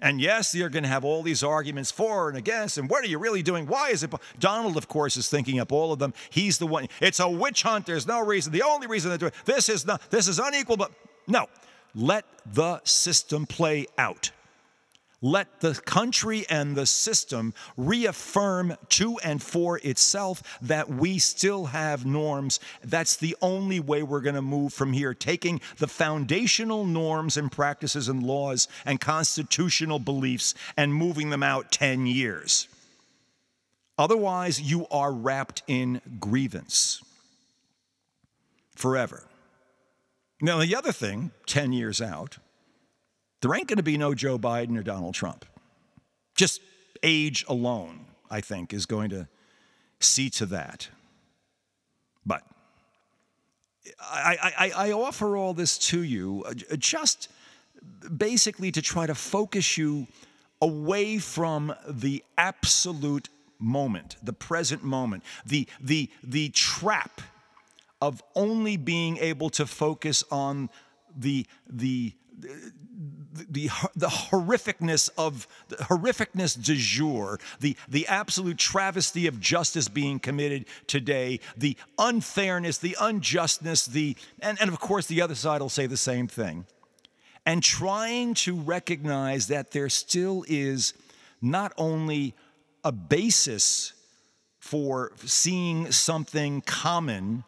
And 0.01 0.21
yes, 0.21 0.55
you're 0.55 0.69
going 0.69 0.83
to 0.83 0.91
have 0.91 1.05
all 1.05 1.23
these 1.23 1.43
arguments 1.43 1.91
for 1.91 2.29
and 2.29 2.37
against, 2.37 2.77
and 2.77 2.91
what 2.91 3.03
are 3.03 3.09
you 3.09 3.19
really 3.19 3.43
doing? 3.43 3.67
Why 3.67 3.91
is 3.91 4.03
it? 4.03 4.13
Donald, 4.39 4.77
of 4.77 4.89
course, 4.89 5.17
is 5.17 5.29
thinking 5.29 5.59
up 5.59 5.73
all 5.73 5.91
of 5.93 5.99
them. 5.99 6.13
He's 6.29 6.59
the 6.59 6.67
one. 6.67 6.89
It's 7.01 7.19
a 7.19 7.29
witch 7.29 7.63
hunt. 7.63 7.87
There's 7.87 8.07
no 8.07 8.21
reason. 8.21 8.53
The 8.53 8.63
only 8.63 8.87
reason 8.87 9.11
they 9.11 9.17
do 9.17 9.27
it. 9.27 9.35
This 9.47 9.69
is 9.71 9.87
not. 9.87 10.03
This 10.11 10.29
is 10.29 10.39
unequal. 10.39 10.77
But 10.77 10.93
no, 11.27 11.47
let 11.95 12.27
the 12.45 12.81
system 12.85 13.47
play 13.47 13.87
out. 13.97 14.31
Let 15.27 15.59
the 15.59 15.75
country 15.75 16.47
and 16.49 16.77
the 16.77 16.87
system 16.87 17.53
reaffirm 17.77 18.77
to 18.91 19.19
and 19.25 19.43
for 19.43 19.79
itself 19.79 20.41
that 20.63 20.89
we 20.89 21.19
still 21.19 21.65
have 21.65 22.07
norms. 22.07 22.61
That's 22.85 23.17
the 23.17 23.35
only 23.43 23.81
way 23.81 24.05
we're 24.05 24.21
going 24.21 24.37
to 24.37 24.41
move 24.41 24.73
from 24.73 24.93
here, 24.93 25.15
taking 25.15 25.61
the 25.79 25.89
foundational 25.89 26.85
norms 26.85 27.37
and 27.37 27.51
practices 27.51 28.07
and 28.07 28.23
laws 28.23 28.69
and 28.85 29.01
constitutional 29.01 29.99
beliefs 29.99 30.55
and 30.77 30.95
moving 30.95 31.31
them 31.31 31.43
out 31.43 31.73
10 31.73 32.07
years. 32.07 32.69
Otherwise, 33.99 34.61
you 34.61 34.87
are 34.93 35.11
wrapped 35.11 35.65
in 35.67 36.01
grievance 36.21 37.03
forever. 38.77 39.25
Now, 40.41 40.61
the 40.61 40.77
other 40.77 40.93
thing, 40.93 41.33
10 41.47 41.73
years 41.73 42.01
out, 42.01 42.39
there 43.47 43.55
ain't 43.55 43.69
going 43.69 43.77
to 43.77 43.83
be 43.85 43.97
no 43.97 44.13
Joe 44.13 44.39
Biden 44.39 44.77
or 44.77 44.83
Donald 44.83 45.15
Trump. 45.15 45.45
Just 46.35 46.61
age 47.05 47.45
alone, 47.49 48.07
I 48.29 48.41
think, 48.41 48.73
is 48.73 48.87
going 48.87 49.11
to 49.11 49.29
see 50.01 50.31
to 50.31 50.47
that. 50.47 50.89
But 52.25 52.43
I, 54.01 54.53
I, 54.59 54.89
I 54.89 54.93
offer 54.93 55.37
all 55.37 55.55
this 55.55 55.79
to 55.91 56.03
you 56.03 56.43
uh, 56.45 56.55
just 56.77 57.29
basically 58.17 58.73
to 58.73 58.83
try 58.83 59.07
to 59.07 59.15
focus 59.15 59.79
you 59.79 60.09
away 60.61 61.19
from 61.19 61.73
the 61.89 62.25
absolute 62.37 63.29
moment, 63.61 64.17
the 64.25 64.33
present 64.33 64.83
moment, 64.83 65.23
the, 65.45 65.69
the, 65.81 66.11
the 66.25 66.49
trap 66.49 67.21
of 68.03 68.25
only 68.35 68.77
being 68.77 69.19
able 69.19 69.51
to 69.51 69.67
focus 69.67 70.25
on 70.33 70.69
the, 71.17 71.47
the, 71.69 72.13
the, 73.37 73.71
the 73.95 74.09
horrificness 74.09 75.11
of 75.17 75.47
the 75.69 75.77
horrificness 75.77 76.61
du 76.63 76.77
jour, 76.77 77.39
the, 77.61 77.77
the 77.89 78.07
absolute 78.07 78.59
travesty 78.59 79.27
of 79.27 79.41
justice 79.41 79.89
being 79.89 80.19
committed 80.19 80.67
today, 80.87 81.41
the 81.57 81.77
unfairness, 81.99 82.79
the 82.79 82.97
unjustness, 83.01 83.87
the 83.87 84.17
and, 84.41 84.61
and 84.61 84.71
of 84.71 84.81
course 84.81 85.07
the 85.07 85.23
other 85.23 85.35
side 85.35 85.61
will 85.61 85.69
say 85.69 85.87
the 85.87 85.97
same 85.97 86.27
thing. 86.27 86.67
And 87.45 87.63
trying 87.63 88.35
to 88.35 88.57
recognize 88.57 89.47
that 89.49 89.71
there 89.71 89.89
still 89.89 90.45
is 90.49 90.95
not 91.41 91.73
only 91.77 92.35
a 92.83 92.91
basis 92.91 93.93
for 94.59 95.13
seeing 95.25 95.93
something 95.93 96.61
common 96.63 97.45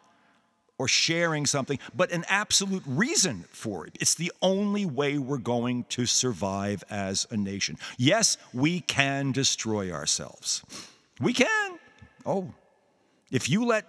or 0.79 0.87
sharing 0.87 1.45
something, 1.45 1.77
but 1.93 2.11
an 2.11 2.25
absolute 2.29 2.81
reason 2.87 3.45
for 3.51 3.85
it. 3.85 3.95
It's 3.99 4.15
the 4.15 4.31
only 4.41 4.85
way 4.85 5.19
we're 5.19 5.37
going 5.37 5.83
to 5.89 6.07
survive 6.07 6.83
as 6.89 7.27
a 7.29 7.37
nation. 7.37 7.77
Yes, 7.97 8.37
we 8.53 8.79
can 8.79 9.31
destroy 9.31 9.91
ourselves. 9.91 10.63
We 11.19 11.33
can. 11.33 11.77
Oh, 12.25 12.53
if 13.29 13.49
you 13.49 13.65
let 13.65 13.85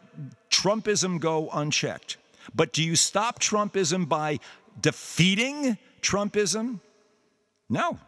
Trumpism 0.51 1.21
go 1.21 1.49
unchecked, 1.51 2.19
but 2.55 2.73
do 2.73 2.83
you 2.83 2.97
stop 2.97 3.39
Trumpism 3.41 4.09
by 4.09 4.41
defeating 4.81 5.79
Trumpism? 6.03 6.81
No. 7.69 7.99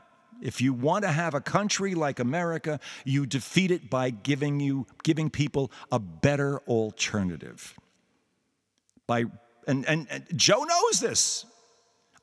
If 0.43 0.61
you 0.61 0.73
want 0.73 1.05
to 1.05 1.13
have 1.13 1.35
a 1.35 1.41
country 1.41 1.95
like 1.95 2.19
America, 2.19 2.81
you 3.05 3.27
defeat 3.27 3.71
it 3.71 3.89
by 3.89 4.11
giving 4.11 4.59
you 4.59 4.89
giving 5.05 5.31
people 5.31 5.71
a 5.93 6.01
better 6.01 6.59
alternative 6.67 7.79
by 9.07 9.25
and, 9.67 9.87
and, 9.87 10.07
and 10.11 10.25
Joe 10.35 10.65
knows 10.65 11.01
this. 11.01 11.47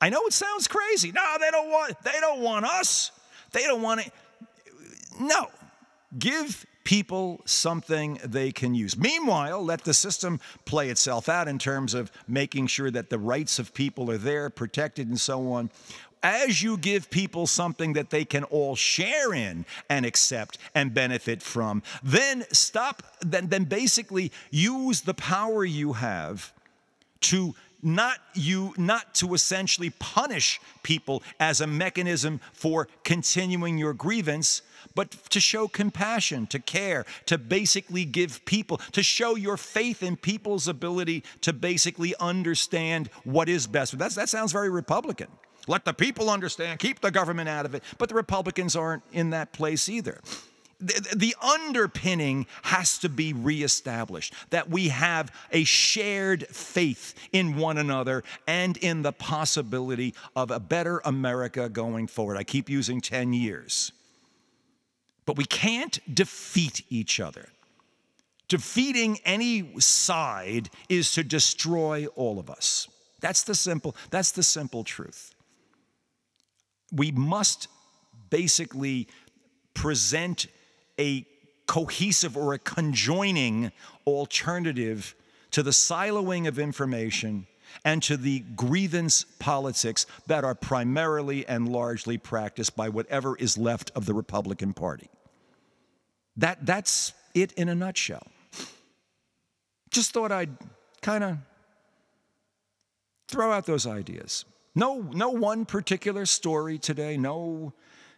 I 0.00 0.08
know 0.08 0.22
it 0.26 0.32
sounds 0.32 0.68
crazy. 0.68 1.12
No, 1.12 1.36
they 1.38 1.50
don't 1.50 1.70
want 1.70 1.94
they 2.02 2.18
don't 2.20 2.40
want 2.40 2.64
us. 2.64 3.10
They 3.52 3.62
don't 3.64 3.82
want 3.82 4.06
it. 4.06 4.12
No. 5.20 5.48
Give 6.18 6.64
people 6.84 7.40
something 7.44 8.18
they 8.24 8.50
can 8.50 8.74
use. 8.74 8.96
Meanwhile, 8.96 9.62
let 9.62 9.84
the 9.84 9.94
system 9.94 10.40
play 10.64 10.88
itself 10.88 11.28
out 11.28 11.46
in 11.46 11.58
terms 11.58 11.94
of 11.94 12.10
making 12.26 12.66
sure 12.66 12.90
that 12.90 13.10
the 13.10 13.18
rights 13.18 13.58
of 13.58 13.74
people 13.74 14.10
are 14.10 14.18
there, 14.18 14.50
protected, 14.50 15.08
and 15.08 15.20
so 15.20 15.52
on. 15.52 15.70
As 16.22 16.62
you 16.62 16.76
give 16.76 17.08
people 17.10 17.46
something 17.46 17.94
that 17.94 18.10
they 18.10 18.24
can 18.24 18.44
all 18.44 18.76
share 18.76 19.32
in 19.32 19.64
and 19.88 20.04
accept 20.04 20.58
and 20.74 20.92
benefit 20.92 21.42
from, 21.42 21.82
then 22.02 22.44
stop, 22.52 23.02
then, 23.20 23.48
then 23.48 23.64
basically 23.64 24.32
use 24.50 25.02
the 25.02 25.14
power 25.14 25.64
you 25.64 25.94
have 25.94 26.52
to 27.20 27.54
not 27.82 28.18
you 28.34 28.74
not 28.76 29.14
to 29.14 29.34
essentially 29.34 29.90
punish 29.90 30.60
people 30.82 31.22
as 31.38 31.60
a 31.60 31.66
mechanism 31.66 32.40
for 32.52 32.88
continuing 33.04 33.78
your 33.78 33.94
grievance 33.94 34.62
but 34.94 35.10
to 35.30 35.40
show 35.40 35.68
compassion 35.68 36.46
to 36.46 36.58
care 36.58 37.04
to 37.26 37.38
basically 37.38 38.04
give 38.04 38.44
people 38.44 38.78
to 38.92 39.02
show 39.02 39.34
your 39.34 39.56
faith 39.56 40.02
in 40.02 40.16
people's 40.16 40.68
ability 40.68 41.22
to 41.40 41.52
basically 41.52 42.14
understand 42.20 43.08
what 43.24 43.48
is 43.48 43.66
best. 43.66 43.98
That's, 43.98 44.14
that 44.14 44.28
sounds 44.28 44.52
very 44.52 44.70
republican. 44.70 45.28
Let 45.68 45.84
the 45.84 45.92
people 45.92 46.30
understand 46.30 46.80
keep 46.80 47.00
the 47.00 47.10
government 47.10 47.48
out 47.48 47.66
of 47.66 47.74
it. 47.74 47.84
But 47.98 48.08
the 48.08 48.14
republicans 48.14 48.74
aren't 48.74 49.02
in 49.12 49.30
that 49.30 49.52
place 49.52 49.88
either 49.88 50.20
the 50.80 51.34
underpinning 51.42 52.46
has 52.62 52.98
to 52.98 53.08
be 53.08 53.32
reestablished 53.32 54.32
that 54.50 54.70
we 54.70 54.88
have 54.88 55.30
a 55.52 55.64
shared 55.64 56.46
faith 56.48 57.14
in 57.32 57.56
one 57.56 57.78
another 57.78 58.24
and 58.46 58.76
in 58.78 59.02
the 59.02 59.12
possibility 59.12 60.14
of 60.34 60.50
a 60.50 60.58
better 60.60 61.02
America 61.04 61.68
going 61.68 62.06
forward. 62.06 62.36
I 62.36 62.44
keep 62.44 62.70
using 62.70 63.00
10 63.00 63.32
years. 63.32 63.92
But 65.26 65.36
we 65.36 65.44
can't 65.44 65.98
defeat 66.12 66.84
each 66.88 67.20
other. 67.20 67.48
Defeating 68.48 69.18
any 69.24 69.78
side 69.78 70.70
is 70.88 71.12
to 71.12 71.22
destroy 71.22 72.06
all 72.16 72.38
of 72.38 72.50
us. 72.50 72.88
That's 73.20 73.44
the 73.44 73.54
simple 73.54 73.94
that's 74.10 74.32
the 74.32 74.42
simple 74.42 74.82
truth. 74.82 75.34
We 76.90 77.12
must 77.12 77.68
basically 78.30 79.06
present 79.74 80.46
a 81.00 81.26
cohesive 81.66 82.36
or 82.36 82.52
a 82.52 82.58
conjoining 82.58 83.72
alternative 84.06 85.14
to 85.50 85.62
the 85.62 85.70
siloing 85.70 86.46
of 86.46 86.58
information 86.58 87.46
and 87.84 88.02
to 88.02 88.16
the 88.16 88.40
grievance 88.56 89.24
politics 89.38 90.06
that 90.26 90.44
are 90.44 90.54
primarily 90.54 91.46
and 91.46 91.68
largely 91.68 92.18
practiced 92.18 92.76
by 92.76 92.88
whatever 92.88 93.36
is 93.36 93.56
left 93.56 93.90
of 93.94 94.06
the 94.06 94.12
Republican 94.12 94.72
Party. 94.72 95.08
That, 96.36 96.66
that's 96.66 97.12
it 97.34 97.52
in 97.52 97.68
a 97.68 97.74
nutshell. 97.74 98.26
Just 99.90 100.12
thought 100.12 100.32
I'd 100.32 100.56
kind 101.00 101.24
of 101.24 101.38
throw 103.28 103.52
out 103.52 103.66
those 103.66 103.86
ideas. 103.86 104.44
No, 104.74 105.00
no 105.12 105.30
one 105.30 105.64
particular 105.64 106.26
story 106.26 106.78
today. 106.78 107.16
No, 107.16 107.72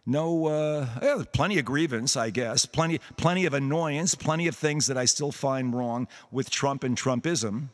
no. 0.06 0.46
Uh, 0.46 0.86
yeah, 1.02 1.22
plenty 1.32 1.58
of 1.58 1.64
grievance, 1.64 2.16
I 2.16 2.30
guess. 2.30 2.66
Plenty, 2.66 3.00
plenty 3.16 3.46
of 3.46 3.54
annoyance. 3.54 4.14
Plenty 4.14 4.46
of 4.46 4.56
things 4.56 4.86
that 4.86 4.96
I 4.96 5.04
still 5.04 5.32
find 5.32 5.74
wrong 5.74 6.08
with 6.30 6.50
Trump 6.50 6.84
and 6.84 6.96
Trumpism. 6.96 7.68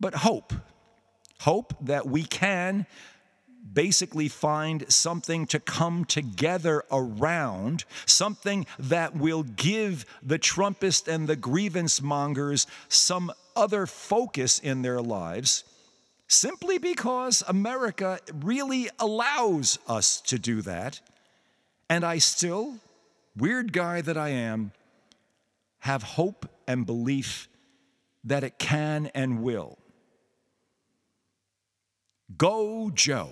But 0.00 0.14
hope, 0.14 0.52
hope 1.40 1.74
that 1.80 2.06
we 2.06 2.24
can 2.24 2.86
basically 3.72 4.28
find 4.28 4.90
something 4.92 5.46
to 5.46 5.58
come 5.58 6.04
together 6.04 6.84
around, 6.90 7.84
something 8.06 8.66
that 8.78 9.16
will 9.16 9.42
give 9.42 10.04
the 10.22 10.38
Trumpist 10.38 11.08
and 11.08 11.26
the 11.26 11.36
grievance 11.36 12.02
mongers 12.02 12.66
some 12.88 13.32
other 13.56 13.86
focus 13.86 14.58
in 14.58 14.82
their 14.82 15.00
lives, 15.00 15.64
simply 16.26 16.78
because 16.78 17.42
America 17.46 18.18
really 18.32 18.88
allows 18.98 19.78
us 19.86 20.20
to 20.22 20.38
do 20.38 20.62
that. 20.62 21.00
And 21.88 22.04
I 22.04 22.18
still, 22.18 22.78
weird 23.36 23.72
guy 23.72 24.00
that 24.00 24.16
I 24.16 24.30
am, 24.30 24.72
have 25.80 26.02
hope 26.02 26.48
and 26.66 26.86
belief 26.86 27.48
that 28.24 28.42
it 28.42 28.58
can 28.58 29.10
and 29.14 29.42
will. 29.42 29.78
Go, 32.36 32.90
Joe. 32.94 33.30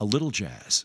A 0.00 0.04
little 0.04 0.30
jazz. 0.30 0.84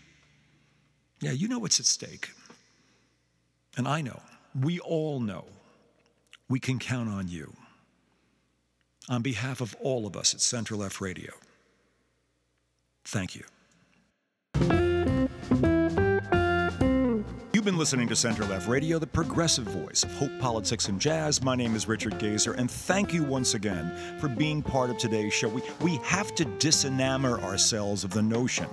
Yeah, 1.21 1.31
you 1.31 1.47
know 1.47 1.59
what's 1.59 1.79
at 1.79 1.85
stake. 1.85 2.31
And 3.77 3.87
I 3.87 4.01
know, 4.01 4.19
we 4.59 4.79
all 4.79 5.19
know, 5.19 5.45
we 6.49 6.59
can 6.59 6.79
count 6.79 7.09
on 7.09 7.27
you. 7.27 7.53
On 9.07 9.21
behalf 9.21 9.61
of 9.61 9.75
all 9.81 10.07
of 10.07 10.17
us 10.17 10.33
at 10.33 10.41
Center 10.41 10.75
Left 10.75 10.99
Radio, 10.99 11.31
thank 13.05 13.35
you. 13.35 13.43
You've 17.53 17.65
been 17.65 17.77
listening 17.77 18.07
to 18.07 18.15
Center 18.15 18.43
Left 18.45 18.67
Radio, 18.67 18.97
the 18.97 19.05
progressive 19.05 19.65
voice 19.65 20.03
of 20.03 20.11
hope, 20.13 20.31
politics, 20.39 20.87
and 20.87 20.99
jazz. 20.99 21.43
My 21.43 21.55
name 21.55 21.75
is 21.75 21.87
Richard 21.87 22.17
Gazer, 22.17 22.53
and 22.53 22.69
thank 22.69 23.13
you 23.13 23.23
once 23.23 23.53
again 23.53 24.17
for 24.19 24.27
being 24.27 24.63
part 24.63 24.89
of 24.89 24.97
today's 24.97 25.33
show. 25.33 25.49
We, 25.49 25.61
we 25.81 25.97
have 25.97 26.33
to 26.35 26.45
disenamor 26.45 27.41
ourselves 27.43 28.03
of 28.03 28.11
the 28.11 28.23
notion 28.23 28.67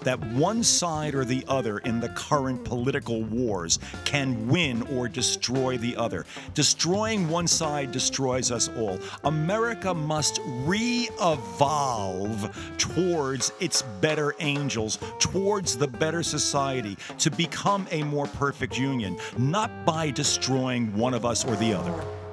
that 0.00 0.20
one 0.32 0.62
side 0.62 1.14
or 1.14 1.24
the 1.24 1.44
other 1.48 1.78
in 1.78 2.00
the 2.00 2.08
current 2.10 2.64
political 2.64 3.22
wars 3.22 3.78
can 4.04 4.48
win 4.48 4.82
or 4.88 5.08
destroy 5.08 5.76
the 5.76 5.96
other. 5.96 6.24
Destroying 6.54 7.28
one 7.28 7.46
side 7.46 7.92
destroys 7.92 8.50
us 8.50 8.68
all. 8.76 8.98
America 9.24 9.92
must 9.92 10.40
re 10.64 11.08
evolve 11.20 12.56
towards 12.78 13.52
its 13.60 13.82
better 14.00 14.34
angels, 14.40 14.98
towards 15.18 15.76
the 15.76 15.88
better 15.88 16.22
society, 16.22 16.96
to 17.18 17.30
become 17.30 17.86
a 17.90 18.02
more 18.02 18.26
perfect 18.26 18.78
union, 18.78 19.16
not 19.38 19.70
by 19.84 20.10
destroying 20.10 20.94
one 20.96 21.14
of 21.14 21.24
us 21.24 21.44
or 21.44 21.56
the 21.56 21.72
other. 21.72 22.25